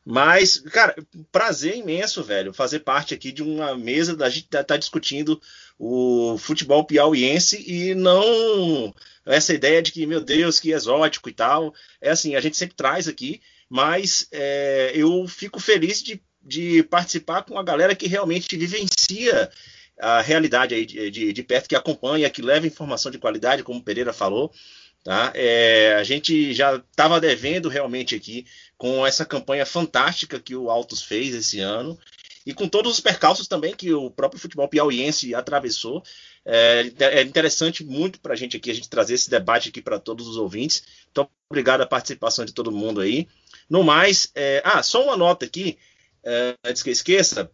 Mas, 0.04 0.58
cara, 0.58 0.94
prazer 1.32 1.76
imenso, 1.76 2.22
velho, 2.22 2.52
fazer 2.52 2.78
parte 2.80 3.12
aqui 3.12 3.32
de 3.32 3.42
uma 3.42 3.76
mesa 3.76 4.16
da 4.16 4.28
gente 4.28 4.46
tá, 4.46 4.62
tá 4.62 4.76
discutindo 4.76 5.40
o 5.78 6.36
futebol 6.38 6.84
piauiense 6.84 7.62
e 7.66 7.94
não 7.94 8.94
essa 9.26 9.52
ideia 9.52 9.82
de 9.82 9.90
que, 9.90 10.06
meu 10.06 10.20
Deus, 10.20 10.60
que 10.60 10.70
exótico 10.70 11.28
e 11.28 11.32
tal. 11.32 11.74
É 12.00 12.10
assim, 12.10 12.36
a 12.36 12.40
gente 12.40 12.56
sempre 12.56 12.76
traz 12.76 13.08
aqui, 13.08 13.40
mas 13.68 14.28
é, 14.30 14.92
eu 14.94 15.26
fico 15.26 15.58
feliz 15.58 16.02
de, 16.02 16.22
de 16.40 16.82
participar 16.84 17.42
com 17.42 17.58
a 17.58 17.62
galera 17.62 17.94
que 17.94 18.06
realmente 18.06 18.56
vivencia 18.56 19.50
a 19.98 20.20
realidade 20.20 20.74
aí 20.74 20.86
de, 20.86 21.10
de, 21.10 21.32
de 21.32 21.42
perto, 21.42 21.68
que 21.68 21.74
acompanha, 21.74 22.30
que 22.30 22.42
leva 22.42 22.66
informação 22.66 23.10
de 23.10 23.18
qualidade, 23.18 23.62
como 23.62 23.80
o 23.80 23.82
Pereira 23.82 24.12
falou. 24.12 24.52
Tá? 25.02 25.32
É, 25.34 25.94
a 25.98 26.02
gente 26.02 26.52
já 26.52 26.76
estava 26.76 27.20
devendo 27.20 27.68
realmente 27.68 28.14
aqui 28.14 28.44
com 28.76 29.06
essa 29.06 29.24
campanha 29.24 29.64
fantástica 29.64 30.40
que 30.40 30.54
o 30.54 30.68
Altos 30.68 31.00
fez 31.00 31.34
esse 31.34 31.60
ano 31.60 31.98
e 32.46 32.54
com 32.54 32.68
todos 32.68 32.92
os 32.92 33.00
percalços 33.00 33.48
também 33.48 33.74
que 33.74 33.92
o 33.92 34.08
próprio 34.08 34.40
futebol 34.40 34.68
piauiense 34.68 35.34
atravessou. 35.34 36.00
É, 36.44 36.92
é 37.00 37.22
interessante 37.22 37.84
muito 37.84 38.20
para 38.20 38.34
a 38.34 38.36
gente 38.36 38.56
aqui, 38.56 38.70
a 38.70 38.74
gente 38.74 38.88
trazer 38.88 39.14
esse 39.14 39.28
debate 39.28 39.70
aqui 39.70 39.82
para 39.82 39.98
todos 39.98 40.28
os 40.28 40.36
ouvintes. 40.36 40.84
Então, 41.10 41.28
obrigado 41.50 41.80
a 41.80 41.86
participação 41.86 42.44
de 42.44 42.54
todo 42.54 42.70
mundo 42.70 43.00
aí. 43.00 43.26
No 43.68 43.82
mais, 43.82 44.30
é, 44.36 44.62
ah, 44.64 44.80
só 44.80 45.02
uma 45.02 45.16
nota 45.16 45.44
aqui, 45.44 45.76
é, 46.22 46.54
antes 46.64 46.84
que 46.84 46.90
eu 46.90 46.92
esqueça. 46.92 47.50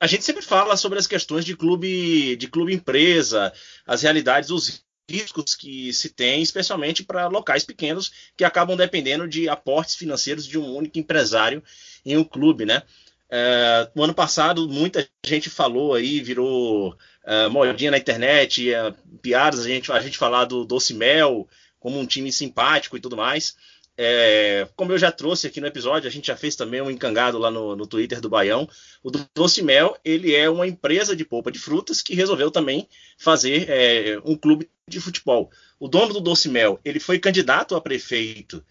A 0.00 0.08
gente 0.08 0.24
sempre 0.24 0.42
fala 0.42 0.76
sobre 0.76 0.98
as 0.98 1.06
questões 1.06 1.44
de 1.44 1.56
clube, 1.56 2.34
de 2.34 2.48
clube 2.48 2.74
empresa, 2.74 3.52
as 3.86 4.02
realidades, 4.02 4.50
os 4.50 4.84
riscos 5.08 5.54
que 5.54 5.92
se 5.92 6.08
tem, 6.08 6.42
especialmente 6.42 7.04
para 7.04 7.28
locais 7.28 7.64
pequenos 7.64 8.10
que 8.36 8.42
acabam 8.42 8.76
dependendo 8.76 9.28
de 9.28 9.48
aportes 9.48 9.94
financeiros 9.94 10.44
de 10.44 10.58
um 10.58 10.74
único 10.74 10.98
empresário 10.98 11.62
em 12.04 12.16
um 12.16 12.24
clube, 12.24 12.64
né? 12.64 12.82
É, 13.28 13.90
no 13.94 14.04
ano 14.04 14.14
passado, 14.14 14.68
muita 14.68 15.06
gente 15.24 15.50
falou 15.50 15.94
aí, 15.94 16.20
virou 16.20 16.96
é, 17.24 17.48
modinha 17.48 17.90
na 17.90 17.98
internet, 17.98 18.72
é, 18.72 18.94
piadas, 19.20 19.60
a 19.60 19.68
gente, 19.68 19.90
a 19.90 20.00
gente 20.00 20.16
falar 20.16 20.44
do 20.44 20.64
Doce 20.64 20.94
Mel 20.94 21.48
como 21.80 21.98
um 21.98 22.06
time 22.06 22.32
simpático 22.32 22.96
e 22.96 23.00
tudo 23.00 23.16
mais. 23.16 23.56
É, 23.98 24.68
como 24.76 24.92
eu 24.92 24.98
já 24.98 25.10
trouxe 25.10 25.46
aqui 25.46 25.58
no 25.58 25.66
episódio, 25.66 26.06
a 26.06 26.12
gente 26.12 26.26
já 26.26 26.36
fez 26.36 26.54
também 26.54 26.82
um 26.82 26.90
encangado 26.90 27.38
lá 27.38 27.50
no, 27.50 27.74
no 27.74 27.86
Twitter 27.86 28.20
do 28.20 28.28
Baião. 28.28 28.68
O 29.02 29.10
Doce 29.34 29.62
Mel 29.62 29.96
ele 30.04 30.34
é 30.34 30.50
uma 30.50 30.66
empresa 30.66 31.16
de 31.16 31.24
polpa 31.24 31.50
de 31.50 31.58
frutas 31.58 32.02
que 32.02 32.14
resolveu 32.14 32.50
também 32.50 32.86
fazer 33.16 33.68
é, 33.70 34.20
um 34.24 34.36
clube 34.36 34.68
de 34.86 35.00
futebol. 35.00 35.50
O 35.80 35.88
dono 35.88 36.12
do 36.12 36.20
Doce 36.20 36.48
Mel 36.48 36.78
ele 36.84 37.00
foi 37.00 37.18
candidato 37.18 37.74
a 37.74 37.80
prefeito 37.80 38.62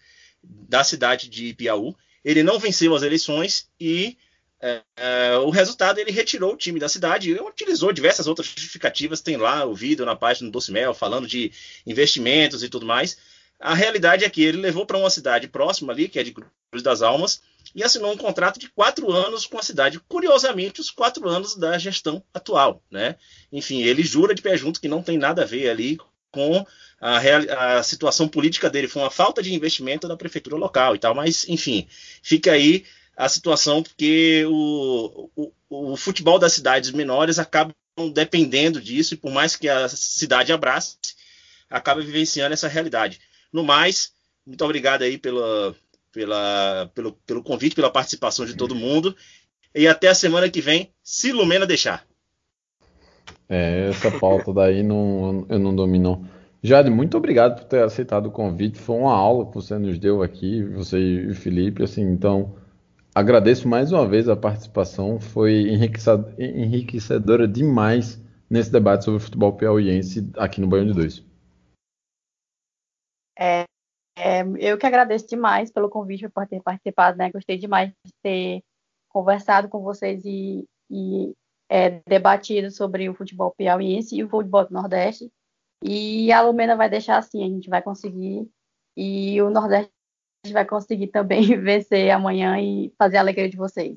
da 0.42 0.84
cidade 0.84 1.28
de 1.28 1.52
Piauí. 1.54 1.94
Ele 2.24 2.42
não 2.42 2.58
venceu 2.58 2.94
as 2.94 3.02
eleições 3.02 3.68
e 3.80 4.16
é, 4.60 4.82
é, 4.96 5.36
o 5.38 5.50
resultado 5.50 5.98
ele 5.98 6.10
retirou 6.10 6.54
o 6.54 6.56
time 6.56 6.80
da 6.80 6.88
cidade 6.88 7.30
e 7.30 7.40
utilizou 7.40 7.92
diversas 7.92 8.26
outras 8.26 8.46
justificativas. 8.46 9.20
Tem 9.20 9.36
lá 9.36 9.64
o 9.64 9.74
vídeo 9.74 10.06
na 10.06 10.16
página 10.16 10.48
do 10.48 10.52
Doce 10.52 10.72
Mel 10.72 10.94
falando 10.94 11.26
de 11.26 11.52
investimentos 11.86 12.62
e 12.62 12.68
tudo 12.68 12.86
mais. 12.86 13.16
A 13.58 13.74
realidade 13.74 14.24
é 14.24 14.30
que 14.30 14.42
ele 14.42 14.58
levou 14.58 14.84
para 14.84 14.98
uma 14.98 15.10
cidade 15.10 15.48
próxima 15.48 15.92
ali, 15.92 16.08
que 16.08 16.18
é 16.18 16.22
de 16.22 16.32
Cruz 16.32 16.82
das 16.82 17.00
Almas, 17.00 17.40
e 17.74 17.82
assinou 17.82 18.12
um 18.12 18.16
contrato 18.16 18.58
de 18.58 18.68
quatro 18.68 19.10
anos 19.10 19.46
com 19.46 19.58
a 19.58 19.62
cidade. 19.62 20.00
Curiosamente, 20.08 20.80
os 20.80 20.90
quatro 20.90 21.28
anos 21.28 21.56
da 21.56 21.78
gestão 21.78 22.22
atual. 22.34 22.82
Né? 22.90 23.16
Enfim, 23.50 23.82
ele 23.82 24.02
jura 24.02 24.34
de 24.34 24.42
pé 24.42 24.56
junto 24.56 24.80
que 24.80 24.88
não 24.88 25.02
tem 25.02 25.16
nada 25.16 25.42
a 25.42 25.46
ver 25.46 25.70
ali 25.70 25.98
com 26.30 26.66
a, 27.00 27.18
real, 27.18 27.42
a, 27.58 27.82
situação 27.82 28.28
política 28.28 28.68
dele. 28.68 28.88
Foi 28.88 29.02
uma 29.02 29.10
falta 29.10 29.42
de 29.42 29.54
investimento 29.54 30.06
da 30.06 30.16
prefeitura 30.16 30.56
local 30.56 30.94
e 30.94 30.98
tal. 30.98 31.14
Mas, 31.14 31.48
enfim, 31.48 31.86
fica 32.22 32.52
aí 32.52 32.84
a 33.16 33.28
situação, 33.28 33.82
porque 33.82 34.44
o, 34.46 35.30
o, 35.34 35.52
o 35.70 35.96
futebol 35.96 36.38
das 36.38 36.52
cidades 36.52 36.90
menores 36.90 37.38
acaba 37.38 37.74
dependendo 38.12 38.80
disso, 38.80 39.14
e 39.14 39.16
por 39.16 39.32
mais 39.32 39.56
que 39.56 39.68
a 39.68 39.88
cidade 39.88 40.52
abrace, 40.52 40.98
acaba 41.70 42.02
vivenciando 42.02 42.52
essa 42.52 42.68
realidade. 42.68 43.18
No 43.52 43.64
mais, 43.64 44.12
muito 44.46 44.62
obrigado 44.64 45.02
aí 45.02 45.16
pela, 45.16 45.74
pela, 46.12 46.90
pelo, 46.94 47.12
pelo 47.26 47.42
convite, 47.42 47.74
pela 47.74 47.90
participação 47.90 48.44
de 48.44 48.54
todo 48.54 48.74
mundo. 48.74 49.16
E 49.74 49.88
até 49.88 50.08
a 50.08 50.14
semana 50.14 50.48
que 50.50 50.60
vem, 50.60 50.90
se 51.02 51.32
Lumena 51.32 51.66
deixar. 51.66 52.06
É, 53.48 53.88
essa 53.88 54.10
pauta 54.18 54.52
daí 54.52 54.82
não, 54.82 55.46
eu 55.48 55.58
não 55.58 55.74
domino. 55.74 56.28
Jade, 56.62 56.90
muito 56.90 57.16
obrigado 57.16 57.60
por 57.60 57.64
ter 57.64 57.82
aceitado 57.82 58.26
o 58.26 58.30
convite. 58.30 58.78
Foi 58.78 58.96
uma 58.96 59.14
aula 59.14 59.46
que 59.46 59.54
você 59.54 59.78
nos 59.78 59.98
deu 59.98 60.22
aqui, 60.22 60.62
você 60.64 60.98
e 60.98 61.30
o 61.30 61.34
Felipe. 61.34 61.82
Assim, 61.82 62.02
então, 62.02 62.56
agradeço 63.16 63.66
mais 63.66 63.92
uma 63.92 64.06
vez 64.06 64.28
a 64.28 64.36
participação. 64.36 65.18
Foi 65.18 65.70
enriquecedora 66.38 67.48
demais 67.48 68.22
nesse 68.48 68.70
debate 68.70 69.06
sobre 69.06 69.20
futebol 69.20 69.56
piauiense 69.56 70.30
aqui 70.36 70.60
no 70.60 70.66
Banho 70.66 70.88
de 70.88 70.92
Dois. 70.92 71.24
É, 73.38 73.64
é, 74.18 74.42
eu 74.58 74.76
que 74.76 74.86
agradeço 74.86 75.26
demais 75.26 75.72
pelo 75.72 75.88
convite 75.88 76.28
por 76.28 76.46
ter 76.46 76.62
participado, 76.62 77.16
né? 77.16 77.30
Gostei 77.30 77.56
demais 77.56 77.90
de 78.04 78.12
ter 78.22 78.62
conversado 79.08 79.66
com 79.66 79.80
vocês 79.80 80.22
e, 80.26 80.66
e 80.90 81.32
é, 81.70 82.02
debatido 82.06 82.70
sobre 82.70 83.08
o 83.08 83.14
futebol 83.14 83.54
piauiense 83.56 84.14
e 84.14 84.24
o 84.24 84.28
futebol 84.28 84.66
do 84.66 84.74
Nordeste. 84.74 85.32
E 85.82 86.30
a 86.32 86.42
Lumena 86.42 86.76
vai 86.76 86.90
deixar 86.90 87.16
assim, 87.16 87.42
a 87.42 87.48
gente 87.48 87.70
vai 87.70 87.80
conseguir. 87.80 88.46
E 88.94 89.40
o 89.40 89.48
Nordeste 89.48 89.95
vai 90.52 90.64
conseguir 90.64 91.08
também 91.08 91.42
vencer 91.60 92.10
amanhã 92.10 92.58
e 92.60 92.92
fazer 92.98 93.16
a 93.16 93.20
alegria 93.20 93.48
de 93.48 93.56
vocês. 93.56 93.96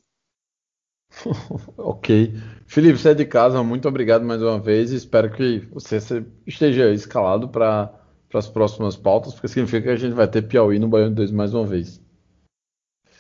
ok. 1.78 2.34
Felipe, 2.68 3.00
você 3.00 3.10
é 3.10 3.14
de 3.16 3.26
casa, 3.26 3.64
muito 3.64 3.88
obrigado 3.88 4.24
mais 4.24 4.42
uma 4.42 4.60
vez. 4.60 4.92
Espero 4.92 5.32
que 5.32 5.60
você 5.72 5.98
esteja 6.46 6.92
escalado 6.92 7.50
para 7.50 7.96
para 8.30 8.40
as 8.40 8.48
próximas 8.48 8.96
pautas, 8.96 9.34
porque 9.34 9.48
significa 9.48 9.82
que 9.82 9.90
a 9.90 9.96
gente 9.96 10.14
vai 10.14 10.28
ter 10.28 10.44
Piauí 10.44 10.78
no 10.78 10.88
Baiano 10.88 11.16
2 11.16 11.32
mais 11.32 11.54
uma 11.54 11.66
vez. 11.66 12.00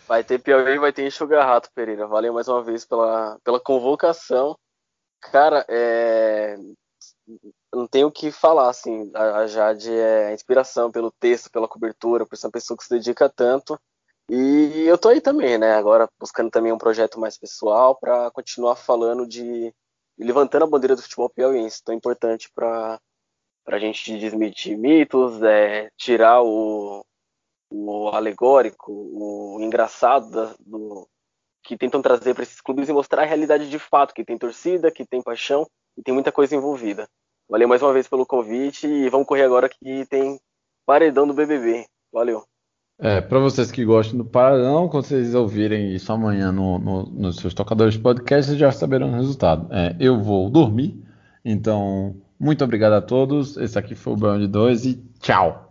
Vai 0.07 0.23
ter 0.23 0.39
Piauí 0.39 0.75
e 0.75 0.79
vai 0.79 0.93
ter 0.93 1.05
Enxuga 1.05 1.43
Rato, 1.43 1.69
Pereira. 1.73 2.07
Valeu 2.07 2.33
mais 2.33 2.47
uma 2.47 2.63
vez 2.63 2.85
pela, 2.85 3.39
pela 3.43 3.59
convocação. 3.59 4.55
Cara, 5.19 5.65
é... 5.67 6.55
não 7.79 7.87
tenho 7.87 8.07
o 8.07 8.11
que 8.11 8.31
falar, 8.31 8.69
assim. 8.69 9.11
A, 9.13 9.47
Jade 9.47 9.91
é 9.91 10.33
inspiração 10.33 10.91
pelo 10.91 11.11
texto, 11.11 11.51
pela 11.51 11.67
cobertura, 11.67 12.25
por 12.25 12.37
ser 12.37 12.47
uma 12.47 12.51
pessoa 12.51 12.77
que 12.77 12.83
se 12.83 12.89
dedica 12.89 13.29
tanto. 13.29 13.79
E 14.29 14.85
eu 14.87 14.97
tô 14.97 15.09
aí 15.09 15.21
também, 15.21 15.57
né? 15.57 15.73
Agora 15.73 16.07
buscando 16.19 16.51
também 16.51 16.71
um 16.71 16.77
projeto 16.77 17.19
mais 17.19 17.37
pessoal 17.37 17.95
para 17.95 18.29
continuar 18.31 18.75
falando 18.75 19.27
de. 19.27 19.73
levantando 20.17 20.65
a 20.65 20.67
bandeira 20.67 20.95
do 20.95 21.01
futebol 21.01 21.29
piauiense, 21.29 21.83
tão 21.83 21.95
importante 21.95 22.51
para 22.53 22.99
para 23.63 23.77
a 23.77 23.79
gente 23.79 24.17
desmitir 24.17 24.75
mitos, 24.75 25.43
é, 25.43 25.91
tirar 25.95 26.41
o, 26.41 27.05
o 27.69 28.07
alegórico, 28.09 28.91
o 28.91 29.59
engraçado 29.61 30.31
da, 30.31 30.55
do, 30.59 31.07
que 31.63 31.77
tentam 31.77 32.01
trazer 32.01 32.33
para 32.33 32.41
esses 32.41 32.59
clubes 32.61 32.89
e 32.89 32.93
mostrar 32.93 33.21
a 33.21 33.25
realidade 33.25 33.69
de 33.69 33.77
fato, 33.77 34.13
que 34.13 34.25
tem 34.25 34.39
torcida, 34.39 34.91
que 34.91 35.05
tem 35.05 35.21
paixão 35.21 35.69
e 35.95 36.01
tem 36.01 36.11
muita 36.11 36.31
coisa 36.31 36.55
envolvida. 36.55 37.07
Valeu 37.49 37.67
mais 37.67 37.81
uma 37.81 37.91
vez 37.91 38.07
pelo 38.07 38.25
convite 38.25 38.85
e 38.85 39.09
vamos 39.09 39.25
correr 39.25 39.43
agora 39.43 39.67
que 39.67 40.05
tem 40.05 40.39
paredão 40.85 41.27
do 41.27 41.33
BBB. 41.33 41.85
Valeu. 42.13 42.43
É, 43.01 43.21
para 43.21 43.39
vocês 43.39 43.71
que 43.71 43.85
gostam 43.85 44.17
do 44.17 44.25
Paredão, 44.25 44.89
quando 44.89 45.05
vocês 45.05 45.33
ouvirem 45.33 45.95
isso 45.95 46.11
amanhã 46.11 46.51
no, 46.51 46.77
no, 46.77 47.03
nos 47.03 47.37
seus 47.37 47.53
tocadores 47.53 47.93
de 47.93 48.01
podcast, 48.01 48.47
vocês 48.47 48.59
já 48.59 48.71
saberão 48.71 49.09
o 49.09 49.15
resultado. 49.15 49.73
É, 49.73 49.95
eu 49.99 50.21
vou 50.21 50.49
dormir, 50.49 51.01
então 51.43 52.17
muito 52.37 52.63
obrigado 52.63 52.93
a 52.93 53.01
todos. 53.01 53.55
Esse 53.57 53.79
aqui 53.79 53.95
foi 53.95 54.13
o 54.13 54.17
Beyond 54.17 54.47
2 54.47 54.85
e 54.85 54.95
tchau! 55.21 55.68